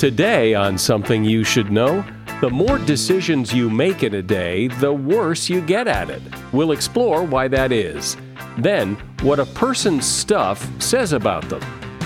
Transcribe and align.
Today, 0.00 0.54
on 0.54 0.78
Something 0.78 1.24
You 1.24 1.44
Should 1.44 1.70
Know, 1.70 2.02
the 2.40 2.48
more 2.48 2.78
decisions 2.78 3.52
you 3.52 3.68
make 3.68 4.02
in 4.02 4.14
a 4.14 4.22
day, 4.22 4.68
the 4.68 4.90
worse 4.90 5.50
you 5.50 5.60
get 5.60 5.86
at 5.86 6.08
it. 6.08 6.22
We'll 6.54 6.72
explore 6.72 7.22
why 7.22 7.48
that 7.48 7.70
is. 7.70 8.16
Then, 8.56 8.94
what 9.20 9.38
a 9.38 9.44
person's 9.44 10.06
stuff 10.06 10.66
says 10.80 11.12
about 11.12 11.46
them. 11.50 11.60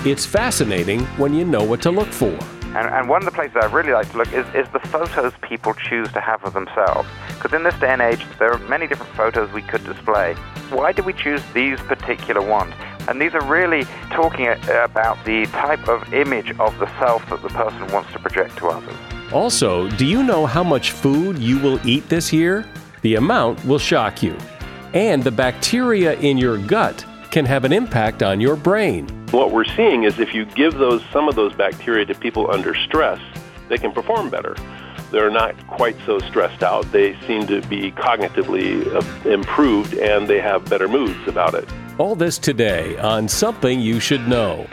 It's 0.05 0.25
fascinating 0.25 1.05
when 1.15 1.33
you 1.33 1.45
know 1.45 1.63
what 1.63 1.81
to 1.83 1.89
look 1.89 2.09
for. 2.09 2.37
And, 2.75 2.89
and, 2.93 3.07
one 3.07 3.21
of 3.21 3.25
the 3.25 3.31
places 3.31 3.55
I 3.55 3.67
really 3.67 3.93
like 3.93 4.11
to 4.11 4.17
look 4.17 4.33
is, 4.33 4.45
is 4.53 4.67
the 4.73 4.81
photos 4.89 5.31
people 5.41 5.73
choose 5.73 6.11
to 6.11 6.19
have 6.19 6.43
of 6.43 6.51
themselves. 6.51 7.07
Because 7.29 7.53
in 7.53 7.63
this 7.63 7.79
day 7.79 7.93
and 7.93 8.01
age, 8.01 8.25
there 8.39 8.51
are 8.51 8.59
many 8.67 8.87
different 8.87 9.13
photos 9.13 9.49
we 9.53 9.61
could 9.61 9.85
display. 9.85 10.33
Why 10.69 10.91
do 10.91 11.01
we 11.01 11.13
choose 11.13 11.41
these 11.53 11.79
particular 11.79 12.41
ones? 12.41 12.73
And 13.07 13.21
these 13.21 13.33
are 13.33 13.43
really 13.45 13.83
talking 14.09 14.47
about 14.47 15.23
the 15.25 15.45
type 15.47 15.87
of 15.87 16.13
image 16.13 16.51
of 16.59 16.77
the 16.79 16.87
self 16.99 17.27
that 17.29 17.41
the 17.41 17.49
person 17.49 17.87
wants 17.91 18.11
to 18.13 18.19
project 18.19 18.57
to 18.57 18.67
others. 18.67 18.95
Also, 19.31 19.89
do 19.91 20.05
you 20.05 20.23
know 20.23 20.45
how 20.45 20.63
much 20.63 20.91
food 20.91 21.37
you 21.37 21.59
will 21.59 21.85
eat 21.87 22.07
this 22.09 22.31
year? 22.31 22.65
The 23.01 23.15
amount 23.15 23.63
will 23.65 23.79
shock 23.79 24.23
you. 24.23 24.37
And 24.93 25.23
the 25.23 25.31
bacteria 25.31 26.13
in 26.19 26.37
your 26.37 26.57
gut 26.57 27.05
can 27.31 27.45
have 27.45 27.65
an 27.65 27.73
impact 27.73 28.23
on 28.23 28.39
your 28.39 28.55
brain. 28.55 29.07
What 29.31 29.51
we're 29.51 29.65
seeing 29.65 30.03
is 30.03 30.19
if 30.19 30.33
you 30.33 30.45
give 30.45 30.75
those 30.75 31.03
some 31.11 31.27
of 31.27 31.35
those 31.35 31.53
bacteria 31.53 32.05
to 32.05 32.15
people 32.15 32.49
under 32.49 32.73
stress, 32.73 33.19
they 33.67 33.77
can 33.77 33.91
perform 33.91 34.29
better. 34.29 34.55
They're 35.11 35.31
not 35.31 35.55
quite 35.67 35.97
so 36.05 36.19
stressed 36.19 36.63
out. 36.63 36.89
They 36.91 37.19
seem 37.27 37.45
to 37.47 37.61
be 37.63 37.91
cognitively 37.91 38.87
uh, 38.93 39.29
improved 39.29 39.93
and 39.95 40.27
they 40.27 40.39
have 40.39 40.65
better 40.65 40.87
moods 40.87 41.27
about 41.27 41.53
it. 41.55 41.67
All 41.97 42.13
this 42.15 42.37
today 42.37 42.97
on 42.97 43.29
Something 43.29 43.79
You 43.79 44.01
Should 44.01 44.27
Know. 44.27 44.67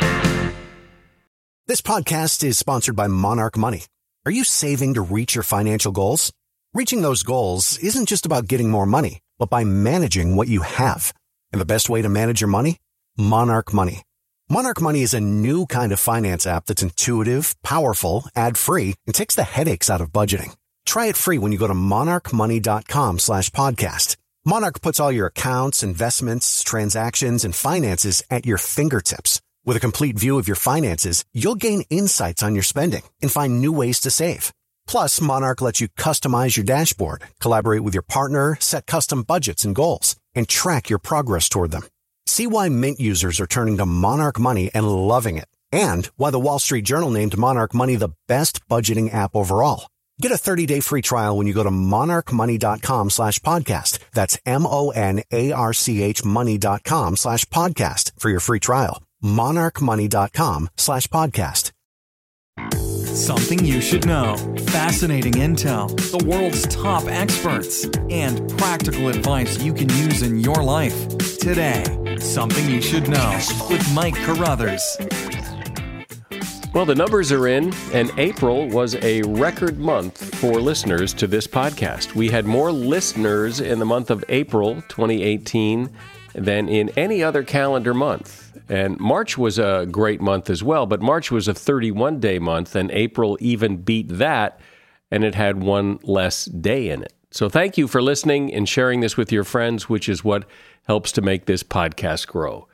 This 1.68 1.80
podcast 1.80 2.42
is 2.42 2.58
sponsored 2.58 2.96
by 2.96 3.06
Monarch 3.06 3.56
Money. 3.56 3.84
Are 4.26 4.32
you 4.32 4.42
saving 4.42 4.94
to 4.94 5.02
reach 5.02 5.36
your 5.36 5.44
financial 5.44 5.92
goals? 5.92 6.32
Reaching 6.74 7.02
those 7.02 7.22
goals 7.22 7.78
isn't 7.78 8.08
just 8.08 8.26
about 8.26 8.48
getting 8.48 8.70
more 8.70 8.86
money, 8.86 9.20
but 9.38 9.50
by 9.50 9.62
managing 9.62 10.34
what 10.34 10.48
you 10.48 10.62
have. 10.62 11.12
And 11.52 11.60
the 11.60 11.64
best 11.64 11.88
way 11.88 12.02
to 12.02 12.08
manage 12.08 12.40
your 12.40 12.48
money? 12.48 12.78
Monarch 13.16 13.72
Money. 13.72 14.02
Monarch 14.50 14.80
Money 14.80 15.02
is 15.02 15.14
a 15.14 15.20
new 15.20 15.66
kind 15.66 15.92
of 15.92 16.00
finance 16.00 16.44
app 16.44 16.66
that's 16.66 16.82
intuitive, 16.82 17.54
powerful, 17.62 18.24
ad-free, 18.34 18.94
and 19.06 19.14
takes 19.14 19.36
the 19.36 19.44
headaches 19.44 19.88
out 19.88 20.00
of 20.00 20.10
budgeting. 20.10 20.56
Try 20.86 21.06
it 21.06 21.16
free 21.16 21.38
when 21.38 21.52
you 21.52 21.58
go 21.58 21.68
to 21.68 21.74
monarchmoney.com 21.74 23.20
slash 23.20 23.50
podcast. 23.50 24.16
Monarch 24.44 24.82
puts 24.82 24.98
all 24.98 25.12
your 25.12 25.28
accounts, 25.28 25.84
investments, 25.84 26.64
transactions, 26.64 27.44
and 27.44 27.54
finances 27.54 28.24
at 28.28 28.44
your 28.44 28.58
fingertips. 28.58 29.40
With 29.64 29.76
a 29.76 29.80
complete 29.80 30.18
view 30.18 30.36
of 30.36 30.48
your 30.48 30.56
finances, 30.56 31.24
you'll 31.32 31.54
gain 31.54 31.84
insights 31.90 32.42
on 32.42 32.54
your 32.54 32.64
spending 32.64 33.02
and 33.20 33.30
find 33.30 33.60
new 33.60 33.70
ways 33.70 34.00
to 34.00 34.10
save. 34.10 34.52
Plus, 34.88 35.20
Monarch 35.20 35.60
lets 35.60 35.80
you 35.80 35.86
customize 35.90 36.56
your 36.56 36.64
dashboard, 36.64 37.22
collaborate 37.38 37.82
with 37.84 37.94
your 37.94 38.02
partner, 38.02 38.56
set 38.58 38.84
custom 38.86 39.22
budgets 39.22 39.64
and 39.64 39.76
goals, 39.76 40.16
and 40.34 40.48
track 40.48 40.90
your 40.90 40.98
progress 40.98 41.48
toward 41.48 41.70
them. 41.70 41.84
See 42.26 42.48
why 42.48 42.68
Mint 42.68 42.98
users 42.98 43.38
are 43.38 43.46
turning 43.46 43.76
to 43.76 43.86
Monarch 43.86 44.40
Money 44.40 44.72
and 44.74 44.88
loving 44.88 45.36
it, 45.36 45.48
and 45.70 46.06
why 46.16 46.32
the 46.32 46.40
Wall 46.40 46.58
Street 46.58 46.84
Journal 46.84 47.10
named 47.10 47.38
Monarch 47.38 47.74
Money 47.74 47.94
the 47.94 48.14
best 48.26 48.66
budgeting 48.68 49.14
app 49.14 49.36
overall. 49.36 49.86
Get 50.20 50.30
a 50.30 50.36
30-day 50.36 50.80
free 50.80 51.02
trial 51.02 51.36
when 51.36 51.46
you 51.46 51.52
go 51.54 51.64
to 51.64 51.70
monarchmoney.com 51.70 53.10
slash 53.10 53.38
podcast. 53.40 53.98
That's 54.12 54.38
M-O-N-A-R-C-H 54.46 56.24
money.com 56.24 57.16
slash 57.16 57.44
podcast 57.46 58.12
for 58.18 58.30
your 58.30 58.40
free 58.40 58.60
trial. 58.60 59.02
monarchmoney.com 59.22 60.68
slash 60.76 61.06
podcast. 61.08 61.72
Something 63.12 63.64
you 63.64 63.80
should 63.80 64.06
know. 64.06 64.36
Fascinating 64.68 65.34
intel, 65.34 65.88
the 66.16 66.24
world's 66.26 66.66
top 66.68 67.04
experts, 67.08 67.84
and 68.08 68.48
practical 68.58 69.08
advice 69.08 69.62
you 69.62 69.74
can 69.74 69.88
use 69.90 70.22
in 70.22 70.38
your 70.40 70.62
life. 70.62 71.08
Today, 71.38 71.84
Something 72.18 72.70
You 72.70 72.80
Should 72.80 73.08
Know 73.08 73.38
with 73.68 73.92
Mike 73.92 74.14
Carruthers. 74.14 74.96
Well, 76.74 76.86
the 76.86 76.94
numbers 76.94 77.30
are 77.32 77.48
in, 77.48 77.70
and 77.92 78.10
April 78.18 78.66
was 78.66 78.94
a 79.02 79.20
record 79.24 79.78
month 79.78 80.34
for 80.36 80.58
listeners 80.58 81.12
to 81.12 81.26
this 81.26 81.46
podcast. 81.46 82.14
We 82.14 82.30
had 82.30 82.46
more 82.46 82.72
listeners 82.72 83.60
in 83.60 83.78
the 83.78 83.84
month 83.84 84.10
of 84.10 84.24
April 84.30 84.76
2018 84.88 85.90
than 86.34 86.70
in 86.70 86.88
any 86.96 87.22
other 87.22 87.42
calendar 87.42 87.92
month. 87.92 88.56
And 88.70 88.98
March 88.98 89.36
was 89.36 89.58
a 89.58 89.86
great 89.90 90.22
month 90.22 90.48
as 90.48 90.64
well, 90.64 90.86
but 90.86 91.02
March 91.02 91.30
was 91.30 91.46
a 91.46 91.52
31 91.52 92.20
day 92.20 92.38
month, 92.38 92.74
and 92.74 92.90
April 92.90 93.36
even 93.38 93.76
beat 93.76 94.08
that, 94.08 94.58
and 95.10 95.24
it 95.24 95.34
had 95.34 95.62
one 95.62 95.98
less 96.02 96.46
day 96.46 96.88
in 96.88 97.02
it. 97.02 97.12
So 97.30 97.50
thank 97.50 97.76
you 97.76 97.86
for 97.86 98.00
listening 98.00 98.52
and 98.52 98.66
sharing 98.66 99.00
this 99.00 99.18
with 99.18 99.30
your 99.30 99.44
friends, 99.44 99.90
which 99.90 100.08
is 100.08 100.24
what 100.24 100.46
helps 100.84 101.12
to 101.12 101.20
make 101.20 101.44
this 101.44 101.62
podcast 101.62 102.28
grow. 102.28 102.66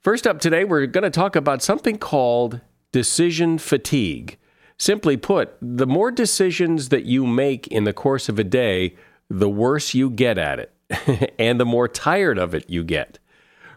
First 0.00 0.26
up 0.26 0.40
today, 0.40 0.64
we're 0.64 0.86
going 0.86 1.04
to 1.04 1.10
talk 1.10 1.36
about 1.36 1.62
something 1.62 1.96
called 1.96 2.60
decision 2.92 3.58
fatigue. 3.58 4.38
Simply 4.78 5.16
put, 5.16 5.56
the 5.60 5.86
more 5.86 6.10
decisions 6.10 6.90
that 6.90 7.04
you 7.04 7.26
make 7.26 7.66
in 7.68 7.84
the 7.84 7.92
course 7.92 8.28
of 8.28 8.38
a 8.38 8.44
day, 8.44 8.94
the 9.30 9.48
worse 9.48 9.94
you 9.94 10.10
get 10.10 10.38
at 10.38 10.58
it, 10.58 11.34
and 11.38 11.58
the 11.58 11.64
more 11.64 11.88
tired 11.88 12.38
of 12.38 12.54
it 12.54 12.68
you 12.68 12.84
get. 12.84 13.18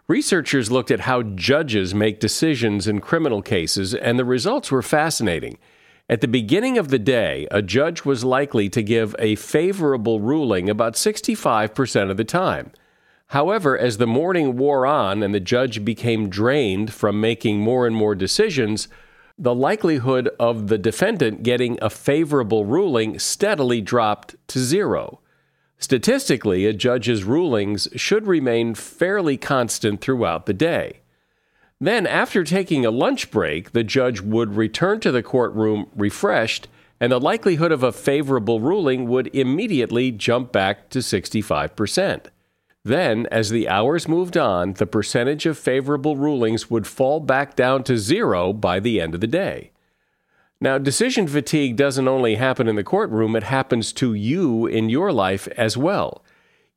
Researchers 0.07 0.71
looked 0.71 0.91
at 0.91 1.01
how 1.01 1.21
judges 1.21 1.93
make 1.93 2.19
decisions 2.19 2.87
in 2.87 2.99
criminal 2.99 3.41
cases, 3.41 3.93
and 3.93 4.17
the 4.17 4.25
results 4.25 4.71
were 4.71 4.81
fascinating. 4.81 5.57
At 6.09 6.21
the 6.21 6.27
beginning 6.27 6.79
of 6.79 6.87
the 6.87 6.97
day, 6.97 7.47
a 7.51 7.61
judge 7.61 8.03
was 8.03 8.23
likely 8.23 8.67
to 8.69 8.81
give 8.81 9.15
a 9.19 9.35
favorable 9.35 10.19
ruling 10.19 10.67
about 10.67 10.95
65% 10.95 12.09
of 12.09 12.17
the 12.17 12.23
time. 12.23 12.71
However, 13.29 13.77
as 13.77 13.97
the 13.97 14.07
morning 14.07 14.57
wore 14.57 14.87
on 14.87 15.21
and 15.21 15.35
the 15.35 15.39
judge 15.39 15.85
became 15.85 16.29
drained 16.29 16.91
from 16.91 17.21
making 17.21 17.59
more 17.59 17.85
and 17.85 17.95
more 17.95 18.15
decisions, 18.15 18.87
the 19.37 19.53
likelihood 19.53 20.29
of 20.39 20.67
the 20.67 20.79
defendant 20.79 21.43
getting 21.43 21.77
a 21.79 21.91
favorable 21.91 22.65
ruling 22.65 23.19
steadily 23.19 23.81
dropped 23.81 24.35
to 24.47 24.59
zero. 24.59 25.19
Statistically, 25.77 26.65
a 26.65 26.73
judge's 26.73 27.23
rulings 27.23 27.87
should 27.95 28.25
remain 28.25 28.73
fairly 28.73 29.37
constant 29.37 30.01
throughout 30.01 30.47
the 30.47 30.53
day. 30.53 31.01
Then, 31.79 32.07
after 32.07 32.43
taking 32.43 32.83
a 32.83 32.91
lunch 32.91 33.29
break, 33.29 33.73
the 33.73 33.83
judge 33.83 34.21
would 34.21 34.55
return 34.55 34.99
to 35.01 35.11
the 35.11 35.23
courtroom 35.23 35.87
refreshed, 35.95 36.67
and 36.99 37.11
the 37.11 37.19
likelihood 37.19 37.71
of 37.71 37.83
a 37.83 37.91
favorable 37.91 38.59
ruling 38.59 39.07
would 39.07 39.33
immediately 39.35 40.11
jump 40.11 40.51
back 40.51 40.89
to 40.89 40.99
65%. 40.99 42.25
Then, 42.83 43.27
as 43.29 43.49
the 43.49 43.67
hours 43.67 44.07
moved 44.07 44.37
on, 44.37 44.73
the 44.73 44.87
percentage 44.87 45.45
of 45.45 45.57
favorable 45.57 46.15
rulings 46.15 46.69
would 46.69 46.87
fall 46.87 47.19
back 47.19 47.55
down 47.55 47.83
to 47.83 47.97
zero 47.97 48.53
by 48.53 48.79
the 48.79 49.01
end 49.01 49.13
of 49.13 49.21
the 49.21 49.27
day. 49.27 49.71
Now, 50.61 50.77
decision 50.77 51.27
fatigue 51.27 51.75
doesn't 51.75 52.07
only 52.07 52.35
happen 52.35 52.67
in 52.67 52.75
the 52.75 52.83
courtroom, 52.83 53.35
it 53.35 53.43
happens 53.43 53.93
to 53.93 54.13
you 54.13 54.65
in 54.65 54.89
your 54.89 55.11
life 55.11 55.47
as 55.49 55.77
well. 55.77 56.23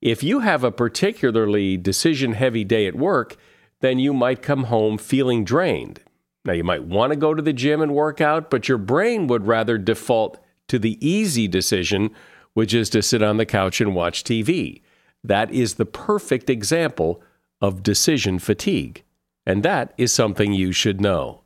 If 0.01 0.23
you 0.23 0.41
have 0.41 0.65
a 0.65 0.73
particularly 0.73 1.77
decision 1.77 2.33
heavy 2.33 2.65
day 2.65 2.87
at 2.87 2.97
work, 2.97 3.37
then 3.81 3.99
you 3.99 4.13
might 4.13 4.43
come 4.43 4.65
home 4.65 4.99
feeling 4.99 5.45
drained. 5.45 6.01
Now, 6.45 6.53
you 6.53 6.65
might 6.65 6.85
want 6.85 7.13
to 7.13 7.17
go 7.17 7.35
to 7.35 7.43
the 7.43 7.53
gym 7.53 7.81
and 7.81 7.95
work 7.95 8.21
out, 8.21 8.51
but 8.51 8.69
your 8.69 8.79
brain 8.79 9.29
would 9.29 9.47
rather 9.47 9.79
default 9.79 10.39
to 10.69 10.79
the 10.79 10.99
easy 11.07 11.47
decision, 11.47 12.11
which 12.55 12.75
is 12.75 12.91
to 12.91 13.03
sit 13.03 13.23
on 13.23 13.37
the 13.37 13.47
couch 13.47 13.81
and 13.81 13.95
watch 13.95 14.25
TV. 14.25 14.82
That 15.25 15.51
is 15.53 15.75
the 15.75 15.87
perfect 15.87 16.51
example 16.51 17.23
of 17.61 17.83
decision 17.83 18.39
fatigue. 18.39 19.05
And 19.47 19.63
that 19.63 19.95
is 19.97 20.13
something 20.13 20.53
you 20.53 20.73
should 20.73 21.01
know. 21.01 21.43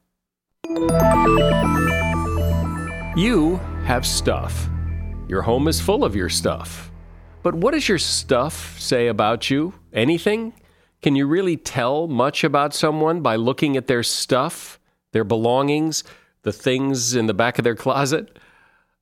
You 3.17 3.57
have 3.85 4.07
stuff. 4.07 4.69
Your 5.29 5.43
home 5.43 5.69
is 5.69 5.81
full 5.81 6.05
of 6.05 6.15
your 6.17 6.29
stuff. 6.29 6.91
But 7.43 7.55
what 7.55 7.73
does 7.73 7.89
your 7.89 7.99
stuff 7.99 8.79
say 8.81 9.09
about 9.09 9.51
you? 9.51 9.75
Anything? 9.93 10.53
Can 11.03 11.15
you 11.15 11.27
really 11.27 11.57
tell 11.57 12.09
much 12.09 12.45
about 12.45 12.75
someone 12.75 13.21
by 13.21 13.37
looking 13.37 13.77
at 13.77 13.87
their 13.87 14.03
stuff, 14.03 14.81
their 15.13 15.25
belongings, 15.25 16.03
the 16.43 16.53
things 16.53 17.15
in 17.15 17.27
the 17.27 17.35
back 17.35 17.59
of 17.59 17.65
their 17.65 17.77
closet? 17.77 18.39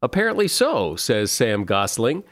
Apparently 0.03 0.49
so, 0.49 0.97
says 0.97 1.33
Sam 1.33 1.65
Gosling. 1.65 2.25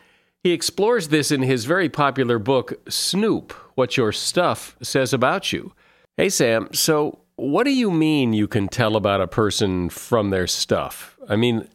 He 0.42 0.50
explores 0.50 1.08
this 1.08 1.30
in 1.30 1.42
his 1.42 1.66
very 1.66 1.88
popular 1.88 2.40
book, 2.40 2.74
Snoop 2.88 3.52
What 3.76 3.96
Your 3.96 4.10
Stuff 4.10 4.76
Says 4.82 5.12
About 5.12 5.52
You. 5.52 5.72
Hey, 6.16 6.30
Sam, 6.30 6.68
so 6.72 7.20
what 7.36 7.62
do 7.62 7.72
you 7.72 7.92
mean 7.92 8.32
you 8.32 8.48
can 8.48 8.66
tell 8.66 8.96
about 8.96 9.20
a 9.20 9.28
person 9.28 9.88
from 9.88 10.30
their 10.30 10.48
stuff? 10.48 11.16
I 11.28 11.36
mean, 11.36 11.68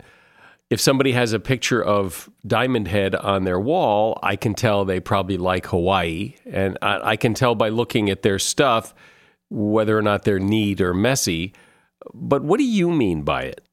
if 0.69 0.81
somebody 0.81 1.13
has 1.13 1.31
a 1.31 1.39
picture 1.39 1.81
of 1.81 2.29
Diamond 2.45 2.89
Head 2.89 3.15
on 3.15 3.45
their 3.45 3.59
wall, 3.59 4.19
I 4.21 4.35
can 4.35 4.53
tell 4.53 4.83
they 4.83 4.99
probably 4.99 5.37
like 5.37 5.67
Hawaii. 5.67 6.35
And 6.45 6.77
I, 6.81 7.11
I 7.11 7.15
can 7.15 7.33
tell 7.33 7.55
by 7.55 7.69
looking 7.69 8.09
at 8.09 8.21
their 8.21 8.37
stuff 8.37 8.93
whether 9.49 9.97
or 9.97 10.01
not 10.01 10.23
they're 10.23 10.39
neat 10.39 10.81
or 10.81 10.93
messy. 10.93 11.53
But 12.13 12.43
what 12.43 12.57
do 12.57 12.65
you 12.65 12.91
mean 12.91 13.21
by 13.21 13.43
it? 13.43 13.66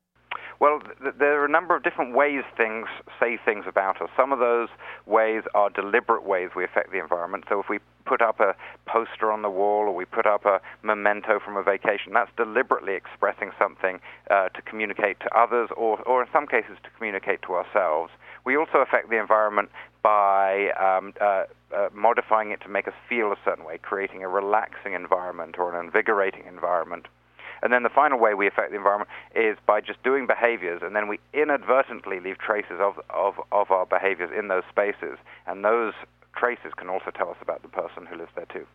Well, 0.65 0.81
th- 0.81 1.17
there 1.19 1.43
are 1.43 1.45
a 1.45 1.51
number 1.51 1.77
of 1.77 1.83
different 1.83 2.15
ways 2.15 2.43
things 2.57 2.87
say 3.21 3.37
things 3.45 3.67
about 3.69 4.01
us. 4.01 4.09
Some 4.17 4.33
of 4.33 4.39
those 4.39 4.71
ways 5.05 5.43
are 5.55 5.69
deliberate 5.69 6.25
ways 6.25 6.53
we 6.57 6.65
affect 6.65 6.91
the 6.91 6.99
environment. 6.99 7.45
So 7.51 7.61
if 7.61 7.69
we 7.69 7.81
put 8.07 8.23
up 8.23 8.41
a 8.41 8.57
poster 8.87 9.31
on 9.31 9.43
the 9.43 9.51
wall 9.51 9.83
or 9.83 9.95
we 9.95 10.07
put 10.07 10.25
up 10.25 10.47
a 10.47 10.63
memento 10.83 11.39
from 11.39 11.59
a 11.59 11.63
vacation, 11.63 12.15
that's 12.15 12.31
deliberately 12.39 12.95
expressing 12.95 13.51
something 13.59 14.01
uh, 14.31 14.49
to 14.49 14.63
communicate 14.63 15.21
to 15.21 15.39
others 15.39 15.69
or, 15.77 16.01
or 16.09 16.23
in 16.23 16.29
some 16.33 16.47
cases 16.47 16.79
to 16.83 16.89
communicate 16.97 17.43
to 17.43 17.53
ourselves. 17.53 18.11
We 18.47 18.57
also 18.57 18.79
affect 18.79 19.11
the 19.11 19.21
environment 19.21 19.69
by 20.03 20.71
um, 20.81 21.13
uh, 21.21 21.45
uh, 21.77 21.91
modifying 21.93 22.53
it 22.53 22.63
to 22.63 22.71
make 22.71 22.89
us 22.89 22.95
feel 23.07 23.33
a 23.33 23.37
certain 23.45 23.67
way, 23.67 23.77
creating 23.77 24.25
a 24.25 24.29
relaxing 24.31 24.95
environment 24.95 25.57
or 25.59 25.79
an 25.79 25.85
invigorating 25.85 26.47
environment. 26.47 27.05
And 27.65 27.73
then 27.73 27.83
the 27.83 27.89
final 27.89 28.19
way 28.19 28.35
we 28.35 28.47
affect 28.47 28.71
the 28.71 28.77
environment 28.77 29.09
is 29.35 29.57
by 29.67 29.81
just 29.81 30.03
doing 30.03 30.27
behaviors, 30.27 30.83
and 30.85 30.95
then 30.95 31.09
we 31.09 31.19
inadvertently 31.33 32.21
leave 32.21 32.37
traces 32.37 32.79
of, 32.79 33.01
of, 33.09 33.41
of 33.53 33.71
our 33.71 33.87
behaviors 33.87 34.31
in 34.39 34.49
those 34.49 34.65
spaces. 34.69 35.17
And 35.47 35.65
those 35.65 35.95
traces 36.37 36.73
can 36.77 36.91
also 36.91 37.11
tell 37.11 37.31
us 37.31 37.39
about 37.41 37.63
the 37.63 37.69
person 37.69 38.05
who 38.05 38.19
lives 38.19 38.33
there 38.37 38.47
too. 38.53 38.67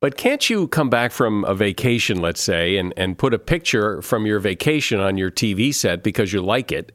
But 0.00 0.18
can't 0.18 0.50
you 0.50 0.68
come 0.68 0.90
back 0.90 1.10
from 1.10 1.44
a 1.46 1.54
vacation, 1.54 2.20
let's 2.20 2.42
say, 2.42 2.76
and, 2.76 2.92
and 2.98 3.16
put 3.16 3.32
a 3.32 3.38
picture 3.38 4.02
from 4.02 4.26
your 4.26 4.40
vacation 4.40 5.00
on 5.00 5.16
your 5.16 5.30
TV 5.30 5.74
set 5.74 6.02
because 6.02 6.34
you 6.34 6.42
like 6.42 6.70
it? 6.70 6.92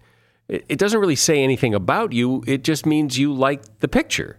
It 0.47 0.77
doesn't 0.77 0.99
really 0.99 1.15
say 1.15 1.43
anything 1.43 1.73
about 1.73 2.11
you, 2.11 2.43
it 2.45 2.63
just 2.63 2.85
means 2.85 3.17
you 3.17 3.33
like 3.33 3.79
the 3.79 3.87
picture. 3.87 4.37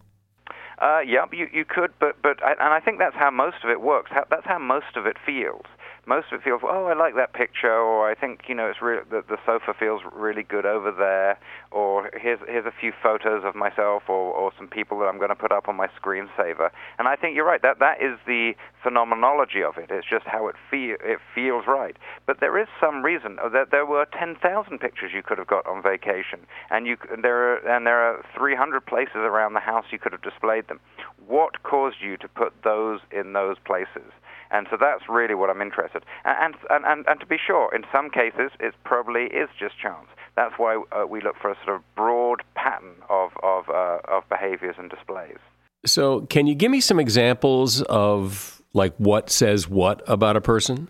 Uh, 0.78 1.00
yeah, 1.00 1.24
you, 1.32 1.48
you 1.52 1.64
could, 1.64 1.90
but, 1.98 2.22
but 2.22 2.38
and 2.42 2.60
I 2.60 2.78
think 2.78 2.98
that's 3.00 3.16
how 3.16 3.30
most 3.32 3.56
of 3.64 3.70
it 3.70 3.80
works. 3.80 4.12
That's 4.14 4.46
how 4.46 4.58
most 4.58 4.96
of 4.96 5.06
it 5.06 5.16
feels 5.26 5.64
most 6.10 6.32
of 6.32 6.40
it 6.40 6.44
feels, 6.44 6.60
oh, 6.64 6.86
I 6.86 6.94
like 6.94 7.14
that 7.14 7.32
picture, 7.34 7.72
or 7.72 8.10
I 8.10 8.16
think 8.16 8.42
you 8.48 8.54
know 8.54 8.66
it's 8.66 8.82
really 8.82 9.02
the, 9.08 9.22
the 9.28 9.38
sofa 9.46 9.72
feels 9.78 10.02
really 10.12 10.42
good 10.42 10.66
over 10.66 10.90
there, 10.90 11.38
or 11.70 12.10
here's 12.20 12.40
here's 12.48 12.66
a 12.66 12.74
few 12.80 12.92
photos 13.00 13.44
of 13.44 13.54
myself 13.54 14.02
or, 14.08 14.34
or 14.34 14.50
some 14.58 14.66
people 14.66 14.98
that 14.98 15.06
I'm 15.06 15.18
going 15.18 15.30
to 15.30 15.36
put 15.36 15.52
up 15.52 15.68
on 15.68 15.76
my 15.76 15.86
screensaver. 16.02 16.70
And 16.98 17.06
I 17.06 17.14
think 17.14 17.36
you're 17.36 17.46
right. 17.46 17.62
That 17.62 17.78
that 17.78 18.02
is 18.02 18.18
the 18.26 18.54
phenomenology 18.82 19.62
of 19.62 19.78
it. 19.78 19.86
It's 19.90 20.06
just 20.08 20.26
how 20.26 20.48
it 20.48 20.56
feel 20.68 20.96
it 21.00 21.20
feels 21.32 21.64
right. 21.68 21.96
But 22.26 22.40
there 22.40 22.58
is 22.58 22.66
some 22.80 23.04
reason 23.04 23.38
uh, 23.38 23.48
that 23.50 23.70
there, 23.70 23.80
there 23.80 23.86
were 23.86 24.06
10,000 24.18 24.78
pictures 24.78 25.12
you 25.14 25.22
could 25.22 25.38
have 25.38 25.46
got 25.46 25.64
on 25.66 25.80
vacation, 25.80 26.40
and 26.70 26.88
you 26.88 26.96
there 27.22 27.54
are, 27.54 27.76
and 27.76 27.86
there 27.86 28.02
are 28.02 28.24
300 28.36 28.84
places 28.84 29.22
around 29.22 29.54
the 29.54 29.60
house 29.60 29.84
you 29.92 29.98
could 29.98 30.12
have 30.12 30.22
displayed 30.22 30.66
them. 30.66 30.80
What 31.26 31.62
caused 31.62 32.02
you 32.02 32.16
to 32.16 32.28
put 32.28 32.52
those 32.64 32.98
in 33.12 33.32
those 33.32 33.56
places? 33.64 34.10
And 34.50 34.66
so 34.70 34.76
that's 34.80 35.02
really 35.08 35.34
what 35.34 35.50
I'm 35.50 35.62
interested. 35.62 36.04
And, 36.24 36.54
and, 36.70 36.84
and, 36.84 37.04
and 37.06 37.20
to 37.20 37.26
be 37.26 37.36
sure, 37.44 37.74
in 37.74 37.84
some 37.92 38.10
cases, 38.10 38.50
it 38.58 38.74
probably 38.84 39.24
is 39.24 39.48
just 39.58 39.78
chance. 39.80 40.06
That's 40.36 40.54
why 40.56 40.82
uh, 40.92 41.06
we 41.06 41.20
look 41.20 41.36
for 41.40 41.50
a 41.50 41.56
sort 41.64 41.76
of 41.76 41.82
broad 41.94 42.42
pattern 42.54 42.94
of, 43.08 43.32
of, 43.42 43.68
uh, 43.68 43.98
of 44.08 44.28
behaviors 44.28 44.76
and 44.78 44.90
displays. 44.90 45.38
So, 45.86 46.22
can 46.22 46.46
you 46.46 46.54
give 46.54 46.70
me 46.70 46.80
some 46.80 47.00
examples 47.00 47.80
of 47.82 48.60
like 48.72 48.94
what 48.98 49.30
says 49.30 49.68
what 49.68 50.02
about 50.06 50.36
a 50.36 50.40
person? 50.40 50.88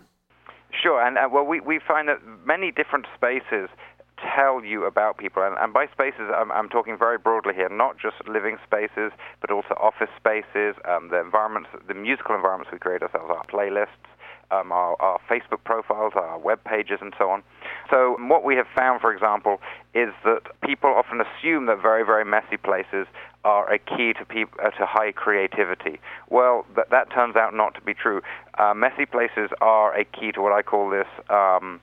Sure, 0.81 1.05
and 1.05 1.17
uh, 1.17 1.27
well, 1.31 1.43
we, 1.43 1.59
we 1.59 1.79
find 1.85 2.07
that 2.07 2.19
many 2.45 2.71
different 2.71 3.05
spaces 3.15 3.69
tell 4.35 4.63
you 4.63 4.85
about 4.85 5.17
people. 5.17 5.43
And, 5.43 5.55
and 5.57 5.73
by 5.73 5.87
spaces, 5.87 6.31
I'm, 6.35 6.51
I'm, 6.51 6.69
talking 6.69 6.97
very 6.97 7.17
broadly 7.17 7.53
here, 7.53 7.69
not 7.69 7.97
just 7.99 8.15
living 8.27 8.57
spaces, 8.65 9.11
but 9.41 9.51
also 9.51 9.75
office 9.81 10.09
spaces, 10.17 10.75
um, 10.85 11.09
the 11.09 11.19
environments, 11.19 11.69
the 11.87 11.93
musical 11.93 12.35
environments 12.35 12.71
we 12.71 12.79
create 12.79 13.01
ourselves, 13.01 13.29
our 13.29 13.45
playlists, 13.45 14.07
um, 14.51 14.71
our, 14.71 15.01
our, 15.01 15.19
Facebook 15.29 15.63
profiles, 15.63 16.13
our 16.15 16.37
web 16.37 16.63
pages, 16.63 16.99
and 17.01 17.13
so 17.17 17.29
on. 17.29 17.41
So, 17.89 18.17
what 18.19 18.43
we 18.43 18.55
have 18.55 18.67
found, 18.75 19.01
for 19.01 19.13
example, 19.13 19.61
is 19.93 20.09
that 20.25 20.41
people 20.61 20.89
often 20.89 21.21
assume 21.21 21.65
that 21.67 21.81
very, 21.81 22.03
very 22.03 22.25
messy 22.25 22.57
places 22.57 23.07
are 23.43 23.71
a 23.71 23.79
key 23.79 24.13
to, 24.13 24.25
peop- 24.25 24.55
uh, 24.63 24.69
to 24.71 24.85
high 24.85 25.11
creativity. 25.11 25.99
Well, 26.29 26.65
th- 26.75 26.87
that 26.91 27.11
turns 27.11 27.35
out 27.35 27.53
not 27.53 27.75
to 27.75 27.81
be 27.81 27.93
true. 27.93 28.21
Uh, 28.59 28.73
messy 28.73 29.05
places 29.05 29.49
are 29.61 29.97
a 29.97 30.05
key 30.05 30.31
to 30.33 30.41
what 30.41 30.51
I 30.51 30.61
call 30.61 30.89
this. 30.89 31.07
Um, 31.29 31.79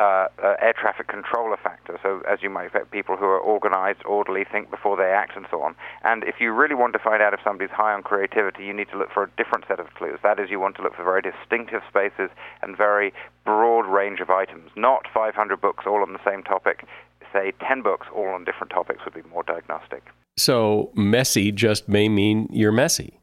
uh, 0.00 0.28
uh, 0.42 0.54
air 0.62 0.72
traffic 0.72 1.08
controller 1.08 1.58
factor. 1.62 2.00
So, 2.02 2.22
as 2.26 2.42
you 2.42 2.48
might 2.48 2.64
expect, 2.64 2.90
people 2.90 3.18
who 3.18 3.26
are 3.26 3.38
organized, 3.38 4.00
orderly, 4.06 4.44
think 4.50 4.70
before 4.70 4.96
they 4.96 5.10
act, 5.10 5.36
and 5.36 5.44
so 5.50 5.60
on. 5.60 5.74
And 6.02 6.24
if 6.24 6.36
you 6.40 6.52
really 6.52 6.74
want 6.74 6.94
to 6.94 6.98
find 6.98 7.22
out 7.22 7.34
if 7.34 7.40
somebody's 7.44 7.70
high 7.70 7.92
on 7.92 8.02
creativity, 8.02 8.64
you 8.64 8.72
need 8.72 8.88
to 8.92 8.98
look 8.98 9.10
for 9.12 9.24
a 9.24 9.30
different 9.36 9.66
set 9.68 9.78
of 9.78 9.92
clues. 9.94 10.18
That 10.22 10.40
is, 10.40 10.48
you 10.48 10.58
want 10.58 10.76
to 10.76 10.82
look 10.82 10.96
for 10.96 11.04
very 11.04 11.20
distinctive 11.20 11.82
spaces 11.86 12.30
and 12.62 12.78
very 12.78 13.12
broad 13.44 13.86
range 13.86 14.20
of 14.20 14.30
items, 14.30 14.70
not 14.74 15.04
500 15.12 15.60
books 15.60 15.84
all 15.86 16.00
on 16.00 16.14
the 16.14 16.24
same 16.24 16.42
topic. 16.42 16.84
Say 17.30 17.52
10 17.68 17.82
books 17.82 18.06
all 18.14 18.28
on 18.28 18.44
different 18.44 18.70
topics 18.70 19.04
would 19.04 19.14
be 19.14 19.28
more 19.28 19.42
diagnostic. 19.42 20.02
So, 20.38 20.90
messy 20.94 21.52
just 21.52 21.88
may 21.90 22.08
mean 22.08 22.48
you're 22.50 22.72
messy. 22.72 23.19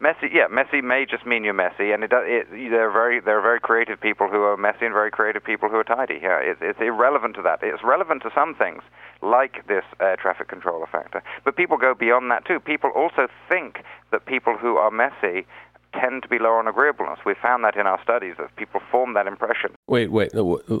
Messy, 0.00 0.28
yeah, 0.32 0.46
messy 0.48 0.80
may 0.80 1.04
just 1.04 1.26
mean 1.26 1.42
you're 1.42 1.52
messy, 1.52 1.90
and 1.90 2.04
it, 2.04 2.12
it, 2.12 2.46
there 2.50 2.88
are 2.88 2.92
very 2.92 3.18
there 3.18 3.36
are 3.36 3.42
very 3.42 3.58
creative 3.58 4.00
people 4.00 4.28
who 4.28 4.42
are 4.42 4.56
messy 4.56 4.86
and 4.86 4.94
very 4.94 5.10
creative 5.10 5.42
people 5.42 5.68
who 5.68 5.74
are 5.74 5.84
tidy. 5.84 6.20
Yeah, 6.22 6.38
it, 6.38 6.58
it's 6.60 6.78
irrelevant 6.80 7.34
to 7.34 7.42
that. 7.42 7.58
It's 7.62 7.82
relevant 7.82 8.22
to 8.22 8.30
some 8.32 8.54
things, 8.54 8.82
like 9.22 9.66
this 9.66 9.82
air 10.00 10.16
traffic 10.16 10.46
controller 10.46 10.86
factor. 10.86 11.20
But 11.44 11.56
people 11.56 11.78
go 11.78 11.94
beyond 11.94 12.30
that 12.30 12.46
too. 12.46 12.60
People 12.60 12.90
also 12.94 13.26
think 13.48 13.82
that 14.12 14.24
people 14.24 14.56
who 14.56 14.76
are 14.76 14.92
messy 14.92 15.46
tend 15.92 16.22
to 16.22 16.28
be 16.28 16.38
lower 16.38 16.58
on 16.58 16.68
agreeableness. 16.68 17.18
We 17.24 17.34
found 17.40 17.64
that 17.64 17.76
in 17.76 17.86
our 17.86 18.00
studies 18.02 18.34
that 18.38 18.54
people 18.56 18.80
form 18.90 19.14
that 19.14 19.26
impression. 19.26 19.70
Wait, 19.86 20.10
wait, 20.10 20.30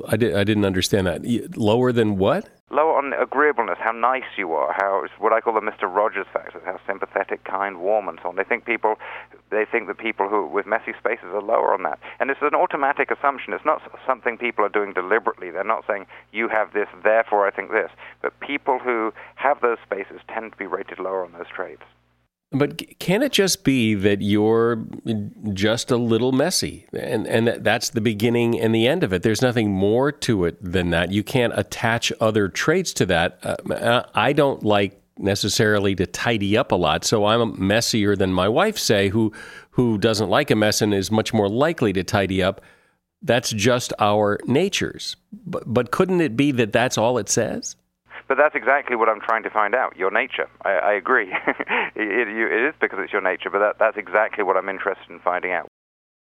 I, 0.08 0.16
did, 0.16 0.36
I 0.36 0.44
didn't 0.44 0.64
understand 0.64 1.06
that. 1.06 1.56
Lower 1.56 1.92
than 1.92 2.18
what? 2.18 2.48
Lower 2.70 2.98
on 2.98 3.14
agreeableness, 3.14 3.78
how 3.80 3.92
nice 3.92 4.28
you 4.36 4.52
are, 4.52 4.74
how 4.74 5.06
what 5.18 5.32
I 5.32 5.40
call 5.40 5.54
the 5.54 5.60
Mr. 5.60 5.84
Rogers 5.84 6.26
factor, 6.30 6.60
how 6.66 6.78
sympathetic, 6.86 7.44
kind, 7.44 7.80
warm, 7.80 8.08
and 8.08 8.18
so 8.22 8.28
on. 8.28 8.36
They 8.36 8.44
think 8.44 8.66
people, 8.66 8.96
they 9.50 9.64
think 9.64 9.86
that 9.86 9.96
people 9.96 10.28
who 10.28 10.46
with 10.46 10.66
messy 10.66 10.92
spaces 10.98 11.28
are 11.32 11.40
lower 11.40 11.72
on 11.72 11.82
that, 11.84 11.98
and 12.20 12.30
it's 12.30 12.42
an 12.42 12.54
automatic 12.54 13.10
assumption. 13.10 13.54
It's 13.54 13.64
not 13.64 13.80
something 14.06 14.36
people 14.36 14.66
are 14.66 14.68
doing 14.68 14.92
deliberately. 14.92 15.50
They're 15.50 15.64
not 15.64 15.84
saying 15.86 16.06
you 16.30 16.48
have 16.48 16.74
this, 16.74 16.88
therefore 17.02 17.46
I 17.46 17.50
think 17.50 17.70
this. 17.70 17.90
But 18.20 18.38
people 18.40 18.78
who 18.78 19.14
have 19.36 19.62
those 19.62 19.78
spaces 19.82 20.20
tend 20.28 20.52
to 20.52 20.58
be 20.58 20.66
rated 20.66 20.98
lower 20.98 21.24
on 21.24 21.32
those 21.32 21.48
traits. 21.48 21.84
But 22.50 22.98
can 22.98 23.22
it 23.22 23.32
just 23.32 23.62
be 23.62 23.94
that 23.94 24.22
you're 24.22 24.82
just 25.52 25.90
a 25.90 25.98
little 25.98 26.32
messy, 26.32 26.86
and 26.94 27.26
and 27.26 27.48
that's 27.62 27.90
the 27.90 28.00
beginning 28.00 28.58
and 28.58 28.74
the 28.74 28.86
end 28.88 29.04
of 29.04 29.12
it? 29.12 29.22
There's 29.22 29.42
nothing 29.42 29.70
more 29.70 30.10
to 30.12 30.46
it 30.46 30.56
than 30.62 30.88
that. 30.90 31.12
You 31.12 31.22
can't 31.22 31.52
attach 31.54 32.10
other 32.20 32.48
traits 32.48 32.94
to 32.94 33.06
that. 33.06 33.38
Uh, 33.42 34.04
I 34.14 34.32
don't 34.32 34.64
like 34.64 34.98
necessarily 35.18 35.94
to 35.96 36.06
tidy 36.06 36.56
up 36.56 36.72
a 36.72 36.76
lot, 36.76 37.04
so 37.04 37.26
I'm 37.26 37.54
messier 37.58 38.16
than 38.16 38.32
my 38.32 38.48
wife, 38.48 38.78
say, 38.78 39.10
who 39.10 39.30
who 39.72 39.98
doesn't 39.98 40.30
like 40.30 40.50
a 40.50 40.56
mess 40.56 40.80
and 40.80 40.94
is 40.94 41.10
much 41.10 41.34
more 41.34 41.50
likely 41.50 41.92
to 41.92 42.02
tidy 42.02 42.42
up. 42.42 42.62
That's 43.20 43.50
just 43.50 43.92
our 43.98 44.40
natures. 44.46 45.16
But 45.32 45.64
but 45.66 45.90
couldn't 45.90 46.22
it 46.22 46.34
be 46.34 46.52
that 46.52 46.72
that's 46.72 46.96
all 46.96 47.18
it 47.18 47.28
says? 47.28 47.76
But 48.28 48.36
that's 48.36 48.54
exactly 48.54 48.94
what 48.94 49.08
I'm 49.08 49.20
trying 49.20 49.42
to 49.44 49.50
find 49.50 49.74
out. 49.74 49.96
Your 49.96 50.10
nature. 50.10 50.48
I, 50.62 50.70
I 50.70 50.92
agree. 50.92 51.32
it, 51.48 51.48
it, 51.96 52.28
it 52.28 52.68
is 52.68 52.74
because 52.80 52.98
it's 53.02 53.12
your 53.12 53.22
nature, 53.22 53.48
but 53.50 53.58
that, 53.60 53.76
that's 53.78 53.96
exactly 53.96 54.44
what 54.44 54.56
I'm 54.56 54.68
interested 54.68 55.10
in 55.10 55.18
finding 55.18 55.52
out. 55.52 55.66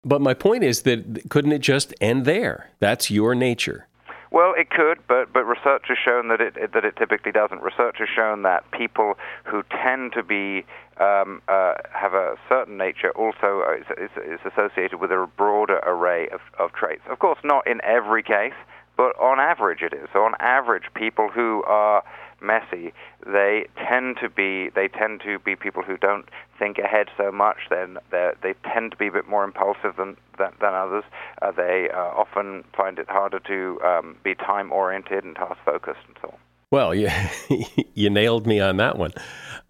But 0.04 0.20
my 0.20 0.34
point 0.34 0.64
is 0.64 0.82
that 0.82 1.30
couldn't 1.30 1.52
it 1.52 1.60
just 1.60 1.94
end 2.00 2.24
there? 2.24 2.70
That's 2.80 3.10
your 3.10 3.34
nature. 3.34 3.86
Well, 4.30 4.52
it 4.58 4.68
could, 4.68 4.98
but 5.06 5.32
but 5.32 5.44
research 5.44 5.84
has 5.86 5.96
shown 6.04 6.26
that 6.28 6.40
it, 6.40 6.56
it 6.56 6.72
that 6.72 6.84
it 6.84 6.96
typically 6.96 7.30
doesn't. 7.30 7.62
Research 7.62 7.96
has 8.00 8.08
shown 8.14 8.42
that 8.42 8.68
people 8.72 9.14
who 9.44 9.62
tend 9.70 10.12
to 10.14 10.24
be 10.24 10.66
um, 10.98 11.40
uh, 11.46 11.74
have 11.92 12.14
a 12.14 12.34
certain 12.48 12.76
nature 12.76 13.10
also 13.12 13.62
is, 13.78 13.86
is, 13.96 14.10
is 14.16 14.40
associated 14.44 14.98
with 14.98 15.12
a 15.12 15.28
broader 15.36 15.78
array 15.86 16.28
of, 16.30 16.40
of 16.58 16.72
traits. 16.72 17.02
Of 17.08 17.20
course, 17.20 17.38
not 17.44 17.66
in 17.66 17.80
every 17.84 18.24
case 18.24 18.54
but 18.96 19.18
on 19.18 19.40
average 19.40 19.82
it 19.82 19.92
is. 19.92 20.08
So 20.12 20.20
on 20.20 20.34
average, 20.40 20.84
people 20.94 21.28
who 21.28 21.62
are 21.64 22.02
messy, 22.40 22.92
they 23.26 23.66
tend 23.88 24.18
to 24.20 24.28
be 24.28 24.70
they 24.74 24.88
tend 24.88 25.22
to 25.24 25.38
be 25.38 25.56
people 25.56 25.82
who 25.82 25.96
don't 25.96 26.28
think 26.58 26.78
ahead 26.78 27.08
so 27.16 27.32
much. 27.32 27.56
Then 27.70 27.98
they 28.10 28.54
tend 28.72 28.92
to 28.92 28.96
be 28.96 29.08
a 29.08 29.12
bit 29.12 29.28
more 29.28 29.44
impulsive 29.44 29.96
than 29.96 30.16
than, 30.38 30.52
than 30.60 30.74
others. 30.74 31.04
Uh, 31.42 31.50
they 31.52 31.88
uh, 31.92 31.98
often 31.98 32.64
find 32.76 32.98
it 32.98 33.08
harder 33.08 33.40
to 33.40 33.80
um, 33.84 34.16
be 34.22 34.34
time 34.34 34.72
oriented 34.72 35.24
and 35.24 35.36
task 35.36 35.58
focused 35.64 36.00
and 36.06 36.16
so 36.20 36.28
on. 36.28 36.38
Well, 36.70 36.94
you, 36.94 37.08
you 37.94 38.10
nailed 38.10 38.48
me 38.48 38.58
on 38.58 38.78
that 38.78 38.98
one. 38.98 39.12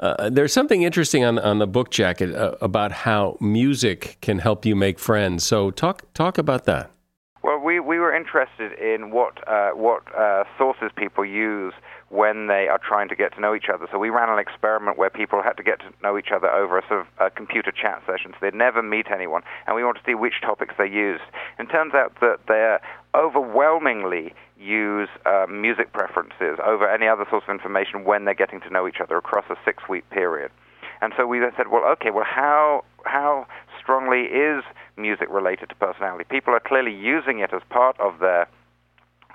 Uh, 0.00 0.30
there's 0.30 0.52
something 0.52 0.82
interesting 0.82 1.24
on 1.24 1.38
on 1.38 1.58
the 1.58 1.66
book 1.66 1.90
jacket 1.90 2.34
uh, 2.34 2.56
about 2.60 2.92
how 2.92 3.36
music 3.40 4.18
can 4.20 4.38
help 4.38 4.66
you 4.66 4.74
make 4.74 4.98
friends. 4.98 5.44
So 5.44 5.70
talk 5.70 6.02
talk 6.14 6.38
about 6.38 6.64
that. 6.64 6.90
Well, 7.44 7.58
we, 7.58 7.78
we 7.78 7.98
were 8.14 8.18
interested 8.18 8.78
in 8.78 9.10
what 9.10 9.46
uh, 9.48 9.70
what 9.70 10.02
uh, 10.16 10.44
sources 10.58 10.90
people 10.96 11.24
use 11.24 11.74
when 12.08 12.46
they 12.46 12.68
are 12.68 12.78
trying 12.78 13.08
to 13.08 13.16
get 13.16 13.34
to 13.34 13.40
know 13.40 13.54
each 13.54 13.68
other. 13.72 13.86
So 13.90 13.98
we 13.98 14.10
ran 14.10 14.28
an 14.28 14.38
experiment 14.38 14.98
where 14.98 15.10
people 15.10 15.42
had 15.42 15.54
to 15.54 15.62
get 15.62 15.80
to 15.80 15.86
know 16.02 16.16
each 16.16 16.30
other 16.34 16.48
over 16.50 16.78
a 16.78 16.86
sort 16.86 17.00
of 17.00 17.06
a 17.18 17.30
computer 17.30 17.72
chat 17.72 18.02
session. 18.06 18.32
So 18.32 18.38
they'd 18.40 18.54
never 18.54 18.82
meet 18.82 19.06
anyone, 19.10 19.42
and 19.66 19.74
we 19.74 19.84
wanted 19.84 20.00
to 20.00 20.06
see 20.06 20.14
which 20.14 20.40
topics 20.42 20.74
they 20.78 20.88
used. 20.88 21.24
And 21.58 21.68
it 21.68 21.72
turns 21.72 21.94
out 21.94 22.14
that 22.20 22.38
they're 22.46 22.80
overwhelmingly 23.14 24.34
use 24.58 25.08
uh, 25.26 25.46
music 25.48 25.92
preferences 25.92 26.58
over 26.64 26.88
any 26.88 27.06
other 27.08 27.26
source 27.30 27.44
of 27.48 27.52
information 27.52 28.04
when 28.04 28.24
they're 28.24 28.34
getting 28.34 28.60
to 28.60 28.70
know 28.70 28.86
each 28.86 29.00
other 29.00 29.16
across 29.16 29.44
a 29.50 29.56
six-week 29.64 30.08
period. 30.10 30.50
And 31.00 31.12
so 31.16 31.26
we 31.26 31.38
then 31.38 31.52
said, 31.56 31.68
well, 31.68 31.84
okay, 31.92 32.10
well, 32.10 32.24
how 32.24 32.84
how 33.04 33.46
strongly 33.84 34.22
is 34.22 34.64
music 34.96 35.28
related 35.30 35.68
to 35.68 35.74
personality? 35.76 36.24
People 36.28 36.54
are 36.54 36.60
clearly 36.60 36.94
using 36.94 37.38
it 37.38 37.52
as 37.52 37.62
part 37.70 38.00
of 38.00 38.18
their 38.18 38.48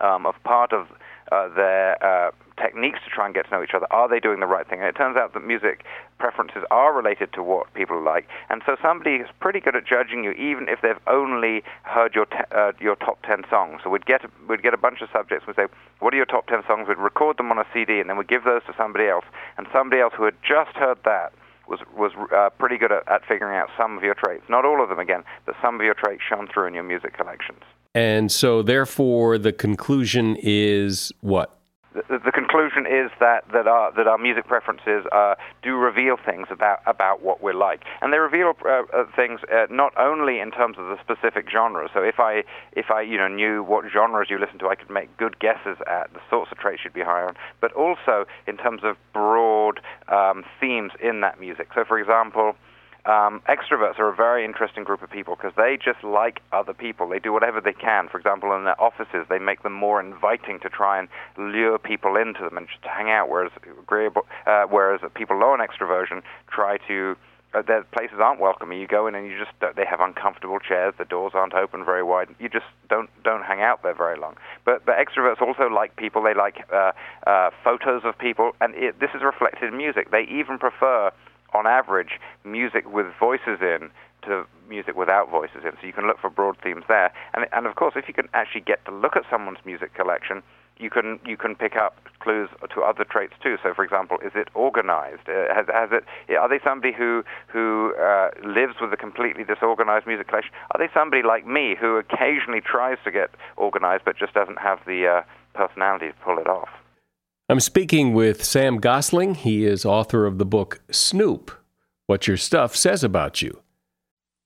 um, 0.01 0.25
of 0.25 0.35
part 0.43 0.73
of 0.73 0.87
uh, 1.31 1.49
their 1.53 2.01
uh, 2.03 2.31
techniques 2.61 2.99
to 3.03 3.09
try 3.09 3.25
and 3.25 3.35
get 3.35 3.45
to 3.45 3.51
know 3.51 3.63
each 3.63 3.73
other. 3.75 3.85
Are 3.91 4.09
they 4.09 4.19
doing 4.19 4.39
the 4.39 4.47
right 4.47 4.67
thing? 4.67 4.79
And 4.79 4.87
it 4.87 4.95
turns 4.95 5.17
out 5.17 5.33
that 5.33 5.45
music 5.45 5.83
preferences 6.17 6.63
are 6.71 6.93
related 6.93 7.31
to 7.33 7.43
what 7.43 7.73
people 7.73 8.01
like. 8.01 8.27
And 8.49 8.61
so 8.65 8.75
somebody 8.81 9.15
is 9.15 9.27
pretty 9.39 9.59
good 9.59 9.75
at 9.75 9.85
judging 9.85 10.23
you, 10.23 10.31
even 10.31 10.67
if 10.67 10.79
they've 10.81 10.99
only 11.07 11.63
heard 11.83 12.15
your 12.15 12.25
te- 12.25 12.49
uh, 12.51 12.71
your 12.79 12.95
top 12.95 13.21
ten 13.23 13.43
songs. 13.49 13.81
So 13.83 13.89
we'd 13.89 14.05
get 14.05 14.23
a, 14.23 14.29
we'd 14.47 14.63
get 14.63 14.73
a 14.73 14.77
bunch 14.77 15.01
of 15.01 15.09
subjects. 15.11 15.45
We'd 15.45 15.55
say, 15.55 15.67
"What 15.99 16.13
are 16.13 16.17
your 16.17 16.25
top 16.25 16.47
ten 16.47 16.63
songs?" 16.67 16.87
We'd 16.87 16.97
record 16.97 17.37
them 17.37 17.51
on 17.51 17.59
a 17.59 17.65
CD, 17.73 17.99
and 17.99 18.09
then 18.09 18.17
we'd 18.17 18.27
give 18.27 18.43
those 18.43 18.63
to 18.67 18.73
somebody 18.77 19.07
else. 19.07 19.25
And 19.57 19.67
somebody 19.71 20.01
else 20.01 20.13
who 20.15 20.23
had 20.23 20.35
just 20.41 20.75
heard 20.75 20.97
that 21.05 21.33
was 21.69 21.79
was 21.95 22.11
uh, 22.35 22.49
pretty 22.57 22.77
good 22.77 22.91
at, 22.91 23.07
at 23.07 23.21
figuring 23.27 23.57
out 23.57 23.69
some 23.77 23.97
of 23.97 24.03
your 24.03 24.15
traits. 24.15 24.43
Not 24.49 24.65
all 24.65 24.81
of 24.83 24.89
them, 24.89 24.99
again, 24.99 25.23
but 25.45 25.55
some 25.61 25.75
of 25.75 25.81
your 25.81 25.93
traits 25.93 26.21
shone 26.27 26.47
through 26.53 26.67
in 26.67 26.73
your 26.73 26.83
music 26.83 27.15
collections. 27.15 27.61
And 27.95 28.31
so, 28.31 28.61
therefore, 28.61 29.38
the 29.38 29.53
conclusion 29.53 30.38
is 30.39 31.11
what? 31.21 31.58
The, 32.07 32.19
the 32.19 32.31
conclusion 32.31 32.85
is 32.85 33.11
that, 33.19 33.43
that, 33.51 33.67
our, 33.67 33.91
that 33.93 34.07
our 34.07 34.17
music 34.17 34.47
preferences 34.47 35.05
uh, 35.11 35.35
do 35.63 35.75
reveal 35.75 36.17
things 36.17 36.47
about, 36.49 36.79
about 36.85 37.21
what 37.21 37.41
we're 37.41 37.53
like. 37.53 37.83
And 38.01 38.13
they 38.13 38.17
reveal 38.17 38.53
uh, 38.65 38.83
uh, 38.93 39.05
things 39.15 39.39
uh, 39.51 39.67
not 39.69 39.93
only 39.97 40.39
in 40.39 40.51
terms 40.51 40.77
of 40.77 40.85
the 40.85 40.97
specific 41.01 41.49
genre. 41.51 41.89
So 41.93 42.01
if 42.01 42.19
I, 42.19 42.43
if 42.73 42.91
I 42.91 43.01
you 43.01 43.17
know, 43.17 43.27
knew 43.27 43.63
what 43.63 43.85
genres 43.91 44.27
you 44.29 44.39
listen 44.39 44.59
to, 44.59 44.67
I 44.67 44.75
could 44.75 44.89
make 44.89 45.15
good 45.17 45.39
guesses 45.39 45.77
at 45.87 46.13
the 46.13 46.21
sorts 46.29 46.51
of 46.51 46.57
traits 46.57 46.81
you'd 46.83 46.93
be 46.93 47.01
higher 47.01 47.27
on, 47.27 47.35
but 47.61 47.71
also 47.73 48.25
in 48.47 48.57
terms 48.57 48.81
of 48.83 48.95
broad 49.13 49.79
um, 50.07 50.43
themes 50.59 50.91
in 51.01 51.21
that 51.21 51.39
music. 51.39 51.69
So, 51.75 51.83
for 51.85 51.99
example, 51.99 52.55
um, 53.05 53.41
extroverts 53.47 53.97
are 53.97 54.09
a 54.09 54.15
very 54.15 54.43
interesting 54.43 54.83
group 54.83 55.01
of 55.01 55.09
people 55.09 55.35
because 55.35 55.53
they 55.55 55.77
just 55.83 56.03
like 56.03 56.41
other 56.51 56.73
people. 56.73 57.07
They 57.07 57.19
do 57.19 57.31
whatever 57.31 57.61
they 57.61 57.73
can. 57.73 58.09
For 58.09 58.17
example, 58.17 58.53
in 58.53 58.65
their 58.65 58.79
offices, 58.81 59.25
they 59.29 59.39
make 59.39 59.63
them 59.63 59.73
more 59.73 59.99
inviting 59.99 60.59
to 60.59 60.69
try 60.69 60.99
and 60.99 61.07
lure 61.37 61.77
people 61.77 62.17
into 62.17 62.43
them 62.43 62.57
and 62.57 62.67
just 62.67 62.83
hang 62.83 63.09
out. 63.09 63.29
Whereas 63.29 63.51
agreeable, 63.81 64.23
uh, 64.45 64.65
whereas 64.69 65.01
people 65.15 65.37
low 65.37 65.51
on 65.51 65.59
extroversion 65.59 66.21
try 66.49 66.77
to 66.87 67.15
uh, 67.53 67.63
their 67.63 67.83
places 67.83 68.17
aren't 68.21 68.39
welcoming. 68.39 68.79
You 68.79 68.87
go 68.87 69.07
in 69.07 69.15
and 69.15 69.25
you 69.25 69.37
just 69.37 69.51
they 69.75 69.85
have 69.85 70.01
uncomfortable 70.01 70.59
chairs. 70.59 70.93
The 70.97 71.05
doors 71.05 71.31
aren't 71.33 71.53
open 71.53 71.83
very 71.83 72.03
wide. 72.03 72.27
You 72.39 72.49
just 72.49 72.65
don't 72.89 73.09
don't 73.23 73.43
hang 73.43 73.61
out 73.61 73.81
there 73.81 73.95
very 73.95 74.19
long. 74.19 74.35
But 74.65 74.85
but 74.85 74.95
extroverts 74.97 75.41
also 75.41 75.67
like 75.67 75.95
people. 75.95 76.21
They 76.21 76.33
like 76.33 76.65
uh, 76.71 76.91
uh, 77.25 77.49
photos 77.63 78.03
of 78.03 78.17
people, 78.17 78.51
and 78.61 78.75
it, 78.75 78.99
this 78.99 79.09
is 79.15 79.23
reflected 79.23 79.69
in 79.69 79.77
music. 79.77 80.11
They 80.11 80.23
even 80.29 80.59
prefer 80.59 81.11
on 81.53 81.67
average, 81.67 82.19
music 82.43 82.91
with 82.91 83.07
voices 83.19 83.59
in 83.61 83.89
to 84.23 84.45
music 84.67 84.95
without 84.95 85.29
voices 85.29 85.63
in. 85.63 85.71
So 85.79 85.87
you 85.87 85.93
can 85.93 86.07
look 86.07 86.19
for 86.19 86.29
broad 86.29 86.57
themes 86.61 86.83
there. 86.87 87.11
And, 87.33 87.45
and 87.51 87.65
of 87.65 87.75
course, 87.75 87.93
if 87.95 88.07
you 88.07 88.13
can 88.13 88.29
actually 88.33 88.61
get 88.61 88.83
to 88.85 88.91
look 88.91 89.15
at 89.15 89.23
someone's 89.29 89.59
music 89.65 89.93
collection, 89.93 90.43
you 90.77 90.89
can 90.89 91.19
you 91.25 91.35
can 91.35 91.55
pick 91.55 91.75
up 91.75 91.97
clues 92.19 92.49
to 92.73 92.81
other 92.81 93.03
traits 93.03 93.33
too. 93.43 93.57
So, 93.61 93.73
for 93.73 93.83
example, 93.83 94.17
is 94.25 94.31
it 94.33 94.47
organized? 94.53 95.27
Uh, 95.27 95.53
has, 95.53 95.67
has 95.67 95.89
it? 95.91 96.05
Are 96.35 96.47
they 96.47 96.59
somebody 96.63 96.93
who 96.93 97.23
who 97.47 97.93
uh, 97.99 98.29
lives 98.43 98.75
with 98.79 98.93
a 98.93 98.97
completely 98.97 99.43
disorganized 99.43 100.07
music 100.07 100.29
collection? 100.29 100.51
Are 100.71 100.79
they 100.79 100.91
somebody 100.93 101.21
like 101.21 101.45
me 101.45 101.75
who 101.79 101.97
occasionally 101.97 102.61
tries 102.61 102.97
to 103.03 103.11
get 103.11 103.29
organized 103.57 104.03
but 104.05 104.17
just 104.17 104.33
doesn't 104.33 104.59
have 104.59 104.79
the 104.87 105.05
uh, 105.05 105.21
personality 105.53 106.07
to 106.07 106.13
pull 106.23 106.37
it 106.39 106.47
off? 106.47 106.69
I'm 107.51 107.59
speaking 107.59 108.13
with 108.13 108.43
Sam 108.43 108.77
Gosling. 108.77 109.33
He 109.33 109.65
is 109.65 109.83
author 109.83 110.27
of 110.27 110.37
the 110.37 110.45
book 110.45 110.81
Snoop 110.91 111.49
What 112.05 112.27
Your 112.27 112.37
Stuff 112.37 112.75
Says 112.75 113.03
About 113.03 113.41
You. 113.41 113.63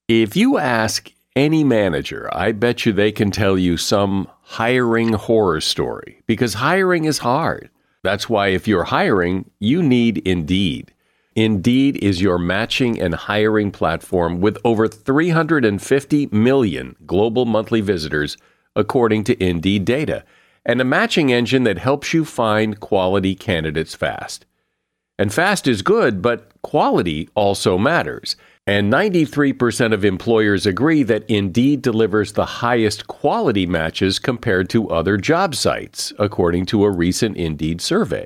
If 0.07 0.37
you 0.37 0.57
ask 0.57 1.11
any 1.35 1.65
manager, 1.65 2.29
I 2.31 2.53
bet 2.53 2.85
you 2.85 2.93
they 2.93 3.11
can 3.11 3.29
tell 3.29 3.57
you 3.57 3.75
some 3.75 4.29
hiring 4.43 5.11
horror 5.11 5.59
story 5.59 6.21
because 6.27 6.53
hiring 6.53 7.03
is 7.03 7.17
hard. 7.17 7.69
That's 8.03 8.29
why 8.29 8.47
if 8.47 8.69
you're 8.69 8.85
hiring, 8.85 9.51
you 9.59 9.83
need 9.83 10.19
Indeed. 10.19 10.93
Indeed 11.35 11.97
is 11.97 12.21
your 12.21 12.37
matching 12.39 13.01
and 13.01 13.15
hiring 13.15 13.71
platform 13.71 14.39
with 14.39 14.57
over 14.63 14.87
350 14.87 16.27
million 16.27 16.95
global 17.05 17.43
monthly 17.43 17.81
visitors, 17.81 18.37
according 18.77 19.25
to 19.25 19.43
Indeed 19.43 19.83
data 19.83 20.23
and 20.65 20.79
a 20.79 20.85
matching 20.85 21.31
engine 21.31 21.63
that 21.63 21.77
helps 21.77 22.13
you 22.13 22.25
find 22.25 22.79
quality 22.79 23.35
candidates 23.35 23.95
fast. 23.95 24.45
And 25.19 25.33
fast 25.33 25.67
is 25.67 25.81
good, 25.81 26.21
but 26.21 26.51
quality 26.61 27.29
also 27.35 27.77
matters. 27.77 28.35
And 28.65 28.91
93% 28.91 29.93
of 29.93 30.05
employers 30.05 30.65
agree 30.65 31.03
that 31.03 31.29
Indeed 31.29 31.81
delivers 31.81 32.31
the 32.31 32.45
highest 32.45 33.07
quality 33.07 33.65
matches 33.65 34.19
compared 34.19 34.69
to 34.69 34.89
other 34.89 35.17
job 35.17 35.53
sites, 35.53 36.13
according 36.17 36.65
to 36.67 36.85
a 36.85 36.91
recent 36.91 37.35
Indeed 37.35 37.81
survey. 37.81 38.25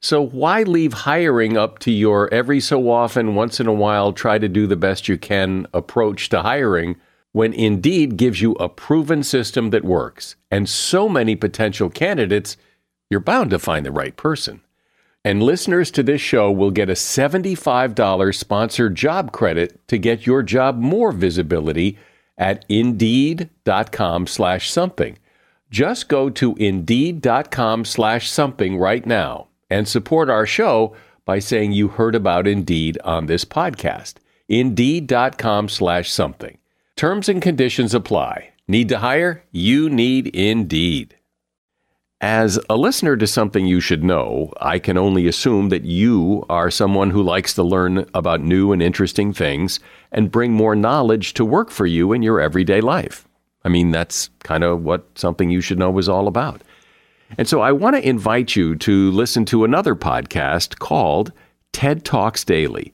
So 0.00 0.22
why 0.22 0.62
leave 0.62 0.92
hiring 0.92 1.56
up 1.56 1.78
to 1.80 1.90
your 1.90 2.32
every 2.32 2.60
so 2.60 2.90
often, 2.90 3.34
once 3.34 3.60
in 3.60 3.66
a 3.66 3.72
while, 3.72 4.12
try 4.12 4.38
to 4.38 4.48
do 4.48 4.66
the 4.66 4.76
best 4.76 5.08
you 5.08 5.18
can 5.18 5.66
approach 5.72 6.30
to 6.30 6.42
hiring 6.42 6.96
when 7.34 7.52
Indeed 7.52 8.16
gives 8.16 8.40
you 8.40 8.52
a 8.52 8.68
proven 8.68 9.24
system 9.24 9.70
that 9.70 9.84
works 9.84 10.36
and 10.52 10.68
so 10.68 11.08
many 11.08 11.34
potential 11.34 11.90
candidates, 11.90 12.56
you're 13.10 13.18
bound 13.18 13.50
to 13.50 13.58
find 13.58 13.84
the 13.84 13.90
right 13.90 14.16
person. 14.16 14.60
And 15.24 15.42
listeners 15.42 15.90
to 15.90 16.04
this 16.04 16.20
show 16.20 16.52
will 16.52 16.70
get 16.70 16.88
a 16.88 16.92
$75 16.92 18.36
sponsored 18.36 18.94
job 18.94 19.32
credit 19.32 19.80
to 19.88 19.98
get 19.98 20.26
your 20.26 20.44
job 20.44 20.78
more 20.78 21.10
visibility 21.10 21.98
at 22.38 22.64
indeed.com 22.68 24.28
slash 24.28 24.70
something. 24.70 25.18
Just 25.72 26.08
go 26.08 26.30
to 26.30 26.54
indeed.com 26.54 27.84
slash 27.84 28.30
something 28.30 28.78
right 28.78 29.04
now 29.04 29.48
and 29.68 29.88
support 29.88 30.30
our 30.30 30.46
show 30.46 30.94
by 31.24 31.40
saying 31.40 31.72
you 31.72 31.88
heard 31.88 32.14
about 32.14 32.46
Indeed 32.46 32.96
on 33.02 33.26
this 33.26 33.44
podcast. 33.44 34.18
Indeed.com 34.48 35.68
slash 35.68 36.12
something. 36.12 36.58
Terms 36.96 37.28
and 37.28 37.42
conditions 37.42 37.92
apply. 37.92 38.50
Need 38.68 38.88
to 38.90 38.98
hire? 38.98 39.42
You 39.50 39.90
need 39.90 40.28
Indeed. 40.28 41.16
As 42.20 42.58
a 42.70 42.76
listener 42.76 43.16
to 43.16 43.26
something 43.26 43.66
you 43.66 43.80
should 43.80 44.04
know, 44.04 44.52
I 44.60 44.78
can 44.78 44.96
only 44.96 45.26
assume 45.26 45.70
that 45.70 45.84
you 45.84 46.46
are 46.48 46.70
someone 46.70 47.10
who 47.10 47.20
likes 47.20 47.52
to 47.54 47.64
learn 47.64 48.08
about 48.14 48.42
new 48.42 48.70
and 48.70 48.80
interesting 48.80 49.32
things 49.32 49.80
and 50.12 50.30
bring 50.30 50.52
more 50.52 50.76
knowledge 50.76 51.34
to 51.34 51.44
work 51.44 51.72
for 51.72 51.84
you 51.84 52.12
in 52.12 52.22
your 52.22 52.40
everyday 52.40 52.80
life. 52.80 53.26
I 53.64 53.70
mean, 53.70 53.90
that's 53.90 54.30
kind 54.44 54.62
of 54.62 54.84
what 54.84 55.04
something 55.16 55.50
you 55.50 55.60
should 55.60 55.80
know 55.80 55.98
is 55.98 56.08
all 56.08 56.28
about. 56.28 56.62
And 57.36 57.48
so 57.48 57.60
I 57.60 57.72
want 57.72 57.96
to 57.96 58.08
invite 58.08 58.54
you 58.54 58.76
to 58.76 59.10
listen 59.10 59.44
to 59.46 59.64
another 59.64 59.96
podcast 59.96 60.78
called 60.78 61.32
TED 61.72 62.04
Talks 62.04 62.44
Daily. 62.44 62.93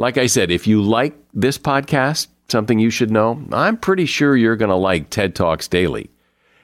Like 0.00 0.16
I 0.16 0.28
said, 0.28 0.50
if 0.50 0.66
you 0.66 0.80
like 0.80 1.14
this 1.34 1.58
podcast, 1.58 2.28
something 2.48 2.78
you 2.78 2.88
should 2.88 3.10
know, 3.10 3.44
I'm 3.52 3.76
pretty 3.76 4.06
sure 4.06 4.34
you're 4.34 4.56
going 4.56 4.70
to 4.70 4.74
like 4.74 5.10
TED 5.10 5.34
Talks 5.34 5.68
Daily. 5.68 6.08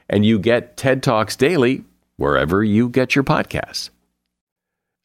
And 0.09 0.25
you 0.25 0.39
get 0.39 0.79
TED 0.79 1.03
Talks 1.03 1.37
Daily 1.37 1.85
wherever 2.17 2.65
you 2.65 2.89
get 2.89 3.15
your 3.15 3.25
podcasts. 3.25 3.91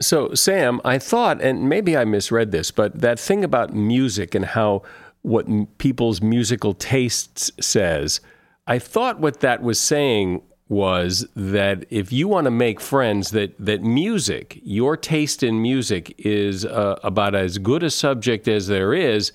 So, 0.02 0.34
Sam, 0.34 0.80
I 0.86 0.98
thought, 0.98 1.42
and 1.42 1.68
maybe 1.68 1.98
I 1.98 2.06
misread 2.06 2.54
this, 2.54 2.72
but 2.72 3.02
that 3.02 3.20
thing 3.20 3.44
about 3.44 3.76
music 3.76 4.34
and 4.34 4.46
how 4.46 4.84
what 5.24 5.46
people's 5.78 6.22
musical 6.22 6.74
tastes 6.74 7.52
says, 7.60 8.22
I 8.66 8.80
thought 8.80 9.20
what 9.20 9.42
that 9.42 9.62
was 9.62 9.78
saying 9.78 10.42
was 10.72 11.28
that 11.36 11.86
if 11.90 12.14
you 12.14 12.30
want 12.30 12.46
to 12.46 12.52
make 12.52 12.80
friends, 12.80 13.32
that 13.32 13.54
that 13.60 13.84
music, 13.84 14.58
your 14.64 14.96
taste 14.96 15.44
in 15.44 15.62
music, 15.62 16.16
is 16.18 16.66
uh, 16.66 16.98
about 17.04 17.36
as 17.36 17.58
good 17.58 17.84
a 17.84 17.90
subject 17.90 18.48
as 18.48 18.68
there 18.68 18.94
is 18.94 19.34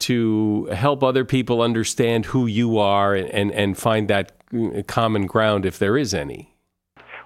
to 0.00 0.66
help 0.66 1.02
other 1.02 1.24
people 1.24 1.62
understand 1.62 2.26
who 2.26 2.46
you 2.46 2.78
are 2.78 3.14
and, 3.14 3.50
and, 3.52 3.78
find 3.78 4.08
that 4.08 4.32
uh, 4.52 4.82
common 4.86 5.24
ground 5.24 5.64
if 5.64 5.78
there 5.78 5.96
is 5.96 6.12
any. 6.12 6.52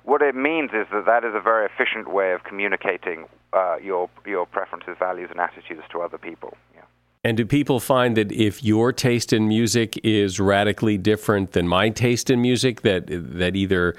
What 0.04 0.22
it 0.22 0.36
means 0.36 0.70
is 0.72 0.86
that 0.92 1.06
that 1.06 1.24
is 1.24 1.34
a 1.34 1.40
very 1.40 1.66
efficient 1.66 2.12
way 2.12 2.32
of 2.32 2.44
communicating 2.44 3.24
uh, 3.52 3.76
your 3.82 4.08
your 4.24 4.46
preferences, 4.46 4.94
values, 5.00 5.30
and 5.32 5.40
attitudes 5.40 5.82
to 5.90 6.00
other 6.00 6.18
people. 6.18 6.56
And 7.24 7.36
do 7.36 7.44
people 7.44 7.80
find 7.80 8.16
that 8.16 8.30
if 8.30 8.62
your 8.62 8.92
taste 8.92 9.32
in 9.32 9.48
music 9.48 9.98
is 10.04 10.38
radically 10.38 10.96
different 10.96 11.52
than 11.52 11.66
my 11.66 11.88
taste 11.90 12.30
in 12.30 12.40
music, 12.40 12.82
that 12.82 13.04
that 13.08 13.56
either 13.56 13.96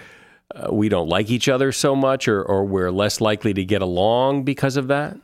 uh, 0.55 0.73
we 0.73 0.89
don't 0.89 1.09
like 1.09 1.29
each 1.29 1.49
other 1.49 1.71
so 1.71 1.95
much, 1.95 2.27
or, 2.27 2.41
or 2.41 2.63
we're 2.63 2.91
less 2.91 3.19
likely 3.19 3.53
to 3.53 3.65
get 3.65 3.81
along 3.81 4.43
because 4.43 4.77
of 4.77 4.87
that? 4.87 5.17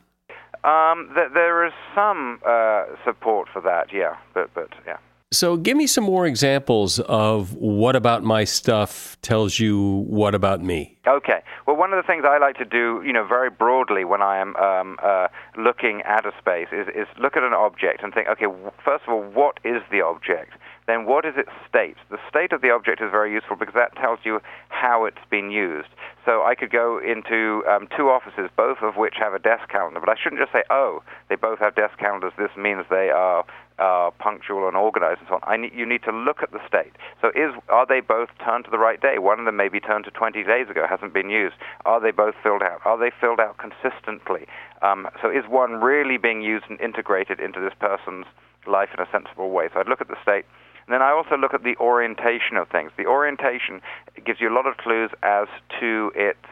Um, 0.63 1.09
th- 1.15 1.29
there 1.33 1.65
is 1.65 1.73
some 1.93 2.39
uh, 2.45 2.85
support 3.05 3.47
for 3.53 3.61
that, 3.61 3.93
yeah, 3.93 4.17
but 4.33 4.53
but 4.53 4.69
yeah. 4.85 4.97
So, 5.35 5.57
give 5.57 5.75
me 5.75 5.85
some 5.85 6.05
more 6.05 6.25
examples 6.25 6.99
of 6.99 7.53
what 7.55 7.95
about 7.95 8.23
my 8.23 8.45
stuff 8.45 9.17
tells 9.21 9.59
you 9.59 10.05
what 10.07 10.33
about 10.33 10.63
me. 10.63 10.97
Okay. 11.05 11.41
Well, 11.67 11.75
one 11.75 11.91
of 11.91 11.97
the 12.01 12.07
things 12.07 12.23
I 12.25 12.37
like 12.37 12.57
to 12.57 12.65
do, 12.65 13.01
you 13.05 13.11
know, 13.11 13.25
very 13.27 13.49
broadly 13.49 14.05
when 14.05 14.21
I 14.21 14.37
am 14.37 14.55
um, 14.55 14.97
uh, 15.03 15.27
looking 15.57 16.01
at 16.05 16.25
a 16.25 16.31
space 16.39 16.67
is, 16.71 16.87
is 16.95 17.07
look 17.19 17.35
at 17.35 17.43
an 17.43 17.53
object 17.53 18.01
and 18.01 18.13
think, 18.13 18.27
okay, 18.29 18.45
first 18.83 19.03
of 19.07 19.13
all, 19.13 19.23
what 19.23 19.59
is 19.65 19.81
the 19.91 20.01
object? 20.01 20.53
Then 20.87 21.05
what 21.05 21.25
is 21.25 21.33
its 21.35 21.49
state? 21.67 21.97
The 22.09 22.19
state 22.29 22.51
of 22.51 22.61
the 22.61 22.69
object 22.69 23.01
is 23.01 23.09
very 23.09 23.33
useful 23.33 23.55
because 23.55 23.73
that 23.73 23.95
tells 23.95 24.19
you 24.23 24.39
how 24.69 25.05
it's 25.05 25.23
been 25.29 25.49
used. 25.49 25.89
So 26.25 26.43
I 26.43 26.53
could 26.55 26.71
go 26.71 26.99
into 26.99 27.63
um, 27.67 27.87
two 27.97 28.09
offices, 28.09 28.49
both 28.55 28.77
of 28.81 28.95
which 28.95 29.15
have 29.17 29.33
a 29.33 29.39
desk 29.39 29.69
calendar, 29.69 29.99
but 29.99 30.09
I 30.09 30.15
shouldn't 30.21 30.41
just 30.41 30.51
say, 30.51 30.63
oh, 30.69 31.01
they 31.29 31.35
both 31.35 31.59
have 31.59 31.75
desk 31.75 31.97
calendars. 31.97 32.33
This 32.37 32.51
means 32.55 32.85
they 32.89 33.09
are 33.09 33.45
uh, 33.77 34.11
punctual 34.19 34.67
and 34.67 34.77
organized 34.77 35.19
and 35.19 35.27
so 35.27 35.35
on. 35.35 35.41
I 35.43 35.57
need, 35.57 35.73
you 35.73 35.85
need 35.85 36.03
to 36.03 36.11
look 36.11 36.41
at 36.41 36.51
the 36.51 36.59
state. 36.67 36.93
So 37.21 37.29
is 37.29 37.51
are 37.69 37.85
they 37.85 37.99
both 37.99 38.29
turned 38.43 38.65
to 38.65 38.71
the 38.71 38.77
right 38.77 39.01
day? 39.01 39.17
One 39.19 39.39
of 39.39 39.45
them 39.45 39.57
may 39.57 39.69
be 39.69 39.79
turned 39.79 40.05
to 40.05 40.11
20 40.11 40.43
days 40.43 40.69
ago, 40.69 40.85
hasn't 40.89 41.13
been 41.13 41.29
used. 41.29 41.55
Are 41.85 41.99
they 41.99 42.11
both 42.11 42.35
filled 42.41 42.61
out? 42.61 42.81
Are 42.85 42.97
they 42.97 43.11
filled 43.19 43.39
out 43.39 43.57
consistently? 43.57 44.47
Um, 44.81 45.07
so 45.21 45.29
is 45.29 45.43
one 45.49 45.81
really 45.81 46.17
being 46.17 46.41
used 46.41 46.65
and 46.69 46.79
integrated 46.79 47.39
into 47.39 47.59
this 47.59 47.73
person's 47.79 48.25
life 48.67 48.89
in 48.97 49.03
a 49.03 49.07
sensible 49.11 49.51
way? 49.51 49.69
So 49.73 49.79
I'd 49.79 49.89
look 49.89 50.01
at 50.01 50.07
the 50.07 50.21
state. 50.21 50.45
And 50.87 50.93
then 50.93 51.01
I 51.01 51.11
also 51.11 51.35
look 51.35 51.53
at 51.53 51.63
the 51.63 51.75
orientation 51.77 52.57
of 52.57 52.69
things. 52.69 52.91
The 52.97 53.05
orientation 53.05 53.81
gives 54.23 54.39
you 54.39 54.49
a 54.49 54.55
lot 54.55 54.67
of 54.67 54.77
clues 54.77 55.09
as 55.23 55.47
to 55.79 56.11
its 56.15 56.45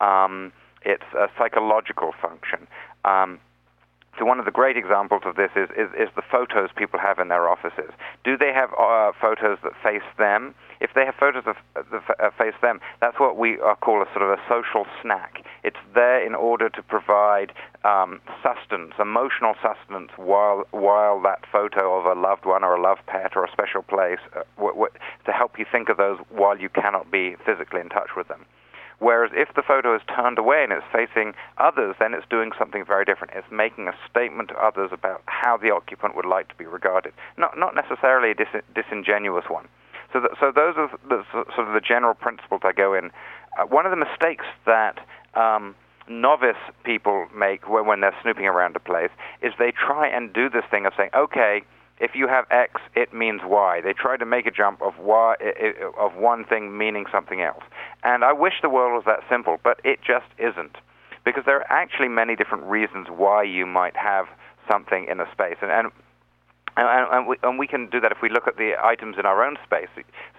um, 0.00 0.52
its 0.84 1.04
uh, 1.18 1.28
psychological 1.38 2.12
function. 2.20 2.66
Um, 3.04 3.40
so 4.18 4.26
one 4.26 4.38
of 4.38 4.44
the 4.44 4.50
great 4.50 4.76
examples 4.76 5.22
of 5.24 5.36
this 5.36 5.50
is, 5.56 5.70
is, 5.70 5.88
is, 5.98 6.08
the 6.16 6.22
photos 6.30 6.68
people 6.76 7.00
have 7.00 7.18
in 7.18 7.28
their 7.28 7.48
offices. 7.48 7.90
Do 8.24 8.36
they 8.36 8.52
have 8.52 8.70
uh, 8.78 9.12
photos 9.18 9.58
that 9.64 9.72
face 9.82 10.04
them? 10.18 10.54
If 10.80 10.90
they 10.94 11.06
have 11.06 11.14
photos 11.14 11.44
of, 11.46 11.56
that 11.74 12.02
uh, 12.20 12.30
face 12.36 12.54
them, 12.60 12.80
that's 13.00 13.18
what 13.18 13.38
we 13.38 13.58
uh, 13.60 13.74
call 13.76 14.02
a 14.02 14.06
sort 14.12 14.22
of 14.22 14.38
a 14.38 14.42
social 14.48 14.84
snack. 15.00 15.42
It's 15.64 15.78
there 15.94 16.24
in 16.24 16.34
order 16.34 16.68
to 16.68 16.82
provide 16.82 17.52
um, 17.84 18.20
sustenance, 18.42 18.92
emotional 19.00 19.54
sustenance, 19.62 20.10
while 20.16 20.64
while 20.72 21.20
that 21.22 21.44
photo 21.50 21.98
of 21.98 22.04
a 22.04 22.20
loved 22.20 22.44
one 22.44 22.64
or 22.64 22.74
a 22.74 22.82
loved 22.82 23.06
pet 23.06 23.32
or 23.34 23.44
a 23.44 23.50
special 23.50 23.82
place, 23.82 24.20
uh, 24.36 24.42
w- 24.56 24.74
w- 24.74 24.92
to 25.24 25.32
help 25.32 25.58
you 25.58 25.64
think 25.70 25.88
of 25.88 25.96
those 25.96 26.18
while 26.28 26.58
you 26.58 26.68
cannot 26.68 27.10
be 27.10 27.36
physically 27.46 27.80
in 27.80 27.88
touch 27.88 28.10
with 28.16 28.28
them. 28.28 28.44
Whereas 29.02 29.32
if 29.34 29.52
the 29.56 29.62
photo 29.66 29.96
is 29.96 30.02
turned 30.06 30.38
away 30.38 30.62
and 30.62 30.72
it's 30.72 30.86
facing 30.92 31.34
others, 31.58 31.96
then 31.98 32.14
it's 32.14 32.26
doing 32.30 32.52
something 32.56 32.84
very 32.86 33.04
different. 33.04 33.32
It's 33.34 33.50
making 33.50 33.88
a 33.88 33.94
statement 34.08 34.50
to 34.50 34.54
others 34.54 34.90
about 34.92 35.22
how 35.26 35.56
the 35.56 35.72
occupant 35.72 36.14
would 36.14 36.24
like 36.24 36.48
to 36.50 36.54
be 36.54 36.66
regarded, 36.66 37.12
not, 37.36 37.58
not 37.58 37.74
necessarily 37.74 38.30
a 38.30 38.34
dis- 38.34 38.62
disingenuous 38.72 39.46
one. 39.48 39.66
So, 40.12 40.20
th- 40.20 40.32
so 40.38 40.52
those 40.54 40.76
are 40.76 40.88
the, 41.08 41.24
sort 41.32 41.66
of 41.66 41.74
the 41.74 41.80
general 41.80 42.14
principles 42.14 42.60
I 42.62 42.70
go 42.70 42.94
in. 42.94 43.10
Uh, 43.58 43.66
one 43.66 43.86
of 43.86 43.90
the 43.90 43.98
mistakes 43.98 44.44
that 44.66 45.00
um, 45.34 45.74
novice 46.08 46.62
people 46.84 47.26
make 47.34 47.68
when, 47.68 47.86
when 47.86 48.00
they're 48.02 48.16
snooping 48.22 48.46
around 48.46 48.76
a 48.76 48.80
place 48.80 49.10
is 49.42 49.52
they 49.58 49.72
try 49.72 50.06
and 50.06 50.32
do 50.32 50.48
this 50.48 50.62
thing 50.70 50.86
of 50.86 50.92
saying, 50.96 51.10
okay, 51.12 51.62
if 52.02 52.12
you 52.14 52.26
have 52.26 52.46
X, 52.50 52.80
it 52.96 53.14
means 53.14 53.40
Y. 53.44 53.80
They 53.80 53.92
try 53.92 54.16
to 54.16 54.26
make 54.26 54.46
a 54.46 54.50
jump 54.50 54.82
of 54.82 54.98
Y 54.98 55.36
of 55.98 56.16
one 56.16 56.44
thing 56.44 56.76
meaning 56.76 57.04
something 57.12 57.40
else. 57.40 57.62
And 58.02 58.24
I 58.24 58.32
wish 58.32 58.54
the 58.62 58.68
world 58.68 58.92
was 58.92 59.04
that 59.06 59.20
simple, 59.28 59.58
but 59.62 59.80
it 59.84 60.00
just 60.04 60.26
isn't. 60.38 60.76
Because 61.24 61.44
there 61.46 61.58
are 61.58 61.72
actually 61.72 62.08
many 62.08 62.34
different 62.34 62.64
reasons 62.64 63.06
why 63.08 63.44
you 63.44 63.64
might 63.64 63.96
have 63.96 64.26
something 64.70 65.06
in 65.08 65.20
a 65.20 65.30
space. 65.32 65.56
And, 65.62 65.70
and 65.70 65.92
and, 66.76 67.06
and, 67.12 67.26
we, 67.26 67.36
and 67.42 67.58
we 67.58 67.66
can 67.66 67.90
do 67.90 68.00
that 68.00 68.12
if 68.12 68.22
we 68.22 68.30
look 68.30 68.48
at 68.48 68.56
the 68.56 68.72
items 68.82 69.16
in 69.18 69.26
our 69.26 69.44
own 69.44 69.56
space. 69.62 69.88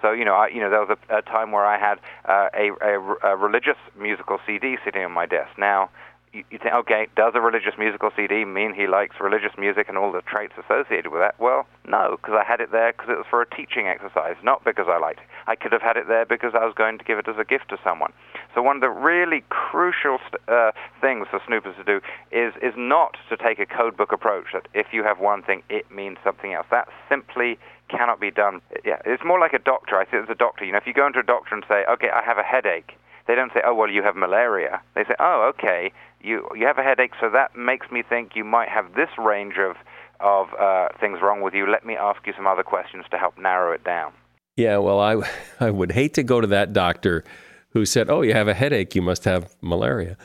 So, 0.01 0.11
you 0.11 0.25
know, 0.25 0.33
I, 0.33 0.47
you 0.47 0.61
know, 0.61 0.69
there 0.69 0.79
was 0.79 0.97
a, 1.09 1.17
a 1.17 1.21
time 1.21 1.51
where 1.51 1.65
I 1.65 1.77
had 1.77 1.99
uh, 2.25 2.49
a, 2.55 2.71
a, 2.81 3.33
a 3.33 3.37
religious 3.37 3.77
musical 3.99 4.39
CD 4.45 4.77
sitting 4.83 5.03
on 5.03 5.11
my 5.11 5.27
desk. 5.27 5.51
Now, 5.59 5.89
you, 6.33 6.43
you 6.49 6.57
think, 6.57 6.73
okay, 6.73 7.07
does 7.15 7.33
a 7.35 7.41
religious 7.41 7.73
musical 7.77 8.09
CD 8.15 8.43
mean 8.43 8.73
he 8.73 8.87
likes 8.87 9.15
religious 9.21 9.53
music 9.57 9.87
and 9.87 9.97
all 9.97 10.11
the 10.11 10.21
traits 10.21 10.53
associated 10.57 11.11
with 11.11 11.21
that? 11.21 11.39
Well, 11.39 11.65
no, 11.87 12.17
because 12.17 12.33
I 12.33 12.43
had 12.43 12.59
it 12.59 12.71
there 12.71 12.91
because 12.91 13.09
it 13.09 13.17
was 13.17 13.25
for 13.29 13.41
a 13.41 13.49
teaching 13.49 13.87
exercise, 13.87 14.35
not 14.43 14.65
because 14.65 14.87
I 14.89 14.97
liked 14.97 15.19
it. 15.19 15.27
I 15.45 15.55
could 15.55 15.71
have 15.71 15.81
had 15.81 15.95
it 15.95 16.07
there 16.07 16.25
because 16.25 16.53
I 16.55 16.65
was 16.65 16.73
going 16.75 16.97
to 16.97 17.03
give 17.03 17.19
it 17.19 17.27
as 17.27 17.37
a 17.37 17.45
gift 17.45 17.69
to 17.69 17.77
someone. 17.83 18.11
So 18.55 18.61
one 18.61 18.77
of 18.77 18.81
the 18.81 18.89
really 18.89 19.43
crucial 19.49 20.17
uh, 20.47 20.71
things 21.01 21.27
for 21.29 21.39
snoopers 21.47 21.75
to 21.77 21.83
do 21.83 22.01
is 22.31 22.53
is 22.61 22.73
not 22.75 23.17
to 23.29 23.37
take 23.37 23.59
a 23.59 23.65
code 23.65 23.95
book 23.95 24.11
approach 24.11 24.47
that 24.53 24.67
if 24.73 24.87
you 24.91 25.03
have 25.03 25.19
one 25.19 25.43
thing, 25.43 25.63
it 25.69 25.89
means 25.91 26.17
something 26.23 26.53
else. 26.53 26.65
That 26.71 26.87
simply 27.09 27.59
cannot 27.89 28.19
be 28.19 28.31
done. 28.31 28.61
Yeah, 28.83 28.97
it's 29.05 29.23
more 29.23 29.39
like 29.39 29.53
a 29.53 29.59
doctor. 29.59 29.97
I 29.97 30.05
think 30.05 30.23
as 30.23 30.29
a 30.29 30.35
doctor, 30.35 30.65
you 30.65 30.71
know, 30.71 30.77
if 30.77 30.87
you 30.87 30.93
go 30.93 31.05
into 31.05 31.19
a 31.19 31.23
doctor 31.23 31.53
and 31.53 31.63
say, 31.67 31.85
okay, 31.89 32.09
I 32.09 32.23
have 32.23 32.37
a 32.37 32.43
headache, 32.43 32.97
they 33.27 33.35
don't 33.35 33.51
say, 33.53 33.61
oh 33.65 33.73
well, 33.73 33.89
you 33.89 34.03
have 34.03 34.15
malaria. 34.15 34.81
They 34.95 35.03
say, 35.03 35.15
oh 35.19 35.51
okay, 35.55 35.91
you 36.23 36.47
you 36.55 36.65
have 36.65 36.77
a 36.77 36.83
headache, 36.83 37.11
so 37.19 37.29
that 37.29 37.55
makes 37.55 37.91
me 37.91 38.01
think 38.07 38.31
you 38.35 38.43
might 38.43 38.69
have 38.69 38.93
this 38.95 39.09
range 39.17 39.55
of 39.57 39.75
of 40.19 40.47
uh, 40.59 40.87
things 40.99 41.19
wrong 41.21 41.41
with 41.41 41.53
you. 41.53 41.69
Let 41.69 41.85
me 41.85 41.95
ask 41.95 42.25
you 42.25 42.33
some 42.35 42.47
other 42.47 42.63
questions 42.63 43.05
to 43.11 43.17
help 43.17 43.37
narrow 43.37 43.73
it 43.73 43.83
down. 43.83 44.13
Yeah, 44.55 44.77
well, 44.77 44.99
I 44.99 45.21
I 45.59 45.69
would 45.69 45.91
hate 45.91 46.13
to 46.15 46.23
go 46.23 46.41
to 46.41 46.47
that 46.47 46.73
doctor 46.73 47.23
who 47.69 47.85
said, 47.85 48.09
"Oh, 48.09 48.21
you 48.21 48.33
have 48.33 48.47
a 48.47 48.53
headache, 48.53 48.95
you 48.95 49.01
must 49.01 49.25
have 49.25 49.53
malaria." 49.61 50.17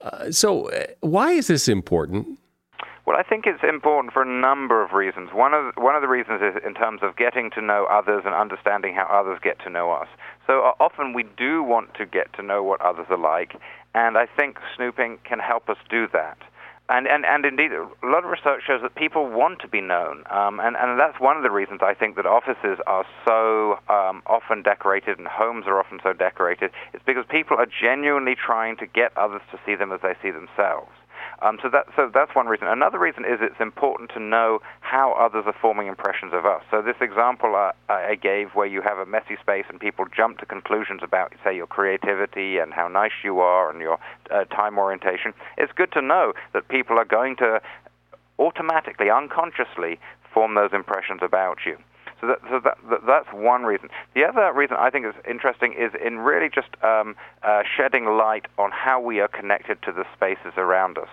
Uh, 0.00 0.30
so, 0.30 0.68
uh, 0.68 0.84
why 1.00 1.32
is 1.32 1.46
this 1.46 1.68
important? 1.68 2.38
Well, 3.06 3.18
I 3.18 3.22
think 3.22 3.44
it's 3.46 3.62
important 3.62 4.14
for 4.14 4.22
a 4.22 4.40
number 4.40 4.82
of 4.82 4.92
reasons. 4.92 5.28
One 5.34 5.52
of 5.52 5.74
one 5.76 5.94
of 5.94 6.00
the 6.00 6.08
reasons 6.08 6.40
is 6.40 6.62
in 6.64 6.72
terms 6.72 7.00
of 7.02 7.16
getting 7.16 7.50
to 7.50 7.60
know 7.60 7.86
others 7.90 8.22
and 8.24 8.34
understanding 8.34 8.94
how 8.94 9.04
others 9.04 9.38
get 9.42 9.58
to 9.64 9.70
know 9.70 9.92
us. 9.92 10.08
So 10.46 10.62
uh, 10.62 10.72
often 10.80 11.12
we 11.12 11.24
do 11.36 11.62
want 11.62 11.92
to 11.94 12.06
get 12.06 12.32
to 12.34 12.42
know 12.42 12.62
what 12.62 12.80
others 12.80 13.06
are 13.10 13.18
like, 13.18 13.56
and 13.94 14.16
I 14.16 14.24
think 14.24 14.56
snooping 14.74 15.18
can 15.22 15.38
help 15.38 15.68
us 15.68 15.76
do 15.90 16.08
that. 16.14 16.38
And, 16.86 17.06
and, 17.06 17.24
and 17.24 17.46
indeed, 17.46 17.72
a 17.72 17.88
lot 18.04 18.24
of 18.24 18.30
research 18.30 18.62
shows 18.66 18.82
that 18.82 18.94
people 18.94 19.26
want 19.30 19.60
to 19.60 19.68
be 19.68 19.80
known. 19.80 20.22
Um, 20.28 20.60
and, 20.60 20.76
and 20.76 21.00
that's 21.00 21.18
one 21.18 21.38
of 21.38 21.42
the 21.42 21.50
reasons 21.50 21.80
I 21.82 21.94
think 21.94 22.16
that 22.16 22.26
offices 22.26 22.76
are 22.86 23.06
so 23.24 23.80
um, 23.88 24.22
often 24.26 24.60
decorated 24.60 25.18
and 25.18 25.26
homes 25.26 25.64
are 25.66 25.80
often 25.80 25.98
so 26.02 26.12
decorated. 26.12 26.72
It's 26.92 27.02
because 27.06 27.24
people 27.30 27.56
are 27.56 27.64
genuinely 27.64 28.34
trying 28.36 28.76
to 28.76 28.86
get 28.86 29.16
others 29.16 29.40
to 29.52 29.58
see 29.64 29.74
them 29.76 29.92
as 29.92 30.00
they 30.02 30.12
see 30.20 30.30
themselves. 30.30 30.92
Um, 31.42 31.58
so 31.62 31.68
that 31.70 31.86
so 31.96 32.10
that's 32.12 32.34
one 32.34 32.46
reason. 32.46 32.68
Another 32.68 32.98
reason 32.98 33.24
is 33.24 33.38
it's 33.40 33.60
important 33.60 34.10
to 34.14 34.20
know 34.20 34.60
how 34.80 35.12
others 35.12 35.44
are 35.46 35.54
forming 35.60 35.88
impressions 35.88 36.32
of 36.32 36.46
us. 36.46 36.62
So 36.70 36.82
this 36.82 36.96
example 37.00 37.54
I, 37.54 37.72
I 37.88 38.14
gave, 38.14 38.50
where 38.54 38.66
you 38.66 38.82
have 38.82 38.98
a 38.98 39.06
messy 39.06 39.36
space 39.40 39.64
and 39.68 39.80
people 39.80 40.06
jump 40.14 40.38
to 40.38 40.46
conclusions 40.46 41.00
about, 41.02 41.32
say, 41.42 41.54
your 41.54 41.66
creativity 41.66 42.58
and 42.58 42.72
how 42.72 42.88
nice 42.88 43.12
you 43.22 43.40
are 43.40 43.70
and 43.70 43.80
your 43.80 43.98
uh, 44.30 44.44
time 44.44 44.78
orientation. 44.78 45.34
It's 45.58 45.72
good 45.72 45.92
to 45.92 46.02
know 46.02 46.32
that 46.52 46.68
people 46.68 46.98
are 46.98 47.04
going 47.04 47.36
to 47.36 47.60
automatically, 48.38 49.10
unconsciously, 49.10 49.98
form 50.32 50.54
those 50.54 50.70
impressions 50.72 51.20
about 51.22 51.58
you. 51.64 51.76
So, 52.20 52.28
that, 52.28 52.38
so 52.48 52.60
that, 52.64 52.78
that, 52.90 53.06
that's 53.06 53.28
one 53.32 53.64
reason. 53.64 53.88
The 54.14 54.24
other 54.24 54.52
reason 54.52 54.76
I 54.78 54.90
think 54.90 55.06
is 55.06 55.14
interesting 55.28 55.74
is 55.74 55.92
in 56.04 56.18
really 56.18 56.48
just 56.48 56.68
um, 56.82 57.16
uh, 57.42 57.62
shedding 57.76 58.06
light 58.06 58.46
on 58.56 58.70
how 58.70 59.00
we 59.00 59.20
are 59.20 59.28
connected 59.28 59.82
to 59.82 59.92
the 59.92 60.04
spaces 60.14 60.52
around 60.56 60.96
us. 60.96 61.08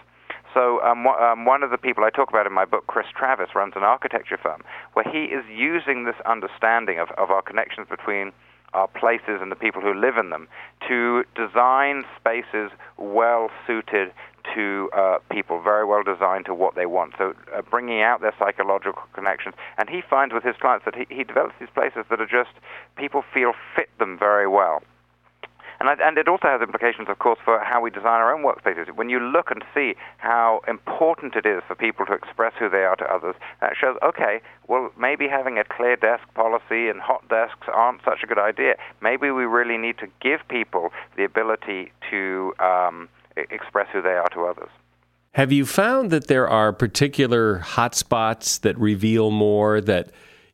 So 0.53 0.81
um, 0.81 1.07
um, 1.07 1.45
one 1.45 1.63
of 1.63 1.71
the 1.71 1.77
people 1.77 2.03
I 2.03 2.09
talk 2.09 2.29
about 2.29 2.45
in 2.45 2.53
my 2.53 2.65
book, 2.65 2.87
Chris 2.87 3.07
Travis, 3.15 3.49
runs 3.55 3.73
an 3.75 3.83
architecture 3.83 4.37
firm 4.37 4.63
where 4.93 5.05
he 5.09 5.25
is 5.25 5.43
using 5.49 6.05
this 6.05 6.15
understanding 6.25 6.99
of, 6.99 7.09
of 7.17 7.31
our 7.31 7.41
connections 7.41 7.87
between 7.89 8.31
our 8.73 8.87
places 8.87 9.39
and 9.41 9.51
the 9.51 9.55
people 9.55 9.81
who 9.81 9.93
live 9.93 10.17
in 10.17 10.29
them 10.29 10.47
to 10.87 11.23
design 11.35 12.03
spaces 12.17 12.71
well 12.97 13.49
suited 13.67 14.11
to 14.55 14.89
uh, 14.95 15.17
people, 15.29 15.61
very 15.61 15.85
well 15.85 16.03
designed 16.03 16.45
to 16.45 16.53
what 16.53 16.75
they 16.75 16.85
want. 16.85 17.13
So 17.17 17.33
uh, 17.55 17.61
bringing 17.69 18.01
out 18.01 18.21
their 18.21 18.33
psychological 18.39 19.03
connections. 19.13 19.55
And 19.77 19.89
he 19.89 20.01
finds 20.01 20.33
with 20.33 20.43
his 20.43 20.55
clients 20.59 20.85
that 20.85 20.95
he, 20.95 21.05
he 21.13 21.23
develops 21.23 21.55
these 21.59 21.69
places 21.73 22.05
that 22.09 22.19
are 22.19 22.25
just 22.25 22.51
people 22.97 23.23
feel 23.33 23.53
fit 23.75 23.89
them 23.99 24.17
very 24.17 24.47
well. 24.47 24.81
And, 25.81 25.99
and 25.99 26.15
it 26.19 26.27
also 26.27 26.45
has 26.47 26.61
implications, 26.61 27.09
of 27.09 27.17
course, 27.17 27.39
for 27.43 27.59
how 27.59 27.81
we 27.81 27.89
design 27.89 28.21
our 28.21 28.31
own 28.31 28.43
workspaces. 28.43 28.95
When 28.95 29.09
you 29.09 29.19
look 29.19 29.49
and 29.49 29.63
see 29.73 29.95
how 30.17 30.61
important 30.67 31.35
it 31.35 31.47
is 31.47 31.63
for 31.67 31.73
people 31.73 32.05
to 32.05 32.13
express 32.13 32.53
who 32.59 32.69
they 32.69 32.83
are 32.83 32.95
to 32.97 33.05
others, 33.05 33.33
that 33.61 33.73
shows, 33.81 33.97
okay, 34.03 34.41
well, 34.67 34.91
maybe 34.95 35.27
having 35.27 35.57
a 35.57 35.63
clear 35.63 35.95
desk 35.95 36.21
policy 36.35 36.87
and 36.87 37.01
hot 37.01 37.27
desks 37.29 37.67
aren't 37.73 38.03
such 38.05 38.19
a 38.23 38.27
good 38.27 38.37
idea. 38.37 38.75
Maybe 39.01 39.31
we 39.31 39.45
really 39.45 39.79
need 39.79 39.97
to 39.97 40.07
give 40.21 40.47
people 40.47 40.91
the 41.17 41.23
ability 41.23 41.91
to 42.11 42.53
um, 42.59 43.09
express 43.35 43.87
who 43.91 44.03
they 44.03 44.09
are 44.09 44.29
to 44.29 44.41
others. 44.41 44.69
Have 45.33 45.51
you 45.51 45.65
found 45.65 46.11
that 46.11 46.27
there 46.27 46.47
are 46.47 46.73
particular 46.73 47.59
hotspots 47.59 48.59
that 48.61 48.77
reveal 48.77 49.31
more 49.31 49.81
that 49.81 50.11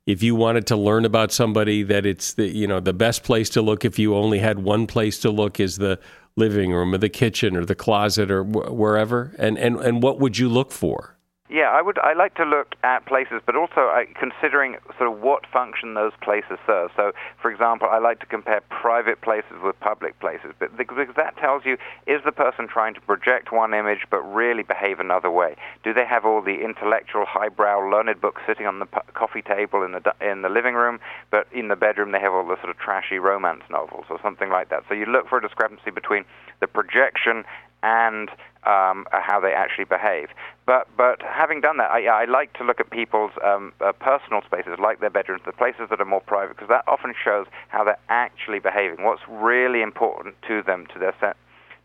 if 0.08 0.24
you 0.24 0.34
wanted 0.34 0.65
to 0.65 0.76
learn 0.76 1.06
about 1.06 1.32
somebody 1.32 1.84
that 1.84 2.06
it's 2.06 2.34
the 2.34 2.48
you 2.48 2.65
know 2.65 2.80
the 2.80 2.93
best 2.93 3.24
place 3.24 3.50
to 3.52 3.62
look 3.62 3.86
if 3.86 4.00
you 4.00 4.15
only 4.15 4.39
had 4.39 4.58
one 4.58 4.88
place 4.88 5.20
to 5.20 5.30
look 5.30 5.60
is 5.60 5.78
the 5.78 6.00
living 6.36 6.72
room 6.72 6.93
or 6.93 6.98
the 6.98 7.10
kitchen 7.10 7.56
or 7.58 7.65
the 7.65 7.76
closet 7.76 8.32
or 8.32 8.43
wh- 8.43 8.74
wherever. 8.74 9.36
And 9.38 9.60
and 9.60 9.80
and 9.82 10.02
what 10.02 10.20
would 10.20 10.39
you 10.39 10.50
look 10.50 10.72
for 10.72 11.16
yeah, 11.49 11.71
I 11.71 11.81
would. 11.81 11.97
I 11.99 12.13
like 12.13 12.36
to 12.36 12.43
look 12.43 12.75
at 12.83 13.05
places, 13.05 13.41
but 13.45 13.55
also 13.55 13.88
uh, 13.88 14.03
considering 14.19 14.75
sort 14.97 15.10
of 15.12 15.21
what 15.21 15.45
function 15.45 15.93
those 15.93 16.12
places 16.21 16.57
serve. 16.65 16.91
So, 16.95 17.13
for 17.41 17.49
example, 17.49 17.88
I 17.89 17.99
like 17.99 18.19
to 18.19 18.25
compare 18.25 18.62
private 18.69 19.21
places 19.21 19.53
with 19.63 19.79
public 19.79 20.19
places, 20.19 20.53
but 20.60 20.75
because 20.75 21.07
that 21.15 21.38
tells 21.38 21.63
you 21.65 21.77
is 22.05 22.21
the 22.25 22.33
person 22.33 22.67
trying 22.67 22.95
to 22.95 23.01
project 23.01 23.53
one 23.53 23.73
image 23.73 24.01
but 24.12 24.21
really 24.23 24.63
behave 24.63 24.99
another 24.99 25.31
way? 25.31 25.55
Do 25.83 25.93
they 25.93 26.05
have 26.05 26.25
all 26.25 26.41
the 26.41 26.63
intellectual, 26.63 27.25
highbrow, 27.25 27.89
learned 27.89 28.19
books 28.19 28.41
sitting 28.45 28.65
on 28.65 28.79
the 28.79 28.86
p- 28.86 28.99
coffee 29.13 29.41
table 29.41 29.83
in 29.83 29.93
the 29.93 30.13
in 30.19 30.41
the 30.41 30.49
living 30.49 30.75
room, 30.75 30.99
but 31.31 31.47
in 31.53 31.69
the 31.69 31.77
bedroom 31.77 32.12
they 32.12 32.19
have 32.19 32.33
all 32.33 32.45
the 32.45 32.57
sort 32.57 32.69
of 32.69 32.77
trashy 32.77 33.19
romance 33.19 33.63
novels 33.69 34.05
or 34.10 34.19
something 34.21 34.49
like 34.49 34.67
that? 34.69 34.83
So 34.89 34.95
you 34.95 35.05
look 35.05 35.29
for 35.29 35.38
a 35.38 35.41
discrepancy 35.41 35.91
between 35.91 36.25
the 36.60 36.67
projection 36.67 37.45
and 37.88 38.30
um, 38.65 39.06
uh, 39.13 39.21
how 39.30 39.39
they 39.39 39.54
actually 39.54 39.86
behave. 39.86 40.28
But 40.65 40.84
but 40.97 41.21
having 41.21 41.62
done 41.62 41.78
that, 41.78 41.89
I, 41.89 42.00
I 42.23 42.26
like 42.26 42.52
to 42.60 42.63
look 42.67 42.80
at 42.84 42.89
people's 42.89 43.32
um, 43.43 43.71
uh, 43.80 43.93
personal 43.93 44.41
spaces, 44.45 44.78
like 44.88 45.00
their 45.00 45.10
bedrooms, 45.10 45.43
the 45.45 45.54
places 45.63 45.86
that 45.89 46.02
are 46.02 46.12
more 46.15 46.26
private, 46.36 46.56
because 46.56 46.67
that 46.76 46.84
often 46.88 47.13
shows 47.28 47.45
how 47.69 47.84
they're 47.86 48.04
actually 48.10 48.60
behaving. 48.60 49.06
What's 49.06 49.26
really 49.30 49.82
important 49.82 50.36
to 50.50 50.62
them, 50.62 50.86
to 50.93 51.00
their 51.00 51.15
se- 51.21 51.39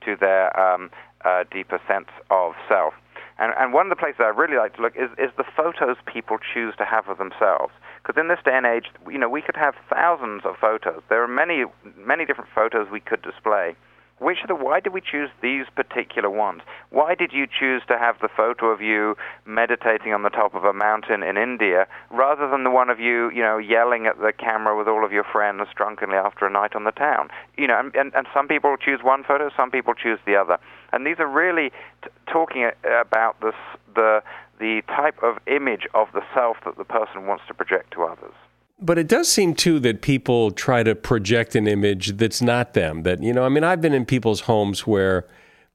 to 0.06 0.16
their 0.16 0.44
um, 0.58 0.90
uh, 1.24 1.44
deeper 1.56 1.80
sense 1.86 2.10
of 2.30 2.54
self. 2.68 2.94
And, 3.38 3.54
and 3.58 3.72
one 3.72 3.86
of 3.86 3.90
the 3.90 3.96
places 3.96 4.20
I 4.20 4.28
really 4.42 4.56
like 4.56 4.74
to 4.76 4.82
look 4.82 4.94
is, 4.94 5.10
is 5.18 5.30
the 5.36 5.48
photos 5.56 5.96
people 6.06 6.36
choose 6.52 6.74
to 6.76 6.84
have 6.84 7.08
of 7.08 7.18
themselves. 7.18 7.72
Because 8.02 8.20
in 8.20 8.28
this 8.28 8.38
day 8.44 8.54
and 8.54 8.66
age, 8.66 8.86
you 9.10 9.18
know, 9.18 9.28
we 9.28 9.42
could 9.42 9.56
have 9.56 9.74
thousands 9.88 10.42
of 10.44 10.56
photos. 10.60 11.02
There 11.08 11.22
are 11.22 11.28
many, 11.28 11.64
many 11.96 12.24
different 12.24 12.50
photos 12.54 12.90
we 12.90 13.00
could 13.00 13.22
display. 13.22 13.74
Which 14.22 14.38
are 14.44 14.46
the, 14.46 14.54
why 14.54 14.78
did 14.78 14.92
we 14.92 15.00
choose 15.00 15.30
these 15.42 15.66
particular 15.74 16.30
ones? 16.30 16.62
Why 16.90 17.16
did 17.16 17.32
you 17.32 17.48
choose 17.48 17.82
to 17.88 17.98
have 17.98 18.20
the 18.20 18.28
photo 18.28 18.66
of 18.66 18.80
you 18.80 19.16
meditating 19.44 20.14
on 20.14 20.22
the 20.22 20.30
top 20.30 20.54
of 20.54 20.62
a 20.64 20.72
mountain 20.72 21.24
in 21.24 21.36
India 21.36 21.88
rather 22.08 22.48
than 22.48 22.62
the 22.62 22.70
one 22.70 22.88
of 22.88 23.00
you, 23.00 23.32
you 23.32 23.42
know, 23.42 23.58
yelling 23.58 24.06
at 24.06 24.20
the 24.20 24.32
camera 24.32 24.78
with 24.78 24.86
all 24.86 25.04
of 25.04 25.10
your 25.10 25.24
friends 25.24 25.62
drunkenly 25.74 26.14
after 26.14 26.46
a 26.46 26.50
night 26.50 26.76
on 26.76 26.84
the 26.84 26.92
town? 26.92 27.30
You 27.58 27.66
know, 27.66 27.80
and, 27.80 27.92
and, 27.96 28.14
and 28.14 28.28
some 28.32 28.46
people 28.46 28.76
choose 28.76 29.00
one 29.02 29.24
photo, 29.24 29.50
some 29.56 29.72
people 29.72 29.92
choose 29.92 30.20
the 30.24 30.36
other. 30.36 30.58
And 30.92 31.04
these 31.04 31.18
are 31.18 31.26
really 31.26 31.70
t- 32.04 32.10
talking 32.30 32.70
about 32.84 33.40
this, 33.40 33.56
the, 33.92 34.22
the 34.60 34.82
type 34.86 35.20
of 35.24 35.38
image 35.48 35.88
of 35.94 36.06
the 36.14 36.22
self 36.32 36.58
that 36.64 36.78
the 36.78 36.84
person 36.84 37.26
wants 37.26 37.42
to 37.48 37.54
project 37.54 37.92
to 37.94 38.04
others. 38.04 38.34
But 38.84 38.98
it 38.98 39.06
does 39.06 39.30
seem 39.30 39.54
too 39.54 39.78
that 39.80 40.02
people 40.02 40.50
try 40.50 40.82
to 40.82 40.96
project 40.96 41.54
an 41.54 41.68
image 41.68 42.16
that's 42.16 42.42
not 42.42 42.74
them. 42.74 43.04
That, 43.04 43.22
you 43.22 43.32
know, 43.32 43.44
I 43.44 43.48
mean, 43.48 43.62
I've 43.62 43.80
been 43.80 43.94
in 43.94 44.04
people's 44.04 44.40
homes 44.40 44.88
where, 44.88 45.28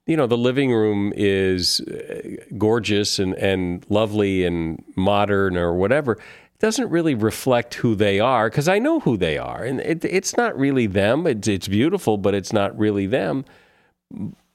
you 0.05 0.17
know, 0.17 0.27
the 0.27 0.37
living 0.37 0.73
room 0.73 1.13
is 1.15 1.79
uh, 1.79 2.21
gorgeous 2.57 3.17
and, 3.17 3.33
and 3.35 3.85
lovely 3.87 4.45
and 4.45 4.83
modern 4.97 5.55
or 5.55 5.73
whatever. 5.73 6.13
It 6.13 6.59
doesn't 6.59 6.89
really 6.89 7.15
reflect 7.15 7.75
who 7.75 7.95
they 7.95 8.19
are 8.19 8.49
because 8.49 8.67
I 8.67 8.77
know 8.77 8.99
who 8.99 9.15
they 9.15 9.37
are. 9.37 9.63
And 9.63 9.79
it, 9.79 10.03
it's 10.03 10.35
not 10.35 10.57
really 10.59 10.85
them. 10.85 11.25
It's, 11.25 11.47
it's 11.47 11.69
beautiful, 11.69 12.17
but 12.17 12.35
it's 12.35 12.51
not 12.51 12.77
really 12.77 13.07
them. 13.07 13.45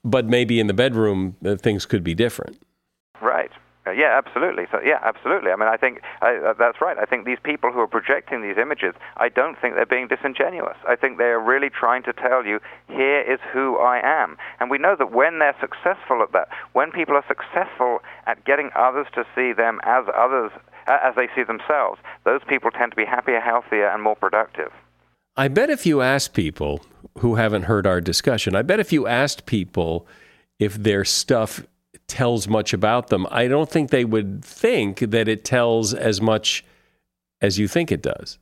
But 0.04 0.26
maybe 0.26 0.60
in 0.60 0.66
the 0.66 0.74
bedroom, 0.74 1.36
uh, 1.42 1.56
things 1.56 1.86
could 1.86 2.04
be 2.04 2.14
different. 2.14 2.60
Right. 3.22 3.50
Uh, 3.84 3.90
yeah, 3.90 4.16
absolutely. 4.16 4.64
So 4.70 4.78
yeah, 4.84 5.00
absolutely. 5.02 5.50
I 5.50 5.56
mean, 5.56 5.68
I 5.68 5.76
think 5.76 6.02
uh, 6.20 6.54
that's 6.56 6.80
right. 6.80 6.96
I 6.98 7.04
think 7.04 7.24
these 7.24 7.42
people 7.42 7.72
who 7.72 7.80
are 7.80 7.88
projecting 7.88 8.40
these 8.40 8.56
images, 8.56 8.94
I 9.16 9.28
don't 9.28 9.58
think 9.60 9.74
they're 9.74 9.86
being 9.86 10.06
disingenuous. 10.06 10.76
I 10.88 10.94
think 10.94 11.18
they 11.18 11.24
are 11.34 11.40
really 11.40 11.68
trying 11.68 12.04
to 12.04 12.12
tell 12.12 12.46
you, 12.46 12.60
here 12.86 13.20
is 13.20 13.40
who 13.52 13.78
I 13.78 14.00
am. 14.04 14.36
And 14.60 14.70
we 14.70 14.78
know 14.78 14.94
that 14.96 15.10
when 15.10 15.40
they're 15.40 15.56
successful 15.60 16.22
at 16.22 16.32
that, 16.32 16.48
when 16.74 16.92
people 16.92 17.16
are 17.16 17.24
successful 17.26 17.98
at 18.26 18.44
getting 18.44 18.70
others 18.76 19.08
to 19.14 19.24
see 19.34 19.52
them 19.52 19.80
as 19.82 20.04
others 20.16 20.52
uh, 20.86 20.98
as 21.02 21.14
they 21.16 21.28
see 21.34 21.42
themselves, 21.42 22.00
those 22.24 22.40
people 22.48 22.70
tend 22.70 22.92
to 22.92 22.96
be 22.96 23.04
happier, 23.04 23.40
healthier, 23.40 23.88
and 23.88 24.02
more 24.02 24.16
productive. 24.16 24.70
I 25.36 25.48
bet 25.48 25.70
if 25.70 25.86
you 25.86 26.02
ask 26.02 26.34
people 26.34 26.82
who 27.18 27.34
haven't 27.34 27.62
heard 27.62 27.86
our 27.86 28.00
discussion, 28.00 28.54
I 28.54 28.62
bet 28.62 28.78
if 28.78 28.92
you 28.92 29.06
asked 29.06 29.46
people 29.46 30.06
if 30.58 30.74
their 30.74 31.04
stuff 31.04 31.64
tells 32.12 32.46
much 32.46 32.74
about 32.74 33.08
them, 33.08 33.26
I 33.30 33.48
don't 33.48 33.70
think 33.70 33.88
they 33.88 34.04
would 34.04 34.44
think 34.44 34.98
that 34.98 35.28
it 35.28 35.44
tells 35.44 35.94
as 35.94 36.20
much 36.20 36.62
as 37.40 37.58
you 37.58 37.66
think 37.66 37.90
it 37.90 38.02
does. 38.02 38.38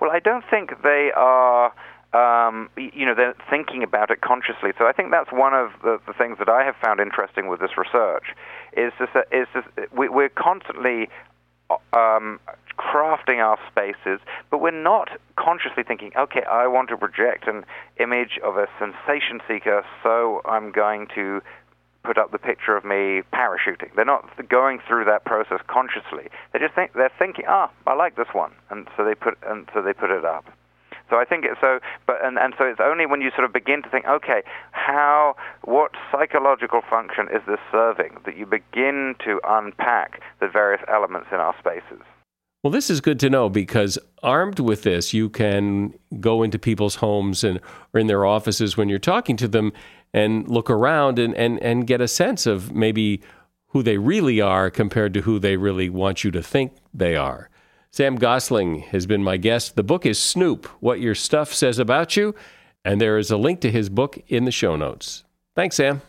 Well, 0.00 0.10
I 0.10 0.20
don't 0.20 0.44
think 0.50 0.70
they 0.82 1.10
are. 1.14 1.74
Um, 2.12 2.70
you 2.76 3.06
know, 3.06 3.14
they're 3.14 3.36
thinking 3.48 3.84
about 3.84 4.10
it 4.10 4.20
consciously. 4.20 4.70
So 4.76 4.84
I 4.86 4.92
think 4.92 5.12
that's 5.12 5.30
one 5.30 5.54
of 5.54 5.70
the, 5.84 6.00
the 6.08 6.12
things 6.12 6.38
that 6.38 6.48
I 6.48 6.64
have 6.64 6.74
found 6.82 6.98
interesting 6.98 7.46
with 7.46 7.60
this 7.60 7.76
research 7.76 8.34
is 8.76 8.92
this, 8.98 9.10
is 9.30 9.46
this, 9.54 9.64
we, 9.96 10.08
we're 10.08 10.28
constantly 10.28 11.08
um, 11.92 12.40
crafting 12.76 13.38
our 13.38 13.58
spaces, 13.70 14.18
but 14.50 14.60
we're 14.60 14.82
not 14.82 15.08
consciously 15.36 15.84
thinking, 15.86 16.10
okay, 16.18 16.42
I 16.50 16.66
want 16.66 16.88
to 16.88 16.96
project 16.96 17.46
an 17.46 17.64
image 18.00 18.40
of 18.42 18.56
a 18.56 18.66
sensation 18.78 19.40
seeker, 19.46 19.84
so 20.02 20.40
I'm 20.46 20.72
going 20.72 21.06
to 21.14 21.42
put 22.02 22.18
up 22.18 22.32
the 22.32 22.38
picture 22.38 22.76
of 22.76 22.84
me 22.84 23.22
parachuting. 23.32 23.94
They're 23.94 24.04
not 24.04 24.26
going 24.48 24.80
through 24.86 25.04
that 25.04 25.24
process 25.24 25.60
consciously. 25.66 26.28
They 26.52 26.58
just 26.58 26.74
think 26.74 26.92
they're 26.94 27.12
thinking, 27.18 27.44
ah, 27.48 27.70
I 27.86 27.94
like 27.94 28.16
this 28.16 28.28
one, 28.32 28.52
and 28.70 28.88
so 28.96 29.04
they 29.04 29.14
put 29.14 29.38
and 29.46 29.68
so 29.74 29.82
they 29.82 29.92
put 29.92 30.10
it 30.10 30.24
up. 30.24 30.46
So 31.10 31.16
I 31.16 31.24
think 31.24 31.44
it's 31.44 31.60
so, 31.60 31.80
but 32.06 32.24
and, 32.24 32.38
and 32.38 32.54
so 32.56 32.64
it's 32.64 32.80
only 32.80 33.04
when 33.04 33.20
you 33.20 33.30
sort 33.30 33.44
of 33.44 33.52
begin 33.52 33.82
to 33.82 33.90
think, 33.90 34.06
okay, 34.06 34.42
how, 34.70 35.34
what 35.64 35.90
psychological 36.12 36.80
function 36.88 37.26
is 37.34 37.42
this 37.48 37.58
serving, 37.72 38.18
that 38.24 38.36
you 38.36 38.46
begin 38.46 39.16
to 39.24 39.40
unpack 39.46 40.22
the 40.38 40.46
various 40.46 40.82
elements 40.88 41.26
in 41.32 41.38
our 41.38 41.54
spaces. 41.58 42.00
Well, 42.62 42.70
this 42.70 42.90
is 42.90 43.00
good 43.00 43.18
to 43.20 43.30
know 43.30 43.48
because 43.48 43.98
armed 44.22 44.60
with 44.60 44.82
this, 44.82 45.12
you 45.14 45.30
can 45.30 45.94
go 46.20 46.42
into 46.42 46.58
people's 46.58 46.96
homes 46.96 47.42
and 47.42 47.58
or 47.92 48.00
in 48.00 48.06
their 48.06 48.24
offices 48.24 48.76
when 48.76 48.88
you're 48.88 48.98
talking 48.98 49.36
to 49.38 49.48
them 49.48 49.72
and 50.12 50.48
look 50.48 50.70
around 50.70 51.18
and, 51.18 51.34
and, 51.34 51.58
and 51.60 51.86
get 51.86 52.00
a 52.00 52.08
sense 52.08 52.46
of 52.46 52.72
maybe 52.72 53.20
who 53.68 53.82
they 53.82 53.98
really 53.98 54.40
are 54.40 54.70
compared 54.70 55.14
to 55.14 55.22
who 55.22 55.38
they 55.38 55.56
really 55.56 55.88
want 55.88 56.24
you 56.24 56.30
to 56.30 56.42
think 56.42 56.72
they 56.92 57.16
are. 57.16 57.48
Sam 57.92 58.16
Gosling 58.16 58.80
has 58.80 59.06
been 59.06 59.22
my 59.22 59.36
guest. 59.36 59.76
The 59.76 59.82
book 59.82 60.06
is 60.06 60.18
Snoop 60.18 60.66
What 60.80 61.00
Your 61.00 61.14
Stuff 61.14 61.52
Says 61.52 61.78
About 61.78 62.16
You, 62.16 62.34
and 62.84 63.00
there 63.00 63.18
is 63.18 63.30
a 63.30 63.36
link 63.36 63.60
to 63.60 63.70
his 63.70 63.88
book 63.88 64.18
in 64.28 64.44
the 64.44 64.52
show 64.52 64.76
notes. 64.76 65.24
Thanks, 65.56 65.76
Sam. 65.76 66.02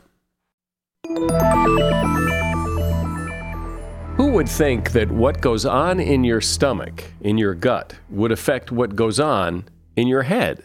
Who 4.17 4.31
would 4.31 4.47
think 4.47 4.91
that 4.91 5.11
what 5.11 5.41
goes 5.41 5.65
on 5.65 5.99
in 5.99 6.23
your 6.23 6.41
stomach, 6.41 7.03
in 7.21 7.37
your 7.37 7.55
gut, 7.55 7.95
would 8.09 8.31
affect 8.31 8.71
what 8.71 8.95
goes 8.95 9.19
on 9.19 9.65
in 9.95 10.07
your 10.07 10.23
head? 10.23 10.63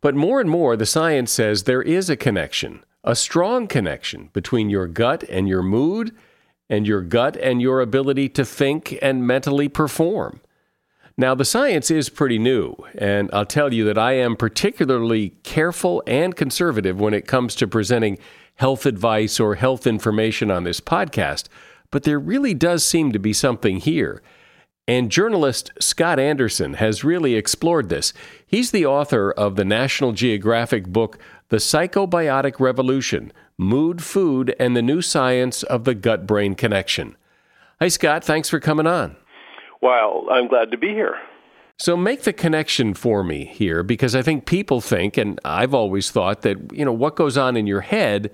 But 0.00 0.14
more 0.14 0.40
and 0.40 0.50
more, 0.50 0.76
the 0.76 0.86
science 0.86 1.32
says 1.32 1.62
there 1.62 1.82
is 1.82 2.10
a 2.10 2.16
connection, 2.16 2.84
a 3.04 3.16
strong 3.16 3.66
connection 3.66 4.30
between 4.32 4.70
your 4.70 4.86
gut 4.86 5.24
and 5.28 5.48
your 5.48 5.62
mood, 5.62 6.14
and 6.68 6.86
your 6.86 7.00
gut 7.00 7.36
and 7.36 7.62
your 7.62 7.80
ability 7.80 8.28
to 8.30 8.44
think 8.44 8.98
and 9.00 9.26
mentally 9.26 9.68
perform. 9.68 10.40
Now, 11.18 11.34
the 11.34 11.46
science 11.46 11.90
is 11.90 12.10
pretty 12.10 12.38
new, 12.38 12.76
and 12.94 13.30
I'll 13.32 13.46
tell 13.46 13.72
you 13.72 13.84
that 13.86 13.96
I 13.96 14.12
am 14.12 14.36
particularly 14.36 15.30
careful 15.44 16.02
and 16.06 16.36
conservative 16.36 17.00
when 17.00 17.14
it 17.14 17.26
comes 17.26 17.54
to 17.54 17.66
presenting 17.66 18.18
health 18.56 18.84
advice 18.84 19.40
or 19.40 19.54
health 19.54 19.86
information 19.86 20.50
on 20.50 20.64
this 20.64 20.80
podcast, 20.80 21.48
but 21.90 22.02
there 22.02 22.18
really 22.18 22.52
does 22.52 22.84
seem 22.84 23.12
to 23.12 23.18
be 23.18 23.32
something 23.32 23.78
here. 23.78 24.22
And 24.88 25.10
journalist 25.10 25.72
Scott 25.80 26.20
Anderson 26.20 26.74
has 26.74 27.02
really 27.02 27.34
explored 27.34 27.88
this. 27.88 28.12
He's 28.46 28.70
the 28.70 28.86
author 28.86 29.32
of 29.32 29.56
the 29.56 29.64
National 29.64 30.12
Geographic 30.12 30.86
book, 30.86 31.18
The 31.48 31.56
Psychobiotic 31.56 32.60
Revolution 32.60 33.32
Mood, 33.58 34.02
Food, 34.02 34.54
and 34.60 34.76
the 34.76 34.82
New 34.82 35.02
Science 35.02 35.62
of 35.64 35.84
the 35.84 35.94
Gut 35.94 36.26
Brain 36.26 36.54
Connection. 36.54 37.16
Hi, 37.80 37.88
Scott. 37.88 38.22
Thanks 38.22 38.48
for 38.48 38.60
coming 38.60 38.86
on. 38.86 39.16
Well, 39.82 40.26
I'm 40.30 40.46
glad 40.46 40.70
to 40.70 40.78
be 40.78 40.88
here. 40.88 41.16
So 41.78 41.96
make 41.96 42.22
the 42.22 42.32
connection 42.32 42.94
for 42.94 43.22
me 43.22 43.44
here 43.44 43.82
because 43.82 44.14
I 44.14 44.22
think 44.22 44.46
people 44.46 44.80
think, 44.80 45.16
and 45.16 45.40
I've 45.44 45.74
always 45.74 46.10
thought 46.10 46.42
that, 46.42 46.72
you 46.72 46.84
know, 46.84 46.92
what 46.92 47.16
goes 47.16 47.36
on 47.36 47.56
in 47.56 47.66
your 47.66 47.82
head 47.82 48.30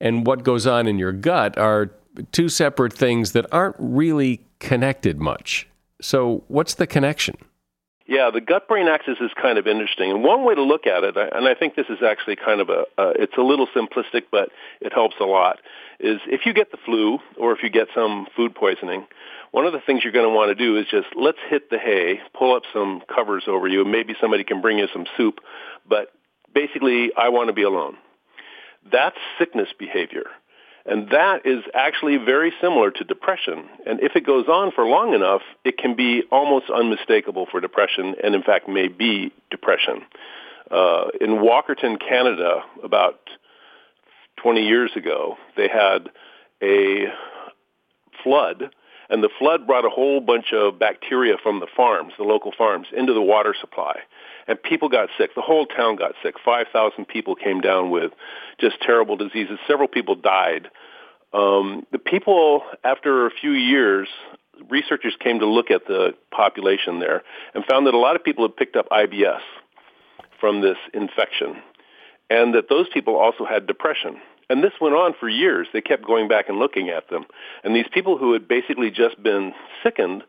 and 0.00 0.26
what 0.26 0.42
goes 0.42 0.66
on 0.66 0.86
in 0.86 0.98
your 0.98 1.12
gut 1.12 1.56
are 1.56 1.92
two 2.32 2.48
separate 2.48 2.92
things 2.92 3.32
that 3.32 3.46
aren't 3.52 3.76
really 3.78 4.44
connected 4.58 5.18
much. 5.18 5.68
So 6.02 6.44
what's 6.48 6.74
the 6.74 6.86
connection? 6.86 7.36
Yeah, 8.06 8.30
the 8.30 8.40
gut-brain 8.40 8.88
axis 8.88 9.18
is 9.20 9.30
kind 9.40 9.58
of 9.58 9.66
interesting. 9.66 10.10
And 10.10 10.24
one 10.24 10.44
way 10.44 10.54
to 10.54 10.62
look 10.62 10.86
at 10.86 11.04
it, 11.04 11.16
and 11.16 11.46
I 11.46 11.54
think 11.54 11.76
this 11.76 11.86
is 11.88 12.02
actually 12.02 12.36
kind 12.36 12.60
of 12.60 12.68
a, 12.68 12.84
uh, 12.98 13.12
it's 13.16 13.36
a 13.38 13.42
little 13.42 13.68
simplistic, 13.68 14.24
but 14.30 14.50
it 14.80 14.92
helps 14.92 15.14
a 15.20 15.24
lot, 15.24 15.60
is 16.00 16.20
if 16.26 16.44
you 16.44 16.52
get 16.52 16.72
the 16.72 16.78
flu 16.84 17.20
or 17.38 17.52
if 17.52 17.62
you 17.62 17.70
get 17.70 17.88
some 17.94 18.26
food 18.36 18.54
poisoning, 18.54 19.06
one 19.52 19.66
of 19.66 19.72
the 19.72 19.80
things 19.80 20.02
you're 20.02 20.12
going 20.12 20.28
to 20.28 20.34
want 20.34 20.48
to 20.50 20.54
do 20.54 20.76
is 20.76 20.86
just 20.90 21.08
let's 21.14 21.38
hit 21.48 21.70
the 21.70 21.78
hay, 21.78 22.20
pull 22.36 22.56
up 22.56 22.64
some 22.72 23.02
covers 23.14 23.44
over 23.46 23.68
you. 23.68 23.82
and 23.82 23.92
Maybe 23.92 24.14
somebody 24.20 24.44
can 24.44 24.60
bring 24.60 24.78
you 24.78 24.88
some 24.92 25.06
soup, 25.16 25.38
but 25.88 26.08
basically, 26.52 27.12
I 27.16 27.28
want 27.28 27.48
to 27.48 27.52
be 27.52 27.62
alone. 27.62 27.96
That's 28.90 29.16
sickness 29.38 29.68
behavior. 29.78 30.24
And 30.84 31.10
that 31.10 31.46
is 31.46 31.62
actually 31.74 32.16
very 32.16 32.52
similar 32.60 32.90
to 32.90 33.04
depression. 33.04 33.68
And 33.86 34.00
if 34.00 34.16
it 34.16 34.26
goes 34.26 34.46
on 34.48 34.72
for 34.72 34.84
long 34.84 35.14
enough, 35.14 35.42
it 35.64 35.78
can 35.78 35.94
be 35.94 36.24
almost 36.30 36.70
unmistakable 36.70 37.46
for 37.50 37.60
depression, 37.60 38.16
and 38.22 38.34
in 38.34 38.42
fact 38.42 38.68
may 38.68 38.88
be 38.88 39.32
depression. 39.50 40.02
Uh, 40.70 41.08
in 41.20 41.30
Walkerton, 41.38 42.00
Canada, 42.00 42.62
about 42.82 43.20
20 44.42 44.62
years 44.62 44.90
ago, 44.96 45.36
they 45.56 45.68
had 45.68 46.08
a 46.62 47.06
flood, 48.24 48.70
and 49.08 49.22
the 49.22 49.30
flood 49.38 49.66
brought 49.66 49.84
a 49.84 49.90
whole 49.90 50.20
bunch 50.20 50.52
of 50.52 50.78
bacteria 50.78 51.36
from 51.40 51.60
the 51.60 51.66
farms, 51.76 52.12
the 52.18 52.24
local 52.24 52.52
farms, 52.56 52.88
into 52.96 53.12
the 53.12 53.22
water 53.22 53.54
supply 53.60 54.00
and 54.48 54.62
people 54.62 54.88
got 54.88 55.08
sick. 55.18 55.34
The 55.34 55.42
whole 55.42 55.66
town 55.66 55.96
got 55.96 56.12
sick. 56.22 56.34
5,000 56.44 57.06
people 57.06 57.34
came 57.34 57.60
down 57.60 57.90
with 57.90 58.12
just 58.60 58.80
terrible 58.80 59.16
diseases. 59.16 59.58
Several 59.66 59.88
people 59.88 60.14
died. 60.14 60.68
Um, 61.32 61.86
the 61.92 61.98
people, 61.98 62.62
after 62.84 63.26
a 63.26 63.30
few 63.30 63.52
years, 63.52 64.08
researchers 64.68 65.14
came 65.18 65.40
to 65.40 65.46
look 65.46 65.70
at 65.70 65.86
the 65.86 66.14
population 66.30 67.00
there 67.00 67.22
and 67.54 67.64
found 67.64 67.86
that 67.86 67.94
a 67.94 67.98
lot 67.98 68.16
of 68.16 68.24
people 68.24 68.44
had 68.44 68.56
picked 68.56 68.76
up 68.76 68.88
IBS 68.90 69.40
from 70.40 70.60
this 70.60 70.76
infection 70.92 71.56
and 72.28 72.54
that 72.54 72.68
those 72.68 72.86
people 72.92 73.16
also 73.16 73.44
had 73.44 73.66
depression. 73.66 74.16
And 74.48 74.62
this 74.62 74.72
went 74.80 74.94
on 74.94 75.14
for 75.18 75.28
years. 75.28 75.68
They 75.72 75.80
kept 75.80 76.04
going 76.04 76.28
back 76.28 76.48
and 76.48 76.58
looking 76.58 76.88
at 76.90 77.08
them. 77.08 77.24
And 77.64 77.74
these 77.74 77.86
people 77.92 78.18
who 78.18 78.32
had 78.32 78.48
basically 78.48 78.90
just 78.90 79.22
been 79.22 79.52
sickened 79.82 80.24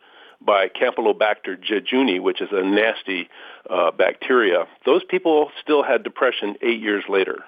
by 0.46 0.68
Campylobacter 0.70 1.58
jejuni, 1.58 2.22
which 2.22 2.42
is 2.42 2.50
a 2.52 2.64
nasty 2.64 3.30
uh, 3.70 3.92
bacteria, 3.92 4.68
those 4.86 5.04
people 5.04 5.52
still 5.62 5.84
had 5.84 6.04
depression 6.04 6.56
eight 6.62 6.80
years 6.80 7.04
later. 7.08 7.44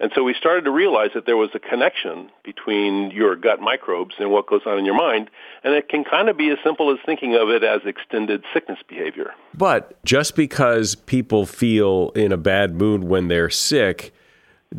And 0.00 0.10
so 0.16 0.24
we 0.24 0.34
started 0.34 0.64
to 0.64 0.72
realize 0.72 1.10
that 1.14 1.26
there 1.26 1.36
was 1.36 1.50
a 1.54 1.60
connection 1.60 2.28
between 2.42 3.12
your 3.12 3.36
gut 3.36 3.60
microbes 3.60 4.16
and 4.18 4.32
what 4.32 4.48
goes 4.48 4.62
on 4.66 4.78
in 4.78 4.84
your 4.84 4.96
mind, 4.96 5.30
and 5.62 5.74
it 5.74 5.88
can 5.88 6.02
kind 6.02 6.28
of 6.28 6.36
be 6.36 6.50
as 6.50 6.58
simple 6.64 6.90
as 6.90 6.98
thinking 7.06 7.36
of 7.36 7.50
it 7.50 7.62
as 7.62 7.82
extended 7.86 8.42
sickness 8.52 8.80
behavior. 8.88 9.32
But 9.54 10.02
just 10.04 10.34
because 10.34 10.96
people 10.96 11.46
feel 11.46 12.10
in 12.16 12.32
a 12.32 12.36
bad 12.36 12.74
mood 12.74 13.04
when 13.04 13.28
they're 13.28 13.50
sick 13.50 14.12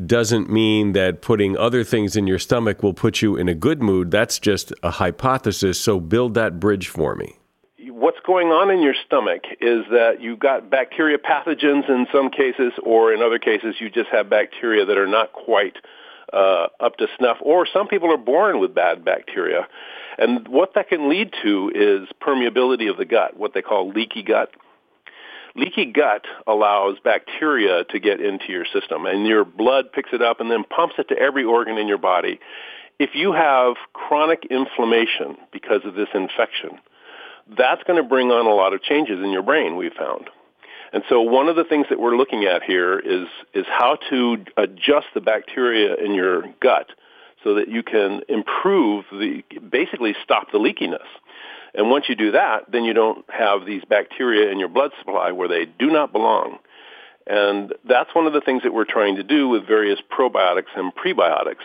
doesn't 0.08 0.50
mean 0.50 0.94
that 0.94 1.22
putting 1.22 1.58
other 1.58 1.84
things 1.84 2.16
in 2.16 2.28
your 2.28 2.40
stomach 2.40 2.84
will 2.84 2.94
put 2.94 3.22
you 3.22 3.36
in 3.36 3.48
a 3.48 3.56
good 3.56 3.82
mood. 3.82 4.12
That's 4.12 4.40
just 4.40 4.74
a 4.82 4.92
hypothesis, 4.92 5.80
so 5.80 6.00
build 6.00 6.34
that 6.34 6.60
bridge 6.60 6.88
for 6.88 7.16
me 7.16 7.38
what's 8.04 8.20
going 8.26 8.48
on 8.50 8.70
in 8.70 8.82
your 8.82 8.94
stomach 9.06 9.44
is 9.62 9.86
that 9.90 10.18
you've 10.20 10.38
got 10.38 10.70
bacteria 10.70 11.18
pathogens 11.18 11.90
in 11.90 12.06
some 12.12 12.30
cases, 12.30 12.74
or 12.84 13.14
in 13.14 13.22
other 13.22 13.40
cases, 13.40 13.76
you 13.80 13.90
just 13.90 14.10
have 14.10 14.30
bacteria 14.30 14.84
that 14.84 14.98
are 14.98 15.08
not 15.08 15.32
quite 15.32 15.78
uh, 16.34 16.68
up 16.82 16.98
to 16.98 17.08
snuff, 17.18 17.38
or 17.40 17.66
some 17.66 17.88
people 17.88 18.12
are 18.12 18.18
born 18.18 18.60
with 18.60 18.76
bad 18.76 19.06
bacteria. 19.06 19.70
And 20.18 20.46
what 20.50 20.74
that 20.76 20.90
can 20.90 21.10
lead 21.10 21.34
to 21.44 21.72
is 21.74 22.10
permeability 22.22 22.90
of 22.90 22.98
the 22.98 23.06
gut, 23.06 23.38
what 23.38 23.54
they 23.54 23.62
call 23.62 23.90
leaky 23.90 24.22
gut. 24.22 24.50
Leaky 25.56 25.86
gut 25.86 26.26
allows 26.48 26.98
bacteria 27.04 27.84
to 27.86 28.00
get 28.00 28.20
into 28.20 28.52
your 28.52 28.66
system, 28.66 29.06
and 29.06 29.28
your 29.28 29.46
blood 29.46 29.92
picks 29.94 30.10
it 30.12 30.22
up 30.22 30.40
and 30.40 30.50
then 30.50 30.64
pumps 30.64 30.96
it 30.98 31.10
to 31.10 31.18
every 31.18 31.44
organ 31.44 31.78
in 31.78 31.88
your 31.88 32.00
body. 32.00 32.40
If 32.98 33.12
you 33.14 33.34
have 33.34 33.76
chronic 33.94 34.48
inflammation 34.50 35.38
because 35.52 35.82
of 35.86 35.94
this 35.94 36.10
infection, 36.14 36.80
that's 37.58 37.84
going 37.84 38.02
to 38.02 38.08
bring 38.08 38.32
on 38.32 38.48
a 38.48 38.54
lot 38.54 38.74
of 38.74 38.82
changes 38.82 39.20
in 39.24 39.30
your 39.30 39.44
brain, 39.44 39.76
we've 39.76 39.94
found. 39.94 40.30
And 40.92 41.04
so 41.10 41.22
one 41.22 41.50
of 41.50 41.56
the 41.56 41.64
things 41.64 41.88
that 41.90 42.00
we're 42.00 42.16
looking 42.16 42.46
at 42.46 42.64
here 42.64 42.98
is, 43.00 43.28
is 43.54 43.66
how 43.68 43.98
to 44.10 44.46
adjust 44.58 45.08
the 45.14 45.22
bacteria 45.22 45.96
in 45.96 46.14
your 46.14 46.44
gut 46.62 46.88
so 47.44 47.56
that 47.56 47.68
you 47.68 47.84
can 47.84 48.22
improve 48.30 49.06
the, 49.12 49.44
basically 49.70 50.16
stop 50.24 50.52
the 50.52 50.60
leakiness. 50.60 51.06
And 51.76 51.90
once 51.90 52.06
you 52.08 52.16
do 52.16 52.32
that, 52.32 52.72
then 52.72 52.84
you 52.84 52.94
don't 52.94 53.26
have 53.30 53.66
these 53.66 53.84
bacteria 53.86 54.52
in 54.52 54.60
your 54.60 54.70
blood 54.70 54.92
supply 55.00 55.32
where 55.32 55.48
they 55.48 55.66
do 55.66 55.88
not 55.88 56.12
belong. 56.12 56.60
And 57.26 57.74
that's 57.88 58.14
one 58.14 58.28
of 58.28 58.34
the 58.34 58.42
things 58.42 58.64
that 58.64 58.74
we're 58.74 58.86
trying 58.86 59.16
to 59.16 59.24
do 59.24 59.48
with 59.48 59.66
various 59.66 60.00
probiotics 60.12 60.76
and 60.76 60.94
prebiotics 60.94 61.64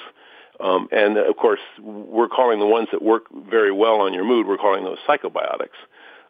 um, 0.60 0.88
and 0.90 1.16
of 1.16 1.36
course, 1.36 1.60
we're 1.80 2.28
calling 2.28 2.58
the 2.58 2.66
ones 2.66 2.88
that 2.92 3.00
work 3.02 3.26
very 3.32 3.72
well 3.72 4.00
on 4.00 4.12
your 4.12 4.24
mood, 4.24 4.46
we're 4.46 4.58
calling 4.58 4.84
those 4.84 4.98
psychobiotics. 5.08 5.76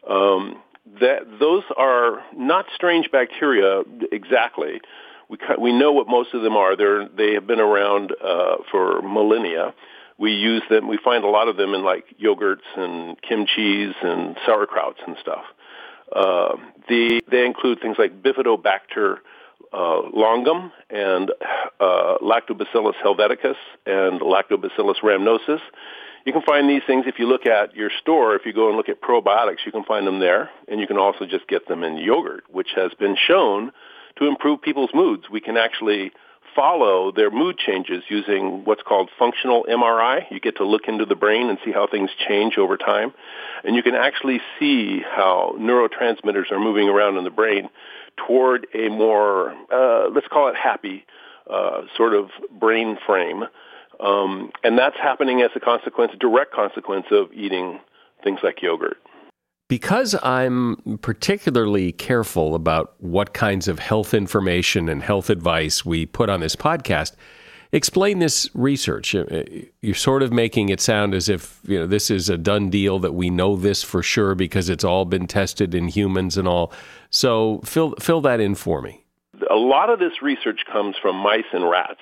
Um, 0.09 0.63
that 1.01 1.21
those 1.39 1.65
are 1.77 2.23
not 2.35 2.67
strange 2.75 3.11
bacteria 3.11 3.83
exactly. 4.13 4.81
We 5.29 5.39
we 5.59 5.73
know 5.73 5.93
what 5.93 6.09
most 6.09 6.35
of 6.35 6.43
them 6.43 6.57
are. 6.57 6.77
They're 6.77 7.09
they 7.09 7.35
have 7.35 7.47
been 7.47 7.61
around 7.61 8.13
uh, 8.23 8.57
for 8.71 9.03
millennia. 9.03 9.75
We 10.19 10.33
use 10.33 10.63
them. 10.69 10.89
We 10.89 10.99
find 11.03 11.25
a 11.25 11.29
lot 11.29 11.49
of 11.49 11.57
them 11.57 11.75
in 11.75 11.85
like 11.85 12.05
yogurts 12.21 12.67
and 12.77 13.17
kimchi's 13.23 13.95
and 14.03 14.37
sauerkrauts 14.39 15.07
and 15.07 15.17
stuff. 15.21 15.45
Uh, 16.15 16.57
the 16.89 17.23
they 17.31 17.47
include 17.47 17.81
things 17.81 17.97
like 17.99 18.23
bifidobacter 18.23 19.19
uh, 19.73 20.01
longum 20.13 20.73
and 20.91 21.31
uh, 21.81 22.17
Lactobacillus 22.23 22.95
helveticus 23.05 23.57
and 23.87 24.21
Lactobacillus 24.21 25.01
rhamnosus. 25.03 25.61
You 26.25 26.33
can 26.33 26.43
find 26.43 26.69
these 26.69 26.83
things 26.87 27.05
if 27.07 27.19
you 27.19 27.27
look 27.27 27.47
at 27.47 27.75
your 27.75 27.91
store. 28.01 28.35
If 28.35 28.45
you 28.45 28.53
go 28.53 28.69
and 28.69 28.77
look 28.77 28.89
at 28.89 29.01
probiotics, 29.01 29.65
you 29.65 29.73
can 29.73 29.85
find 29.85 30.07
them 30.07 30.19
there, 30.19 30.51
and 30.67 30.81
you 30.81 30.87
can 30.87 30.99
also 30.99 31.27
just 31.27 31.47
get 31.49 31.69
them 31.69 31.83
in 31.83 31.97
yogurt, 31.97 32.45
which 32.51 32.69
has 32.75 32.93
been 32.99 33.17
shown 33.17 33.73
to 34.19 34.27
improve 34.27 34.61
people's 34.61 34.91
moods. 34.93 35.31
We 35.31 35.41
can 35.41 35.57
actually 35.57 36.13
follow 36.59 37.13
their 37.13 37.31
mood 37.31 37.57
changes 37.57 38.03
using 38.09 38.65
what's 38.65 38.83
called 38.83 39.09
functional 39.17 39.65
MRI. 39.71 40.23
You 40.29 40.41
get 40.41 40.57
to 40.57 40.65
look 40.65 40.89
into 40.89 41.05
the 41.05 41.15
brain 41.15 41.49
and 41.49 41.59
see 41.65 41.71
how 41.71 41.87
things 41.87 42.11
change 42.29 42.59
over 42.59 42.77
time. 42.77 43.13
And 43.63 43.77
you 43.77 43.83
can 43.85 43.95
actually 43.95 44.41
see 44.59 45.01
how 45.09 45.55
neurotransmitters 45.57 46.51
are 46.51 46.59
moving 46.59 46.89
around 46.89 47.17
in 47.17 47.23
the 47.23 47.31
brain 47.31 47.69
toward 48.27 48.67
a 48.75 48.89
more, 48.89 49.55
uh, 49.73 50.09
let's 50.13 50.27
call 50.27 50.49
it 50.49 50.57
happy, 50.57 51.07
uh, 51.49 51.83
sort 51.97 52.13
of 52.15 52.31
brain 52.51 52.99
frame. 53.07 53.45
Um, 54.01 54.51
and 54.65 54.77
that's 54.77 54.97
happening 54.97 55.43
as 55.43 55.53
a 55.55 55.61
consequence, 55.61 56.11
direct 56.19 56.53
consequence 56.53 57.07
of 57.13 57.33
eating 57.33 57.79
things 58.25 58.41
like 58.43 58.63
yogurt. 58.63 58.99
Because 59.69 60.17
I'm 60.23 60.99
particularly 61.03 61.93
careful 61.93 62.55
about 62.55 62.95
what 62.99 63.35
kinds 63.35 63.69
of 63.69 63.79
health 63.79 64.15
information 64.15 64.89
and 64.89 65.03
health 65.03 65.29
advice 65.29 65.85
we 65.85 66.07
put 66.07 66.31
on 66.31 66.41
this 66.41 66.57
podcast, 66.57 67.15
explain 67.71 68.19
this 68.19 68.49
research. 68.55 69.15
Uh, 69.15 69.45
you're 69.83 69.95
sort 69.95 70.23
of 70.23 70.33
making 70.33 70.71
it 70.71 70.81
sound 70.81 71.15
as 71.15 71.29
if 71.29 71.61
you 71.65 71.79
know 71.79 71.87
this 71.87 72.11
is 72.11 72.29
a 72.29 72.39
done 72.39 72.71
deal 72.71 72.99
that 72.99 73.13
we 73.13 73.29
know 73.29 73.57
this 73.57 73.83
for 73.83 74.03
sure 74.03 74.35
because 74.35 74.71
it's 74.71 74.85
all 74.85 75.05
been 75.05 75.27
tested 75.27 75.75
in 75.75 75.89
humans 75.89 76.39
and 76.39 76.49
all. 76.49 76.73
So 77.11 77.61
fill 77.65 77.95
fill 78.01 78.23
that 78.23 78.41
in 78.41 78.55
for 78.55 78.81
me. 78.81 79.05
A 79.51 79.57
lot 79.57 79.91
of 79.91 79.99
this 79.99 80.23
research 80.23 80.61
comes 80.71 80.97
from 81.01 81.17
mice 81.17 81.45
and 81.53 81.69
rats. 81.69 82.01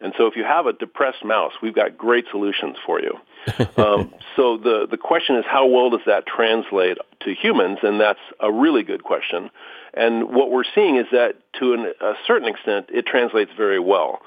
And 0.00 0.12
so 0.16 0.26
if 0.26 0.36
you 0.36 0.44
have 0.44 0.66
a 0.66 0.72
depressed 0.72 1.24
mouse, 1.24 1.52
we've 1.62 1.74
got 1.74 1.96
great 1.96 2.24
solutions 2.30 2.76
for 2.84 3.00
you. 3.00 3.14
um, 3.76 4.12
so 4.36 4.56
the, 4.56 4.86
the 4.90 4.96
question 4.96 5.36
is 5.36 5.44
how 5.46 5.66
well 5.66 5.90
does 5.90 6.00
that 6.06 6.26
translate 6.26 6.98
to 7.20 7.34
humans? 7.34 7.78
And 7.82 8.00
that's 8.00 8.20
a 8.40 8.50
really 8.50 8.82
good 8.82 9.04
question. 9.04 9.50
And 9.92 10.30
what 10.34 10.50
we're 10.50 10.64
seeing 10.74 10.96
is 10.96 11.06
that 11.12 11.36
to 11.60 11.74
an, 11.74 11.92
a 12.00 12.14
certain 12.26 12.48
extent, 12.48 12.86
it 12.92 13.06
translates 13.06 13.50
very 13.56 13.78
well. 13.78 14.20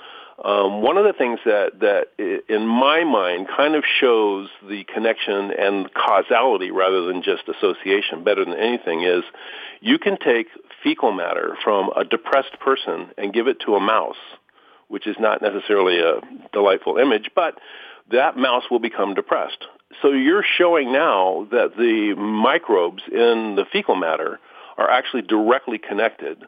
Um, 0.44 0.84
one 0.84 0.98
of 0.98 1.04
the 1.04 1.14
things 1.14 1.40
that, 1.46 1.80
that, 1.80 2.10
in 2.48 2.68
my 2.68 3.04
mind, 3.04 3.48
kind 3.48 3.74
of 3.74 3.84
shows 4.00 4.50
the 4.68 4.84
connection 4.84 5.52
and 5.52 5.92
causality 5.94 6.70
rather 6.70 7.06
than 7.06 7.24
just 7.24 7.50
association 7.50 8.24
better 8.24 8.46
than 8.46 8.54
anything 8.54 9.02
is 9.02 9.24
you 9.82 9.98
can 9.98 10.18
take 10.18 10.48
fecal 10.84 11.12
matter 11.12 11.58
from 11.64 11.90
a 11.96 12.04
depressed 12.04 12.60
person 12.60 13.10
and 13.18 13.34
give 13.34 13.48
it 13.48 13.60
to 13.62 13.76
a 13.76 13.80
mouse, 13.80 14.16
which 14.88 15.08
is 15.08 15.16
not 15.20 15.42
necessarily 15.42 16.00
a 16.00 16.22
delightful 16.54 16.98
image, 16.98 17.32
but 17.36 17.56
that 18.12 18.38
mouse 18.38 18.64
will 18.72 18.80
become 18.80 19.14
depressed. 19.14 19.66
So 20.02 20.12
you're 20.12 20.46
showing 20.58 20.92
now 20.92 21.48
that 21.52 21.76
the 21.78 22.14
microbes 22.16 23.04
in 23.12 23.56
the 23.56 23.66
fecal 23.72 23.96
matter 23.96 24.40
are 24.78 24.90
actually 24.90 25.24
directly 25.24 25.78
connected 25.78 26.46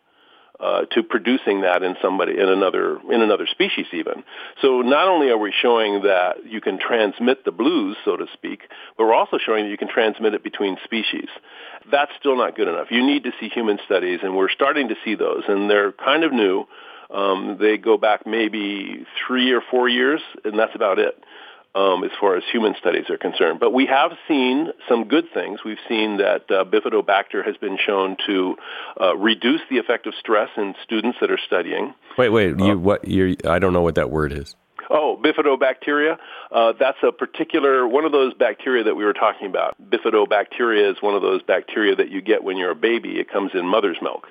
uh, 0.60 0.82
to 0.92 1.04
producing 1.04 1.62
that 1.62 1.84
in 1.84 1.96
somebody 2.02 2.34
in 2.34 2.50
another 2.50 3.00
in 3.10 3.22
another 3.22 3.48
species 3.50 3.86
even. 3.94 4.24
So 4.62 4.82
not 4.82 5.08
only 5.08 5.30
are 5.30 5.38
we 5.38 5.54
showing 5.62 6.04
that 6.04 6.46
you 6.46 6.60
can 6.60 6.78
transmit 6.78 7.46
the 7.46 7.52
blues, 7.52 7.96
so 8.04 8.18
to 8.18 8.26
speak, 8.34 8.64
but 8.98 9.06
we're 9.06 9.14
also 9.14 9.38
showing 9.38 9.66
that 9.66 9.72
you 9.72 9.78
can 9.78 9.88
transmit 9.88 10.34
it 10.34 10.44
between 10.44 10.78
species. 10.84 11.30
That's 11.90 12.12
still 12.20 12.36
not 12.36 12.58
good 12.58 12.68
enough. 12.68 12.88
You 12.92 13.06
need 13.06 13.24
to 13.24 13.32
see 13.40 13.48
human 13.48 13.80
studies, 13.86 14.20
and 14.22 14.36
we're 14.36 14.50
starting 14.50 14.90
to 14.90 14.96
see 15.06 15.16
those, 15.16 15.44
and 15.48 15.70
they're 15.70 15.94
kind 15.94 16.26
of 16.26 16.34
new. 16.34 16.66
Um, 17.10 17.58
they 17.60 17.78
go 17.78 17.98
back 17.98 18.26
maybe 18.28 19.06
three 19.26 19.52
or 19.52 19.62
four 19.72 19.90
years, 19.90 20.22
and 20.44 20.58
that's 20.58 20.76
about 20.76 21.00
it 21.00 21.22
um, 21.76 22.04
as 22.04 22.12
far 22.20 22.36
as 22.36 22.44
human 22.52 22.76
studies 22.80 23.10
are 23.10 23.18
concerned. 23.18 23.60
But 23.60 23.72
we 23.72 23.86
have 23.86 24.12
seen 24.28 24.70
some 24.88 25.08
good 25.08 25.26
things. 25.34 25.60
We've 25.64 25.78
seen 25.88 26.18
that 26.18 26.50
uh, 26.50 26.66
bifidobacter 26.66 27.46
has 27.46 27.58
been 27.58 27.78
shown 27.84 28.18
to 28.28 28.56
uh, 29.00 29.16
reduce 29.18 29.62
the 29.70 29.78
effect 29.78 30.08
of 30.08 30.14
stress 30.20 30.50
in 30.58 30.76
students 30.84 31.18
that 31.22 31.32
are 31.32 31.40
studying. 31.46 31.94
Wait, 32.18 32.30
wait, 32.30 32.60
you, 32.60 32.72
uh, 32.72 32.76
what? 32.76 33.08
You, 33.08 33.36
I 33.48 33.60
don't 33.60 33.74
know 33.74 33.82
what 33.82 33.96
that 33.96 34.10
word 34.10 34.34
is. 34.34 34.56
Oh, 34.90 35.22
bifidobacteria. 35.24 36.18
Uh, 36.52 36.74
that's 36.80 36.98
a 37.04 37.12
particular 37.12 37.88
one 37.88 38.06
of 38.06 38.12
those 38.12 38.34
bacteria 38.34 38.86
that 38.86 38.96
we 38.96 39.06
were 39.06 39.14
talking 39.14 39.48
about. 39.48 39.76
Bifidobacteria 39.80 40.92
is 40.92 40.98
one 41.02 41.14
of 41.14 41.22
those 41.22 41.44
bacteria 41.44 41.96
that 41.96 42.10
you 42.10 42.22
get 42.22 42.44
when 42.44 42.58
you're 42.58 42.72
a 42.72 42.76
baby. 42.76 43.20
It 43.20 43.30
comes 43.30 43.52
in 43.54 43.68
mother's 43.68 43.98
milk. 44.02 44.28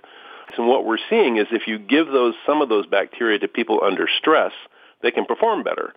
And 0.57 0.67
what 0.67 0.85
we're 0.85 0.99
seeing 1.11 1.37
is 1.37 1.47
if 1.53 1.67
you 1.67 1.79
give 1.79 2.07
those 2.09 2.35
some 2.47 2.63
of 2.63 2.69
those 2.69 2.87
bacteria 2.87 3.39
to 3.41 3.49
people 3.49 3.81
under 3.83 4.09
stress, 4.19 4.53
they 5.03 5.11
can 5.11 5.25
perform 5.25 5.63
better 5.63 5.95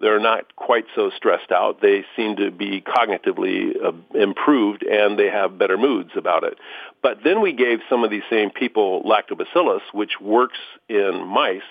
they're 0.00 0.20
not 0.20 0.54
quite 0.56 0.84
so 0.94 1.10
stressed 1.16 1.52
out. 1.52 1.80
They 1.80 2.04
seem 2.16 2.36
to 2.36 2.50
be 2.50 2.82
cognitively 2.82 3.72
uh, 3.82 3.92
improved 4.18 4.82
and 4.82 5.18
they 5.18 5.30
have 5.30 5.58
better 5.58 5.78
moods 5.78 6.10
about 6.16 6.44
it. 6.44 6.58
But 7.02 7.18
then 7.24 7.40
we 7.40 7.52
gave 7.52 7.78
some 7.88 8.04
of 8.04 8.10
these 8.10 8.22
same 8.28 8.50
people 8.50 9.02
lactobacillus, 9.02 9.80
which 9.92 10.20
works 10.20 10.58
in 10.88 11.26
mice. 11.26 11.62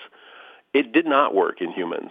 It 0.72 0.92
did 0.92 1.06
not 1.06 1.34
work 1.34 1.60
in 1.60 1.70
humans. 1.70 2.10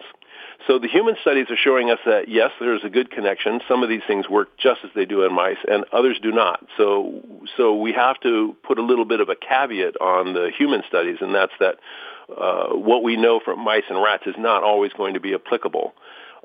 So 0.68 0.80
the 0.80 0.88
human 0.88 1.16
studies 1.22 1.48
are 1.50 1.58
showing 1.58 1.90
us 1.92 2.00
that 2.06 2.30
yes, 2.30 2.52
there's 2.60 2.84
a 2.84 2.90
good 2.90 3.12
connection. 3.12 3.60
Some 3.68 3.84
of 3.84 3.90
these 3.90 4.02
things 4.08 4.30
work 4.30 4.58
just 4.58 4.82
as 4.84 4.92
they 4.96 5.06
do 5.06 5.24
in 5.24 5.34
mice, 5.34 5.58
and 5.70 5.86
others 5.92 6.20
do 6.22 6.32
not. 6.32 6.66
So, 6.78 7.22
so 7.58 7.76
we 7.76 7.92
have 7.94 8.20
to 8.22 8.56
put 8.64 8.80
a 8.80 8.82
little 8.84 9.06
bit 9.06 9.20
of 9.20 9.30
a 9.30 9.36
caveat 9.36 10.00
on 10.00 10.34
the 10.34 10.52
human 10.58 10.84
studies, 10.88 11.18
and 11.22 11.36
that's 11.36 11.54
that 11.60 11.80
uh, 12.30 12.70
what 12.70 13.04
we 13.04 13.18
know 13.18 13.40
from 13.44 13.60
mice 13.60 13.84
and 13.90 14.02
rats 14.02 14.24
is 14.26 14.36
not 14.38 14.64
always 14.64 14.94
going 14.94 15.16
to 15.16 15.20
be 15.20 15.34
applicable. 15.34 15.94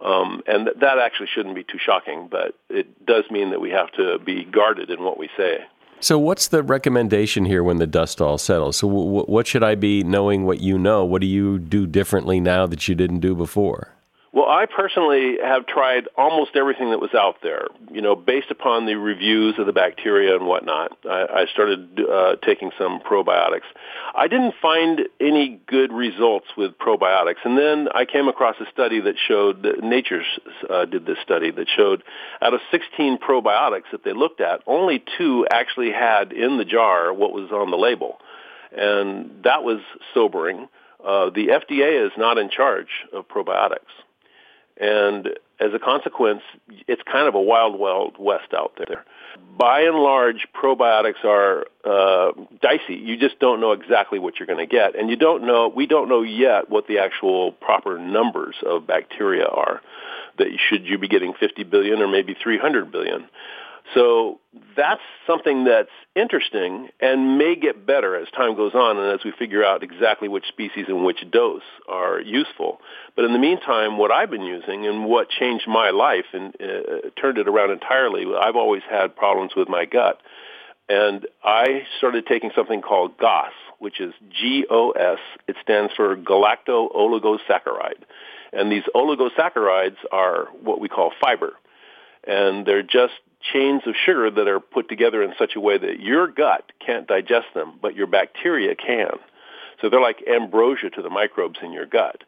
Um, 0.05 0.43
and 0.47 0.67
th- 0.67 0.79
that 0.81 0.99
actually 0.99 1.29
shouldn't 1.33 1.55
be 1.55 1.65
too 1.65 1.79
shocking, 1.79 2.29
but 2.31 2.55
it 2.69 3.05
does 3.05 3.25
mean 3.31 3.51
that 3.51 3.61
we 3.61 3.71
have 3.71 3.91
to 3.93 4.19
be 4.19 4.45
guarded 4.45 4.91
in 4.91 5.03
what 5.03 5.19
we 5.19 5.29
say. 5.37 5.59
So, 6.01 6.17
what's 6.17 6.47
the 6.47 6.63
recommendation 6.63 7.45
here 7.45 7.65
when 7.65 7.79
the 7.79 7.87
dust 7.87 8.21
all 8.21 8.39
settles? 8.39 8.77
So, 8.77 8.89
w- 8.89 9.25
what 9.25 9.49
should 9.49 9.65
I 9.65 9.75
be 9.75 10.05
knowing 10.05 10.45
what 10.45 10.61
you 10.61 10.79
know? 10.79 11.05
What 11.05 11.21
do 11.21 11.27
you 11.27 11.59
do 11.59 11.89
differently 11.89 12.39
now 12.39 12.67
that 12.69 12.87
you 12.87 12.95
didn't 12.95 13.19
do 13.19 13.35
before? 13.35 13.98
Well, 14.31 14.45
I 14.45 14.67
personally 14.67 15.39
have 15.43 15.67
tried 15.67 16.07
almost 16.15 16.55
everything 16.55 16.91
that 16.91 17.01
was 17.01 17.15
out 17.15 17.37
there. 17.43 17.67
You 17.91 18.03
know, 18.03 18.15
based 18.15 18.51
upon 18.51 18.85
the 18.85 18.95
reviews 18.97 19.55
of 19.59 19.65
the 19.65 19.73
bacteria 19.73 20.37
and 20.37 20.47
whatnot, 20.47 20.99
I, 21.09 21.27
I 21.31 21.45
started 21.51 21.99
uh, 21.99 22.37
taking 22.45 22.71
some 22.79 23.01
probiotics. 23.01 23.63
I 24.15 24.29
didn't 24.29 24.55
find 24.61 25.01
any 25.19 25.59
good 25.67 25.95
results 25.95 26.47
with 26.59 26.77
probiotics, 26.77 27.43
and 27.45 27.57
then 27.57 27.89
I 27.95 28.05
came 28.05 28.29
across 28.29 28.57
a 28.61 28.71
study 28.71 29.01
that 29.01 29.15
showed 29.27 29.63
that 29.63 29.83
Nature's 29.83 30.27
uh, 30.69 30.85
did 30.85 31.07
this 31.07 31.19
study 31.23 31.51
that 31.51 31.67
showed 31.75 32.03
out 32.43 32.53
of 32.53 32.61
16 32.71 33.19
probiotics 33.19 33.91
that 33.93 34.05
they 34.05 34.13
looked 34.13 34.43
at, 34.43 34.61
only 34.67 35.03
two 35.17 35.47
actually 35.51 35.91
had 35.91 36.33
in 36.33 36.59
the 36.59 36.67
jar 36.67 37.15
what 37.15 37.33
was 37.33 37.51
on 37.51 37.71
the 37.71 37.79
label, 37.79 38.19
and 38.77 39.43
that 39.45 39.63
was 39.65 39.81
sobering. 40.13 40.69
Uh, 41.03 41.31
the 41.31 41.47
FDA 41.47 42.05
is 42.05 42.13
not 42.19 42.37
in 42.37 42.51
charge 42.51 42.89
of 43.15 43.27
probiotics. 43.27 43.87
And 44.81 45.29
as 45.61 45.75
a 45.75 45.79
consequence, 45.79 46.43
it's 46.87 47.03
kind 47.03 47.27
of 47.27 47.35
a 47.35 47.41
wild, 47.41 47.79
wild 47.79 48.17
west 48.19 48.55
out 48.55 48.79
there. 48.79 49.05
By 49.59 49.83
and 49.83 49.97
large, 49.97 50.47
probiotics 50.55 51.25
are 51.25 51.67
uh, 51.85 52.33
dicey. 52.63 52.95
You 52.95 53.17
just 53.17 53.41
don't 53.41 53.61
know 53.61 53.73
exactly 53.73 54.19
what 54.21 54.39
you're 54.39 54.47
going 54.47 54.61
to 54.61 54.67
get, 54.67 54.97
and 54.97 55.11
you 55.11 55.17
don't 55.17 55.45
know. 55.45 55.69
We 55.69 55.87
don't 55.87 56.09
know 56.09 56.23
yet 56.23 56.71
what 56.71 56.87
the 56.87 56.99
actual 56.99 57.53
proper 57.53 57.99
numbers 57.99 58.55
of 58.65 58.87
bacteria 58.87 59.47
are. 59.47 59.81
That 60.39 60.49
should 60.69 60.87
you 60.87 60.99
be 60.99 61.09
getting 61.09 61.35
50 61.35 61.65
billion 61.65 62.01
or 62.01 62.07
maybe 62.07 62.37
300 62.41 62.93
billion? 62.93 63.29
So 63.95 64.41
that's 64.77 65.01
something 65.27 65.65
that's 65.65 65.91
interesting 66.15 66.89
and 67.01 67.39
may 67.39 67.57
get 67.57 67.87
better 67.87 68.17
as 68.17 68.29
time 68.31 68.55
goes 68.55 68.75
on 68.75 68.99
and 68.99 69.13
as 69.13 69.25
we 69.25 69.33
figure 69.39 69.65
out 69.65 69.83
exactly 69.83 70.29
which 70.29 70.47
species 70.49 70.87
and 70.89 71.05
which 71.05 71.25
dose 71.31 71.63
are 71.89 72.21
useful. 72.21 72.81
But 73.17 73.25
in 73.25 73.33
the 73.33 73.39
meantime, 73.39 73.97
what 73.97 74.11
I've 74.11 74.31
been 74.31 74.43
using 74.43 74.87
and 74.87 75.07
what 75.07 75.31
changed 75.31 75.67
my 75.67 75.91
life 75.91 76.27
and 76.33 76.55
uh, 76.61 77.11
turned 77.21 77.39
it 77.39 77.49
around 77.49 77.71
entirely, 77.71 78.25
I've 78.39 78.57
always 78.57 78.83
had 78.89 79.17
problems 79.17 79.53
with 79.57 79.69
my 79.69 79.85
gut. 79.85 80.21
And 80.89 81.27
I 81.45 81.83
started 81.99 82.27
taking 82.27 82.51
something 82.57 82.81
called 82.81 83.19
GOS, 83.19 83.53
which 83.79 84.01
is 84.01 84.13
G-O-S. 84.31 85.19
It 85.47 85.57
stands 85.63 85.93
for 85.95 86.17
galacto-oligosaccharide. 86.17 88.05
And 88.53 88.73
these 88.73 88.85
oligosaccharides 88.95 89.99
are 90.11 90.49
what 90.63 90.81
we 90.81 90.89
call 90.89 91.13
fiber 91.21 91.53
and 92.29 92.67
they're 92.67 92.83
just 92.83 93.15
chains 93.41 93.83
of 93.87 93.95
sugar 94.05 94.31
that 94.31 94.49
are 94.49 94.61
put 94.61 94.89
together 94.89 95.23
in 95.23 95.33
such 95.39 95.57
a 95.57 95.61
way 95.61 95.79
that 95.79 96.01
your 96.01 96.29
gut 96.29 96.73
can't 96.85 97.07
digest 97.07 97.47
them, 97.55 97.79
but 97.81 97.95
your 97.95 98.07
bacteria 98.07 98.75
can. 98.75 99.13
So 99.81 99.89
they're 99.89 100.01
like 100.01 100.25
ambrosia 100.29 100.91
to 100.91 101.03
the 101.03 101.11
microbes 101.11 101.59
in 101.63 101.73
your 101.73 101.87
gut. 101.87 102.23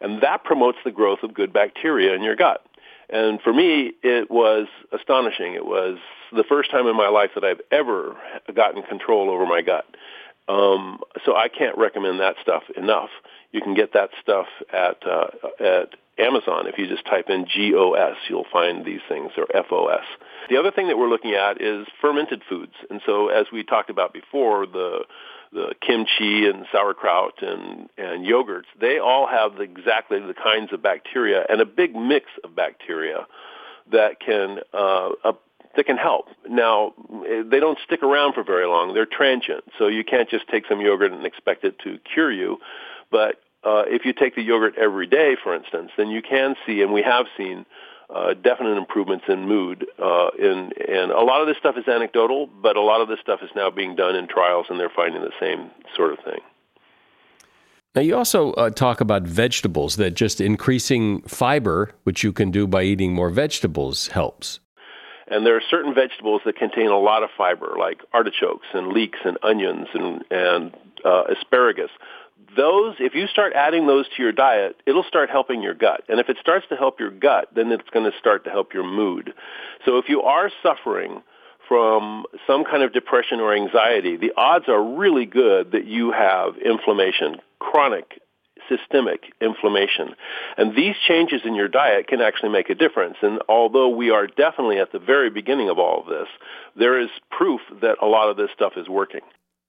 And 0.00 0.22
that 0.22 0.44
promotes 0.44 0.78
the 0.84 0.90
growth 0.90 1.22
of 1.22 1.34
good 1.34 1.52
bacteria 1.52 2.14
in 2.14 2.22
your 2.22 2.36
gut. 2.36 2.64
And 3.08 3.40
for 3.42 3.52
me, 3.52 3.92
it 4.02 4.30
was 4.30 4.68
astonishing. 4.92 5.54
It 5.54 5.66
was 5.66 5.98
the 6.32 6.44
first 6.44 6.70
time 6.70 6.86
in 6.86 6.96
my 6.96 7.08
life 7.08 7.30
that 7.34 7.44
I've 7.44 7.60
ever 7.70 8.16
gotten 8.54 8.82
control 8.82 9.30
over 9.30 9.46
my 9.46 9.62
gut. 9.62 9.84
Um, 10.48 11.00
so 11.24 11.36
I 11.36 11.48
can't 11.48 11.76
recommend 11.76 12.20
that 12.20 12.36
stuff 12.40 12.64
enough. 12.76 13.10
You 13.52 13.60
can 13.60 13.74
get 13.74 13.92
that 13.92 14.10
stuff 14.20 14.46
at 14.72 15.06
uh, 15.06 15.28
at 15.60 15.90
Amazon. 16.18 16.66
If 16.66 16.78
you 16.78 16.86
just 16.86 17.04
type 17.06 17.30
in 17.30 17.44
GOS, 17.44 18.16
you'll 18.28 18.46
find 18.52 18.84
these 18.84 19.00
things, 19.08 19.32
or 19.36 19.46
FOS. 19.68 20.04
The 20.50 20.58
other 20.58 20.70
thing 20.70 20.88
that 20.88 20.98
we're 20.98 21.08
looking 21.08 21.34
at 21.34 21.60
is 21.60 21.86
fermented 22.00 22.42
foods. 22.48 22.74
And 22.90 23.00
so 23.06 23.28
as 23.28 23.46
we 23.52 23.64
talked 23.64 23.90
about 23.90 24.12
before, 24.12 24.66
the 24.66 25.00
the 25.52 25.74
kimchi 25.86 26.46
and 26.46 26.64
sauerkraut 26.72 27.42
and, 27.42 27.90
and 27.98 28.24
yogurts, 28.24 28.64
they 28.80 28.98
all 28.98 29.26
have 29.26 29.60
exactly 29.60 30.18
the 30.18 30.32
kinds 30.32 30.72
of 30.72 30.82
bacteria 30.82 31.44
and 31.46 31.60
a 31.60 31.66
big 31.66 31.94
mix 31.94 32.24
of 32.42 32.56
bacteria 32.56 33.26
that 33.90 34.18
can 34.18 34.60
uh, 34.72 35.10
uh, 35.24 35.32
that 35.76 35.86
can 35.86 35.96
help. 35.96 36.26
Now, 36.48 36.92
they 37.50 37.60
don't 37.60 37.78
stick 37.84 38.02
around 38.02 38.34
for 38.34 38.42
very 38.44 38.66
long. 38.66 38.94
They're 38.94 39.06
transient, 39.06 39.64
so 39.78 39.88
you 39.88 40.04
can't 40.04 40.28
just 40.28 40.48
take 40.48 40.64
some 40.68 40.80
yogurt 40.80 41.12
and 41.12 41.24
expect 41.24 41.64
it 41.64 41.78
to 41.80 41.98
cure 42.12 42.30
you. 42.30 42.58
But 43.10 43.36
uh, 43.64 43.84
if 43.86 44.04
you 44.04 44.12
take 44.12 44.34
the 44.34 44.42
yogurt 44.42 44.74
every 44.76 45.06
day, 45.06 45.36
for 45.42 45.54
instance, 45.54 45.90
then 45.96 46.08
you 46.08 46.22
can 46.22 46.56
see, 46.66 46.82
and 46.82 46.92
we 46.92 47.02
have 47.02 47.26
seen, 47.36 47.64
uh, 48.12 48.34
definite 48.34 48.76
improvements 48.76 49.24
in 49.28 49.46
mood. 49.46 49.86
Uh, 49.98 50.28
in, 50.38 50.72
and 50.88 51.10
a 51.12 51.20
lot 51.20 51.40
of 51.40 51.46
this 51.46 51.56
stuff 51.58 51.76
is 51.78 51.86
anecdotal, 51.88 52.46
but 52.46 52.76
a 52.76 52.80
lot 52.80 53.00
of 53.00 53.08
this 53.08 53.18
stuff 53.20 53.40
is 53.42 53.50
now 53.54 53.70
being 53.70 53.96
done 53.96 54.14
in 54.14 54.26
trials, 54.26 54.66
and 54.68 54.78
they're 54.78 54.92
finding 54.94 55.22
the 55.22 55.32
same 55.40 55.70
sort 55.96 56.12
of 56.12 56.18
thing. 56.24 56.40
Now, 57.94 58.00
you 58.00 58.16
also 58.16 58.52
uh, 58.54 58.70
talk 58.70 59.00
about 59.00 59.22
vegetables, 59.22 59.96
that 59.96 60.12
just 60.12 60.40
increasing 60.40 61.22
fiber, 61.22 61.92
which 62.04 62.24
you 62.24 62.32
can 62.32 62.50
do 62.50 62.66
by 62.66 62.82
eating 62.82 63.14
more 63.14 63.30
vegetables, 63.30 64.08
helps. 64.08 64.60
And 65.28 65.46
there 65.46 65.56
are 65.56 65.62
certain 65.70 65.94
vegetables 65.94 66.42
that 66.44 66.56
contain 66.56 66.88
a 66.88 66.98
lot 66.98 67.22
of 67.22 67.30
fiber, 67.36 67.76
like 67.78 68.00
artichokes 68.12 68.66
and 68.74 68.88
leeks 68.88 69.18
and 69.24 69.38
onions 69.42 69.88
and, 69.94 70.24
and 70.30 70.76
uh, 71.04 71.24
asparagus 71.30 71.90
those, 72.56 72.96
if 72.98 73.14
you 73.14 73.26
start 73.26 73.52
adding 73.54 73.86
those 73.86 74.06
to 74.16 74.22
your 74.22 74.32
diet, 74.32 74.76
it'll 74.86 75.04
start 75.04 75.30
helping 75.30 75.62
your 75.62 75.74
gut. 75.74 76.02
And 76.08 76.20
if 76.20 76.28
it 76.28 76.36
starts 76.40 76.66
to 76.68 76.76
help 76.76 77.00
your 77.00 77.10
gut, 77.10 77.48
then 77.54 77.72
it's 77.72 77.88
going 77.92 78.10
to 78.10 78.16
start 78.18 78.44
to 78.44 78.50
help 78.50 78.74
your 78.74 78.84
mood. 78.84 79.32
So 79.84 79.98
if 79.98 80.08
you 80.08 80.22
are 80.22 80.50
suffering 80.62 81.22
from 81.68 82.24
some 82.46 82.64
kind 82.64 82.82
of 82.82 82.92
depression 82.92 83.40
or 83.40 83.54
anxiety, 83.54 84.16
the 84.16 84.32
odds 84.36 84.68
are 84.68 84.82
really 84.96 85.26
good 85.26 85.72
that 85.72 85.86
you 85.86 86.12
have 86.12 86.56
inflammation, 86.58 87.36
chronic 87.58 88.20
systemic 88.68 89.32
inflammation. 89.40 90.14
And 90.56 90.76
these 90.76 90.94
changes 91.08 91.42
in 91.44 91.54
your 91.54 91.68
diet 91.68 92.06
can 92.06 92.20
actually 92.20 92.50
make 92.50 92.70
a 92.70 92.74
difference. 92.74 93.16
And 93.22 93.40
although 93.48 93.88
we 93.88 94.10
are 94.10 94.26
definitely 94.26 94.78
at 94.78 94.92
the 94.92 94.98
very 94.98 95.30
beginning 95.30 95.68
of 95.68 95.78
all 95.78 96.00
of 96.00 96.06
this, 96.06 96.28
there 96.76 97.00
is 97.00 97.08
proof 97.30 97.60
that 97.80 97.96
a 98.00 98.06
lot 98.06 98.30
of 98.30 98.36
this 98.36 98.50
stuff 98.54 98.74
is 98.76 98.88
working. 98.88 99.22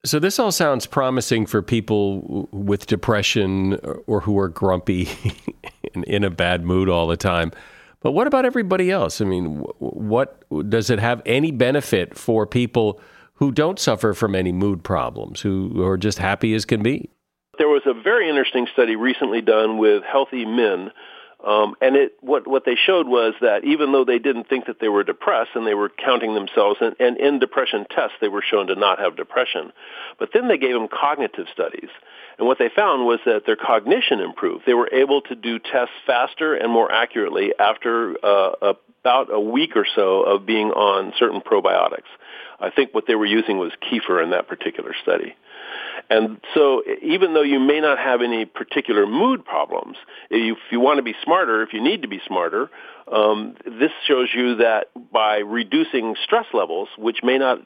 So, 0.06 0.20
this 0.20 0.38
all 0.38 0.52
sounds 0.52 0.86
promising 0.86 1.46
for 1.46 1.62
people 1.62 2.50
with 2.52 2.88
depression 2.88 3.76
or 4.06 4.20
who 4.20 4.38
are 4.38 4.50
grumpy 4.50 5.08
and 5.96 6.04
in 6.04 6.26
a 6.26 6.30
bad 6.30 6.66
mood 6.66 6.90
all 6.90 7.08
the 7.08 7.16
time. 7.16 7.52
But 8.02 8.12
what 8.12 8.28
about 8.28 8.44
everybody 8.44 8.92
else? 8.92 9.22
I 9.22 9.26
mean, 9.26 9.60
what 9.80 10.44
does 10.70 10.90
it 10.90 11.00
have 11.00 11.22
any 11.26 11.52
benefit 11.52 12.18
for 12.18 12.46
people 12.46 13.00
who 13.36 13.50
don't 13.50 13.80
suffer 13.80 14.14
from 14.14 14.36
any 14.36 14.52
mood 14.52 14.84
problems, 14.84 15.40
who 15.40 15.82
are 15.82 15.98
just 15.98 16.18
happy 16.18 16.54
as 16.54 16.66
can 16.66 16.84
be? 16.84 17.10
There 17.58 17.70
was 17.70 17.84
a 17.86 17.94
very 17.94 18.28
interesting 18.28 18.68
study 18.74 18.98
recently 18.98 19.40
done 19.40 19.78
with 19.78 20.04
healthy 20.04 20.44
men 20.44 20.92
um, 21.44 21.76
and 21.82 21.96
it, 21.96 22.14
what, 22.22 22.48
what 22.48 22.64
they 22.66 22.76
showed 22.76 23.08
was 23.08 23.34
that 23.42 23.66
even 23.66 23.92
though 23.92 24.06
they 24.06 24.20
didn't 24.20 24.48
think 24.48 24.68
that 24.68 24.80
they 24.80 24.88
were 24.88 25.04
depressed 25.04 25.52
and 25.56 25.68
they 25.68 25.74
were 25.74 25.90
counting 25.90 26.34
themselves, 26.34 26.80
and, 26.80 26.96
and 27.00 27.18
in 27.18 27.40
depression 27.40 27.86
tests 27.90 28.16
they 28.22 28.30
were 28.30 28.42
shown 28.42 28.68
to 28.68 28.76
not 28.76 29.00
have 29.00 29.18
depression, 29.18 29.74
but 30.18 30.30
then 30.34 30.48
they 30.48 30.58
gave 30.58 30.74
them 30.74 30.88
cognitive 30.88 31.48
studies. 31.52 31.90
And 32.38 32.48
what 32.48 32.60
they 32.60 32.70
found 32.74 33.06
was 33.06 33.20
that 33.26 33.46
their 33.46 33.58
cognition 33.58 34.22
improved. 34.22 34.64
They 34.66 34.74
were 34.74 34.90
able 34.92 35.22
to 35.24 35.36
do 35.36 35.60
tests 35.60 35.94
faster 36.08 36.56
and 36.56 36.72
more 36.72 36.92
accurately 36.92 37.54
after 37.60 38.16
uh, 38.24 38.74
about 39.02 39.32
a 39.32 39.40
week 39.40 39.76
or 39.76 39.86
so 39.96 40.24
of 40.24 40.46
being 40.46 40.72
on 40.72 41.14
certain 41.20 41.42
probiotics. 41.42 42.10
I 42.60 42.70
think 42.70 42.94
what 42.94 43.06
they 43.06 43.16
were 43.16 43.26
using 43.26 43.58
was 43.58 43.74
kefir 43.82 44.24
in 44.24 44.30
that 44.30 44.48
particular 44.48 44.96
study. 45.02 45.36
And 46.10 46.40
so 46.54 46.84
even 47.02 47.34
though 47.34 47.44
you 47.44 47.60
may 47.60 47.80
not 47.80 47.98
have 47.98 48.22
any 48.22 48.46
particular 48.46 49.08
mood 49.08 49.46
problems, 49.46 49.98
if 50.30 50.58
you, 50.70 50.80
want 50.80 50.98
to 50.98 51.04
be 51.04 51.16
smarter, 51.24 51.64
if 51.64 51.74
you 51.74 51.82
need 51.82 52.02
to 52.02 52.08
be 52.08 52.22
smarter, 52.28 52.70
um, 53.12 53.56
this 53.66 53.92
shows 54.08 54.30
you 54.36 54.56
that 54.58 54.88
by 55.12 55.38
reducing 55.38 56.16
stress 56.24 56.46
levels, 56.54 56.90
which 56.98 57.20
may 57.24 57.38
not 57.38 57.60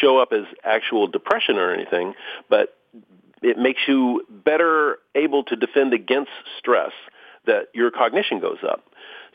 show 0.00 0.18
up 0.18 0.32
as 0.32 0.44
actual 0.62 1.06
depression 1.06 1.56
or 1.56 1.72
anything, 1.72 2.14
but 2.48 2.76
it 3.42 3.58
makes 3.58 3.80
you 3.86 4.24
better 4.30 4.98
able 5.14 5.44
to 5.44 5.56
defend 5.56 5.92
against 5.92 6.30
stress, 6.58 6.92
that 7.46 7.66
your 7.74 7.90
cognition 7.90 8.40
goes 8.40 8.58
up. 8.66 8.84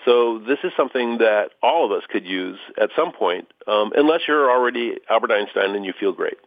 So 0.05 0.39
this 0.39 0.57
is 0.63 0.71
something 0.75 1.19
that 1.19 1.51
all 1.61 1.85
of 1.85 1.91
us 1.91 2.03
could 2.09 2.25
use 2.25 2.57
at 2.81 2.89
some 2.95 3.11
point, 3.11 3.47
um, 3.67 3.91
unless 3.95 4.21
you're 4.27 4.49
already 4.49 4.95
Albert 5.09 5.31
Einstein 5.31 5.75
and 5.75 5.85
you 5.85 5.93
feel 5.99 6.13
great. 6.13 6.37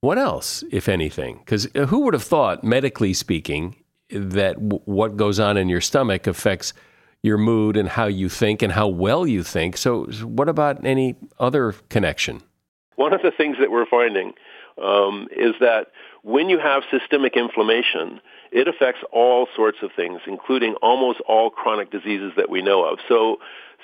What 0.00 0.18
else, 0.18 0.64
if 0.70 0.88
anything? 0.88 1.38
Because 1.38 1.68
uh, 1.76 1.86
who 1.86 2.00
would 2.00 2.14
have 2.14 2.22
thought, 2.22 2.64
medically 2.64 3.12
speaking, 3.12 3.76
that 4.10 4.54
w- 4.54 4.82
what 4.86 5.16
goes 5.16 5.38
on 5.38 5.58
in 5.58 5.68
your 5.68 5.82
stomach 5.82 6.26
affects 6.26 6.72
your 7.22 7.36
mood 7.36 7.76
and 7.76 7.86
how 7.86 8.06
you 8.06 8.30
think 8.30 8.62
and 8.62 8.72
how 8.72 8.88
well 8.88 9.26
you 9.26 9.42
think? 9.42 9.76
So, 9.76 10.06
what 10.06 10.48
about 10.48 10.84
any 10.86 11.16
other 11.38 11.72
connection? 11.90 12.42
One 12.96 13.12
of 13.12 13.20
the 13.20 13.30
things 13.30 13.58
that 13.60 13.70
we're 13.70 13.84
finding 13.84 14.32
um, 14.82 15.28
is 15.36 15.54
that 15.60 15.88
when 16.22 16.48
you 16.48 16.58
have 16.58 16.82
systemic 16.90 17.36
inflammation, 17.36 18.20
it 18.52 18.68
affects 18.68 19.00
all 19.12 19.48
sorts 19.54 19.78
of 19.82 19.90
things, 19.94 20.20
including 20.26 20.76
almost 20.76 21.20
all 21.28 21.50
chronic 21.50 21.90
diseases 21.90 22.32
that 22.38 22.48
we 22.48 22.62
know 22.62 22.90
of. 22.90 23.00
So, 23.06 23.36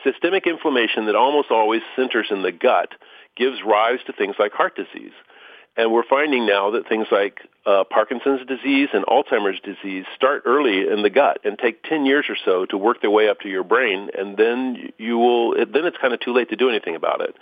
systemic 0.03 0.47
inflammation 0.47 1.05
that 1.07 1.15
almost 1.15 1.51
always 1.51 1.83
centers 1.95 2.29
in 2.31 2.41
the 2.41 2.53
gut 2.53 2.95
gives 3.37 3.59
rise 3.67 3.99
to 4.07 4.15
things 4.15 4.37
like 4.39 4.53
heart 4.53 4.77
disease. 4.77 5.13
And 5.77 5.93
we're 5.93 6.09
finding 6.09 6.47
now 6.47 6.71
that 6.71 6.89
things 6.89 7.07
like 7.13 7.41
uh, 7.67 7.85
Parkinson's 7.85 8.47
disease 8.47 8.89
and 8.95 9.05
Alzheimer's 9.05 9.61
disease 9.61 10.07
start 10.15 10.45
early 10.47 10.89
in 10.89 11.03
the 11.03 11.11
gut 11.11 11.41
and 11.45 11.59
take 11.59 11.83
10 11.83 12.07
years 12.07 12.27
or 12.29 12.37
so 12.45 12.65
to 12.67 12.79
work 12.79 13.03
their 13.03 13.11
way 13.11 13.29
up 13.29 13.41
to 13.41 13.49
your 13.49 13.65
brain, 13.65 14.09
and 14.17 14.37
then 14.37 14.93
you 14.97 15.19
will. 15.19 15.55
Then 15.55 15.85
it's 15.85 15.99
kind 15.99 16.15
of 16.15 16.21
too 16.21 16.33
late 16.33 16.49
to 16.51 16.57
do 16.57 16.71
anything 16.71 16.97
about 16.97 17.21
it. 17.21 17.37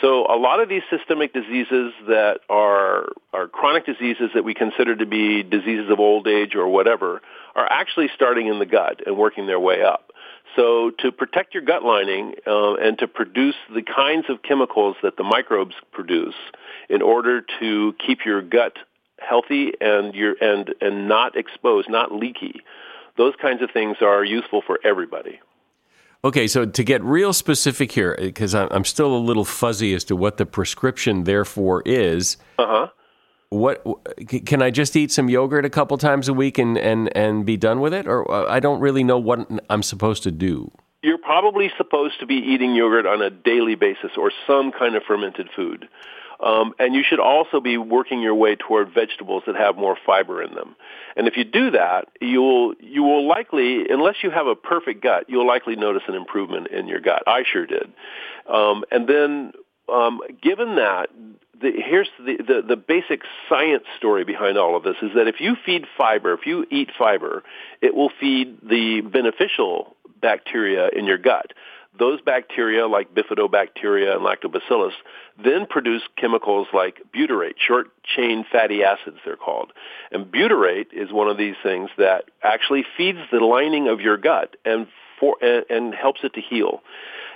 So 0.00 0.26
a 0.26 0.36
lot 0.36 0.60
of 0.60 0.68
these 0.68 0.82
systemic 0.90 1.32
diseases 1.32 1.92
that 2.08 2.40
are 2.50 3.06
are 3.32 3.46
chronic 3.48 3.86
diseases 3.86 4.30
that 4.34 4.44
we 4.44 4.52
consider 4.52 4.96
to 4.96 5.06
be 5.06 5.42
diseases 5.42 5.90
of 5.90 6.00
old 6.00 6.26
age 6.26 6.54
or 6.54 6.68
whatever 6.68 7.22
are 7.54 7.70
actually 7.70 8.08
starting 8.14 8.48
in 8.48 8.58
the 8.58 8.66
gut 8.66 9.00
and 9.06 9.16
working 9.16 9.46
their 9.46 9.60
way 9.60 9.82
up. 9.82 10.12
So 10.56 10.90
to 10.98 11.12
protect 11.12 11.54
your 11.54 11.62
gut 11.62 11.82
lining 11.82 12.34
uh, 12.46 12.74
and 12.74 12.98
to 12.98 13.06
produce 13.06 13.54
the 13.72 13.82
kinds 13.82 14.26
of 14.28 14.42
chemicals 14.42 14.96
that 15.02 15.16
the 15.16 15.24
microbes 15.24 15.74
produce 15.92 16.34
in 16.92 17.02
order 17.02 17.44
to 17.58 17.94
keep 18.06 18.24
your 18.24 18.42
gut 18.42 18.74
healthy 19.18 19.72
and 19.80 20.14
your 20.14 20.34
and 20.40 20.74
and 20.80 21.08
not 21.08 21.36
exposed, 21.36 21.88
not 21.90 22.12
leaky, 22.12 22.60
those 23.16 23.34
kinds 23.42 23.62
of 23.62 23.70
things 23.72 23.96
are 24.00 24.24
useful 24.24 24.62
for 24.64 24.78
everybody. 24.84 25.40
Okay, 26.24 26.46
so 26.46 26.64
to 26.64 26.84
get 26.84 27.02
real 27.02 27.32
specific 27.32 27.90
here, 27.90 28.16
because 28.16 28.54
I'm 28.54 28.84
still 28.84 29.16
a 29.16 29.18
little 29.18 29.44
fuzzy 29.44 29.92
as 29.92 30.04
to 30.04 30.14
what 30.14 30.36
the 30.36 30.46
prescription 30.46 31.24
therefore 31.24 31.82
is. 31.84 32.36
Uh 32.58 32.66
huh 32.66 32.88
what 33.52 33.84
can 34.46 34.62
I 34.62 34.70
just 34.70 34.96
eat 34.96 35.12
some 35.12 35.28
yogurt 35.28 35.66
a 35.66 35.70
couple 35.70 35.98
times 35.98 36.28
a 36.28 36.32
week 36.32 36.58
and 36.58 36.78
and 36.78 37.14
and 37.14 37.44
be 37.44 37.56
done 37.56 37.80
with 37.80 37.92
it, 37.92 38.06
or 38.06 38.28
uh, 38.30 38.46
I 38.50 38.60
don't 38.60 38.80
really 38.80 39.04
know 39.04 39.18
what 39.18 39.46
I'm 39.68 39.82
supposed 39.82 40.22
to 40.22 40.30
do. 40.30 40.70
You're 41.02 41.18
probably 41.18 41.70
supposed 41.76 42.18
to 42.20 42.26
be 42.26 42.36
eating 42.36 42.74
yogurt 42.74 43.06
on 43.06 43.20
a 43.20 43.28
daily 43.28 43.74
basis 43.74 44.12
or 44.16 44.32
some 44.46 44.72
kind 44.72 44.94
of 44.94 45.02
fermented 45.02 45.48
food. 45.54 45.88
Um, 46.42 46.74
and 46.78 46.94
you 46.94 47.04
should 47.08 47.20
also 47.20 47.60
be 47.60 47.78
working 47.78 48.20
your 48.20 48.34
way 48.34 48.56
toward 48.56 48.92
vegetables 48.92 49.44
that 49.46 49.54
have 49.54 49.76
more 49.76 49.96
fiber 50.04 50.42
in 50.42 50.54
them. 50.54 50.74
And 51.16 51.28
if 51.28 51.36
you 51.36 51.44
do 51.44 51.70
that, 51.70 52.08
you'll 52.20 52.74
you 52.80 53.04
will 53.04 53.28
likely, 53.28 53.88
unless 53.88 54.16
you 54.22 54.30
have 54.30 54.46
a 54.48 54.56
perfect 54.56 55.02
gut, 55.02 55.26
you'll 55.28 55.46
likely 55.46 55.76
notice 55.76 56.02
an 56.08 56.14
improvement 56.14 56.68
in 56.68 56.88
your 56.88 57.00
gut. 57.00 57.22
I 57.26 57.44
sure 57.50 57.66
did. 57.66 57.92
Um, 58.48 58.84
and 58.90 59.08
then, 59.08 59.52
um, 59.88 60.20
given 60.42 60.76
that, 60.76 61.10
the, 61.60 61.70
here's 61.76 62.08
the, 62.18 62.36
the, 62.38 62.62
the 62.70 62.76
basic 62.76 63.22
science 63.48 63.84
story 63.96 64.24
behind 64.24 64.58
all 64.58 64.76
of 64.76 64.82
this 64.82 64.96
is 65.00 65.10
that 65.14 65.28
if 65.28 65.36
you 65.40 65.56
feed 65.64 65.86
fiber, 65.96 66.32
if 66.34 66.44
you 66.44 66.66
eat 66.70 66.90
fiber, 66.98 67.44
it 67.80 67.94
will 67.94 68.10
feed 68.20 68.58
the 68.68 69.00
beneficial 69.02 69.96
bacteria 70.20 70.88
in 70.88 71.04
your 71.06 71.18
gut. 71.18 71.52
Those 71.98 72.20
bacteria, 72.22 72.86
like 72.86 73.14
bifidobacteria 73.14 74.16
and 74.16 74.24
lactobacillus, 74.24 74.92
then 75.42 75.66
produce 75.66 76.02
chemicals 76.16 76.66
like 76.72 77.02
butyrate, 77.14 77.54
short-chain 77.58 78.46
fatty 78.50 78.82
acids 78.82 79.18
they're 79.24 79.36
called. 79.36 79.72
And 80.10 80.26
butyrate 80.32 80.92
is 80.92 81.12
one 81.12 81.28
of 81.28 81.36
these 81.36 81.56
things 81.62 81.90
that 81.98 82.24
actually 82.42 82.84
feeds 82.96 83.18
the 83.30 83.40
lining 83.40 83.88
of 83.88 84.00
your 84.00 84.16
gut 84.16 84.56
and, 84.64 84.86
for, 85.20 85.36
and, 85.42 85.66
and 85.68 85.94
helps 85.94 86.20
it 86.24 86.32
to 86.34 86.40
heal. 86.40 86.82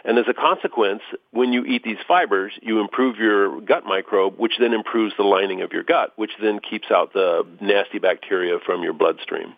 And 0.07 0.18
as 0.18 0.26
a 0.28 0.34
consequence, 0.34 1.02
when 1.32 1.52
you 1.52 1.64
eat 1.64 1.82
these 1.82 1.98
fibers, 2.07 2.52
you 2.62 2.80
improve 2.80 3.16
your 3.18 3.61
gut 3.61 3.84
microbe, 3.84 4.38
which 4.38 4.52
then 4.59 4.72
improves 4.72 5.12
the 5.16 5.24
lining 5.24 5.62
of 5.62 5.72
your 5.72 5.82
gut, 5.82 6.12
which 6.16 6.30
then 6.40 6.61
keeps 6.61 6.90
out 6.90 7.12
the 7.12 7.44
nasty 7.61 7.98
bacteria 7.98 8.59
from 8.64 8.82
your 8.82 8.92
bloodstream. 8.92 9.54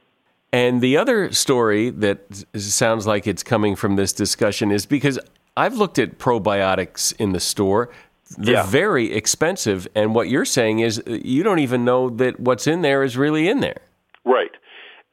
And 0.52 0.80
the 0.80 0.96
other 0.96 1.30
story 1.32 1.90
that 1.90 2.44
sounds 2.56 3.06
like 3.06 3.26
it's 3.26 3.42
coming 3.42 3.76
from 3.76 3.96
this 3.96 4.12
discussion 4.12 4.70
is 4.70 4.86
because 4.86 5.18
I've 5.56 5.74
looked 5.74 5.98
at 5.98 6.18
probiotics 6.18 7.14
in 7.18 7.32
the 7.32 7.40
store. 7.40 7.90
They're 8.36 8.54
yeah. 8.54 8.66
very 8.66 9.12
expensive. 9.12 9.86
And 9.94 10.14
what 10.14 10.28
you're 10.28 10.44
saying 10.44 10.80
is 10.80 11.00
uh, 11.00 11.18
you 11.22 11.42
don't 11.42 11.58
even 11.58 11.84
know 11.84 12.10
that 12.10 12.40
what's 12.40 12.66
in 12.66 12.82
there 12.82 13.02
is 13.02 13.16
really 13.16 13.48
in 13.48 13.60
there. 13.60 13.80
Right. 14.24 14.50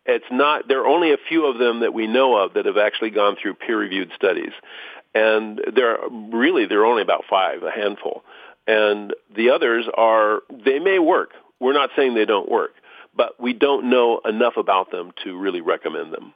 It's 0.05 0.25
not, 0.31 0.67
there 0.67 0.81
are 0.81 0.87
only 0.87 1.11
a 1.11 1.17
few 1.27 1.47
of 1.47 1.57
them 1.57 1.79
that 1.79 1.93
we 1.93 2.07
know 2.07 2.37
of 2.37 2.53
that 2.53 2.65
have 2.65 2.77
actually 2.77 3.09
gone 3.09 3.35
through 3.41 3.55
peer 3.55 3.77
reviewed 3.77 4.11
studies 4.15 4.51
and 5.15 5.61
there 5.73 5.97
really 6.09 6.67
there 6.67 6.81
are 6.81 6.85
only 6.85 7.01
about 7.01 7.23
five, 7.27 7.63
a 7.63 7.71
handful, 7.71 8.23
and 8.67 9.15
the 9.33 9.49
others 9.49 9.85
are 9.95 10.41
they 10.51 10.77
may 10.77 10.99
work. 10.99 11.31
We're 11.59 11.73
not 11.73 11.89
saying 11.95 12.13
they 12.13 12.25
don't 12.25 12.51
work, 12.51 12.75
but 13.15 13.39
we 13.39 13.53
don't 13.53 13.89
know 13.89 14.19
enough 14.25 14.57
about 14.57 14.91
them 14.91 15.11
to 15.23 15.37
really 15.37 15.61
recommend 15.61 16.13
them. 16.13 16.33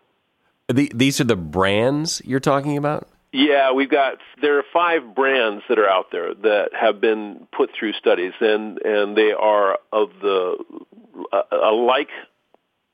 The, 0.68 0.92
these 0.94 1.20
are 1.20 1.26
the 1.26 1.36
brands 1.36 2.22
you're 2.26 2.40
talking 2.40 2.78
about. 2.78 3.08
Yeah, 3.32 3.74
we've 3.74 3.90
got 3.90 4.18
there 4.42 4.58
are 4.58 4.64
five 4.74 5.14
brands 5.14 5.64
that 5.70 5.78
are 5.78 5.88
out 5.88 6.12
there 6.12 6.34
that 6.34 6.70
have 6.80 7.00
been 7.00 7.48
put 7.56 7.70
through 7.78 7.94
studies, 7.94 8.34
and 8.40 8.80
and 8.80 9.16
they 9.16 9.34
are 9.34 9.78
of 9.92 10.10
the 10.22 10.58
uh, 11.32 11.42
alike 11.52 12.10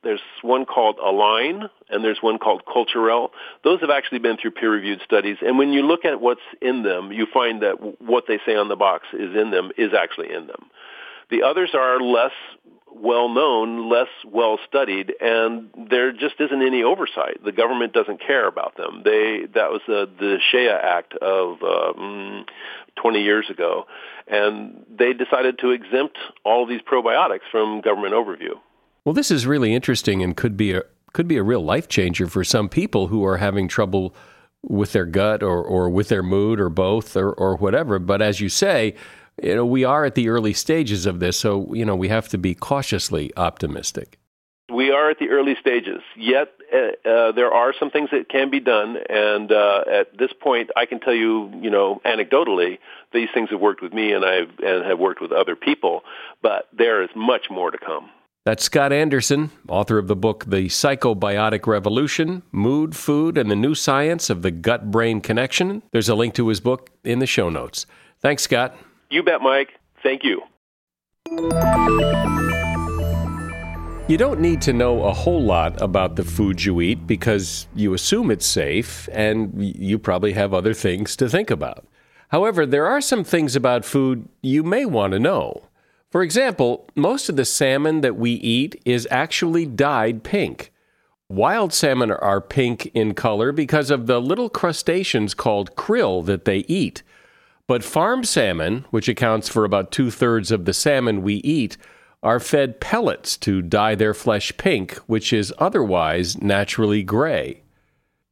there's 0.05 0.21
one 0.43 0.65
called 0.65 0.99
Align, 1.03 1.67
and 1.89 2.03
there's 2.03 2.19
one 2.21 2.37
called 2.37 2.61
Culturelle. 2.63 3.31
Those 3.63 3.81
have 3.81 3.89
actually 3.89 4.19
been 4.19 4.37
through 4.37 4.51
peer-reviewed 4.51 5.01
studies, 5.03 5.37
and 5.41 5.57
when 5.57 5.73
you 5.73 5.81
look 5.81 6.05
at 6.05 6.21
what's 6.21 6.45
in 6.61 6.83
them, 6.83 7.11
you 7.11 7.25
find 7.33 7.63
that 7.63 8.01
what 8.01 8.25
they 8.27 8.39
say 8.45 8.55
on 8.55 8.69
the 8.69 8.75
box 8.75 9.07
is 9.13 9.35
in 9.35 9.49
them 9.49 9.71
is 9.77 9.93
actually 9.99 10.31
in 10.31 10.45
them. 10.45 10.69
The 11.31 11.41
others 11.41 11.71
are 11.73 11.99
less 11.99 12.33
well 12.95 13.29
known, 13.29 13.89
less 13.89 14.07
well 14.25 14.57
studied, 14.67 15.13
and 15.19 15.69
there 15.89 16.11
just 16.11 16.35
isn't 16.39 16.61
any 16.61 16.83
oversight. 16.83 17.43
The 17.43 17.51
government 17.51 17.93
doesn't 17.93 18.21
care 18.25 18.47
about 18.47 18.77
them. 18.77 19.01
They 19.03 19.45
that 19.53 19.71
was 19.71 19.81
the 19.87 20.09
the 20.17 20.37
Shea 20.51 20.69
Act 20.69 21.13
of 21.15 21.61
um, 21.61 22.45
20 23.01 23.21
years 23.21 23.49
ago, 23.49 23.85
and 24.27 24.85
they 24.89 25.13
decided 25.13 25.59
to 25.59 25.71
exempt 25.71 26.17
all 26.43 26.63
of 26.63 26.69
these 26.69 26.81
probiotics 26.81 27.47
from 27.51 27.81
government 27.81 28.13
overview. 28.13 28.53
Well, 29.03 29.13
this 29.13 29.29
is 29.29 29.45
really 29.45 29.73
interesting 29.73 30.23
and 30.23 30.35
could 30.35 30.57
be 30.57 30.71
a 30.73 30.83
could 31.13 31.27
be 31.27 31.37
a 31.37 31.43
real 31.43 31.63
life 31.63 31.87
changer 31.87 32.27
for 32.27 32.43
some 32.43 32.69
people 32.69 33.07
who 33.07 33.23
are 33.25 33.37
having 33.37 33.67
trouble 33.67 34.15
with 34.61 34.93
their 34.93 35.05
gut 35.05 35.43
or, 35.43 35.63
or 35.63 35.89
with 35.89 36.09
their 36.09 36.23
mood 36.23 36.59
or 36.59 36.69
both 36.69 37.15
or, 37.15 37.31
or 37.31 37.55
whatever. 37.55 37.99
But 37.99 38.21
as 38.21 38.41
you 38.41 38.49
say, 38.49 38.95
you 39.41 39.55
know, 39.55 39.65
we 39.65 39.83
are 39.83 40.05
at 40.05 40.15
the 40.15 40.29
early 40.29 40.53
stages 40.53 41.05
of 41.05 41.19
this, 41.19 41.37
so, 41.37 41.73
you 41.73 41.85
know, 41.85 41.95
we 41.95 42.07
have 42.07 42.29
to 42.29 42.37
be 42.37 42.55
cautiously 42.55 43.31
optimistic. 43.37 44.17
We 44.73 44.91
are 44.91 45.11
at 45.11 45.19
the 45.19 45.29
early 45.29 45.55
stages. 45.59 46.01
Yet 46.17 46.51
uh, 46.73 47.07
uh, 47.07 47.31
there 47.33 47.53
are 47.53 47.73
some 47.79 47.91
things 47.91 48.09
that 48.11 48.29
can 48.29 48.49
be 48.49 48.59
done, 48.59 48.97
and 49.09 49.51
uh, 49.51 49.83
at 49.91 50.17
this 50.17 50.31
point, 50.33 50.71
I 50.75 50.85
can 50.85 50.99
tell 50.99 51.13
you, 51.13 51.51
you 51.61 51.69
know, 51.69 52.01
anecdotally, 52.05 52.79
these 53.13 53.29
things 53.33 53.49
have 53.51 53.59
worked 53.59 53.81
with 53.81 53.93
me, 53.93 54.11
and 54.13 54.25
I've 54.25 54.49
and 54.59 54.85
have 54.85 54.97
worked 54.97 55.21
with 55.21 55.31
other 55.31 55.55
people. 55.55 56.01
But 56.41 56.67
there 56.73 57.03
is 57.03 57.09
much 57.15 57.47
more 57.51 57.69
to 57.69 57.77
come. 57.77 58.09
That's 58.45 58.63
Scott 58.63 58.93
Anderson, 58.93 59.51
author 59.67 59.97
of 59.97 60.07
the 60.07 60.15
book 60.15 60.45
The 60.45 60.67
Psychobiotic 60.67 61.65
Revolution 61.65 62.43
Mood, 62.51 62.95
Food, 62.95 63.37
and 63.37 63.49
the 63.49 63.55
New 63.55 63.75
Science 63.75 64.29
of 64.29 64.41
the 64.41 64.51
Gut 64.51 64.91
Brain 64.91 65.21
Connection. 65.21 65.83
There's 65.91 66.09
a 66.09 66.15
link 66.15 66.33
to 66.35 66.47
his 66.47 66.59
book 66.59 66.89
in 67.03 67.19
the 67.19 67.25
show 67.25 67.49
notes. 67.49 67.85
Thanks, 68.19 68.43
Scott. 68.43 68.75
You 69.09 69.23
bet, 69.23 69.41
Mike. 69.41 69.69
Thank 70.01 70.23
you. 70.23 70.41
You 74.07 74.17
don't 74.17 74.39
need 74.39 74.61
to 74.61 74.73
know 74.73 75.03
a 75.03 75.13
whole 75.13 75.41
lot 75.41 75.81
about 75.81 76.15
the 76.15 76.23
food 76.23 76.63
you 76.63 76.79
eat 76.79 77.07
because 77.07 77.67
you 77.73 77.93
assume 77.93 78.29
it's 78.29 78.45
safe 78.45 79.09
and 79.11 79.51
you 79.55 79.97
probably 79.97 80.33
have 80.33 80.53
other 80.53 80.73
things 80.73 81.15
to 81.15 81.27
think 81.27 81.49
about. 81.49 81.87
However, 82.29 82.65
there 82.65 82.85
are 82.85 83.01
some 83.01 83.23
things 83.23 83.55
about 83.55 83.85
food 83.85 84.27
you 84.43 84.63
may 84.63 84.85
want 84.85 85.13
to 85.13 85.19
know. 85.19 85.63
For 86.11 86.21
example, 86.21 86.87
most 86.95 87.29
of 87.29 87.35
the 87.35 87.45
salmon 87.45 88.01
that 88.01 88.15
we 88.15 88.31
eat 88.31 88.79
is 88.85 89.07
actually 89.09 89.65
dyed 89.65 90.23
pink. 90.23 90.71
Wild 91.27 91.73
salmon 91.73 92.11
are 92.11 92.39
pink 92.39 92.91
in 92.93 93.15
color 93.15 93.51
because 93.51 93.89
of 93.89 94.05
the 94.05 94.21
little 94.21 94.49
crustaceans 94.49 95.33
called 95.33 95.75
krill 95.75 96.23
that 96.25 96.45
they 96.45 96.59
eat. 96.67 97.01
But 97.67 97.83
farm 97.83 98.23
salmon, 98.23 98.85
which 98.91 99.07
accounts 99.07 99.49
for 99.49 99.65
about 99.65 99.91
two 99.91 100.11
thirds 100.11 100.51
of 100.51 100.65
the 100.65 100.73
salmon 100.73 101.23
we 101.23 101.35
eat, 101.35 101.77
are 102.21 102.39
fed 102.39 102.79
pellets 102.79 103.37
to 103.37 103.61
dye 103.61 103.95
their 103.95 104.13
flesh 104.13 104.55
pink, 104.57 104.95
which 105.07 105.33
is 105.33 105.53
otherwise 105.57 106.41
naturally 106.41 107.03
gray. 107.03 107.61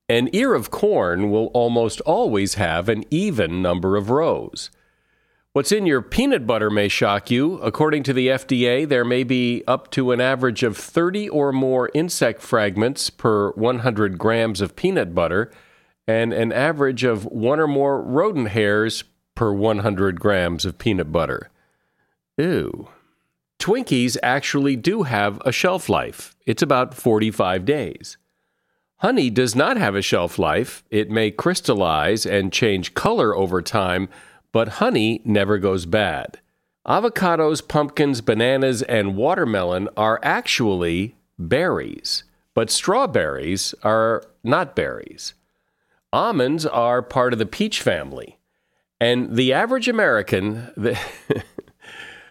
An 0.10 0.30
ear 0.34 0.54
of 0.54 0.70
corn 0.70 1.32
will 1.32 1.48
almost 1.48 2.02
always 2.02 2.56
have 2.56 2.90
an 2.90 3.04
even 3.10 3.62
number 3.62 3.96
of 3.96 4.10
rows. 4.10 4.70
What's 5.54 5.72
in 5.72 5.86
your 5.86 6.02
peanut 6.02 6.48
butter 6.48 6.72
may 6.72 6.88
shock 6.88 7.30
you. 7.30 7.60
According 7.60 8.04
to 8.04 8.14
the 8.14 8.28
FDA, 8.28 8.88
there 8.88 9.06
may 9.06 9.24
be 9.24 9.64
up 9.68 9.92
to 9.92 10.12
an 10.12 10.20
average 10.20 10.64
of 10.64 10.76
30 10.76 11.30
or 11.30 11.52
more 11.52 11.92
insect 11.94 12.42
fragments 12.42 13.12
per 13.12 13.52
100 13.52 14.18
grams 14.18 14.62
of 14.62 14.76
peanut 14.76 15.14
butter, 15.14 15.52
and 16.08 16.34
an 16.34 16.52
average 16.52 17.04
of 17.04 17.26
one 17.26 17.60
or 17.60 17.68
more 17.68 18.02
rodent 18.02 18.50
hairs 18.50 19.04
per 19.36 19.54
100 19.54 20.20
grams 20.20 20.66
of 20.66 20.78
peanut 20.78 21.12
butter. 21.12 21.50
Ew. 22.38 22.90
Twinkies 23.60 24.18
actually 24.22 24.76
do 24.76 25.04
have 25.04 25.42
a 25.46 25.52
shelf 25.52 25.88
life. 25.88 26.36
It's 26.46 26.62
about 26.62 26.94
45 26.94 27.64
days. 27.66 28.18
Honey 28.98 29.30
does 29.30 29.56
not 29.56 29.78
have 29.78 29.96
a 29.96 30.02
shelf 30.02 30.40
life. 30.40 30.84
It 30.90 31.10
may 31.10 31.32
crystallize 31.32 32.26
and 32.26 32.54
change 32.54 32.94
color 32.94 33.36
over 33.36 33.62
time, 33.62 34.10
but 34.52 34.80
honey 34.80 35.22
never 35.26 35.58
goes 35.58 35.86
bad. 35.86 36.40
Avocados, 36.88 37.66
pumpkins, 37.66 38.22
bananas, 38.22 38.82
and 38.84 39.16
watermelon 39.16 39.88
are 39.96 40.20
actually 40.24 41.16
berries, 41.40 42.24
but 42.54 42.70
strawberries 42.70 43.74
are 43.84 44.24
not 44.44 44.76
berries. 44.76 45.34
Almonds 46.12 46.66
are 46.66 47.02
part 47.02 47.34
of 47.34 47.40
the 47.40 47.46
peach 47.46 47.82
family. 47.82 48.38
And 49.04 49.36
the 49.36 49.52
average 49.52 49.90
American, 49.90 50.72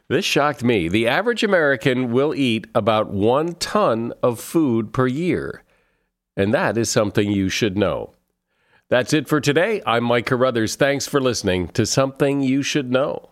This 0.08 0.24
shocked 0.24 0.64
me. 0.64 0.88
The 0.88 1.06
average 1.06 1.44
American 1.44 2.12
will 2.12 2.34
eat 2.34 2.66
about 2.74 3.10
one 3.10 3.56
ton 3.56 4.14
of 4.22 4.40
food 4.40 4.92
per 4.94 5.06
year. 5.06 5.64
And 6.34 6.54
that 6.54 6.78
is 6.78 6.90
something 6.90 7.30
you 7.30 7.50
should 7.50 7.76
know. 7.76 8.14
That's 8.88 9.12
it 9.12 9.28
for 9.28 9.38
today. 9.38 9.82
I'm 9.84 10.04
Mike 10.04 10.24
Carruthers. 10.24 10.74
Thanks 10.74 11.06
for 11.06 11.20
listening 11.20 11.68
to 11.68 11.84
Something 11.84 12.40
You 12.40 12.62
Should 12.62 12.90
Know. 12.90 13.31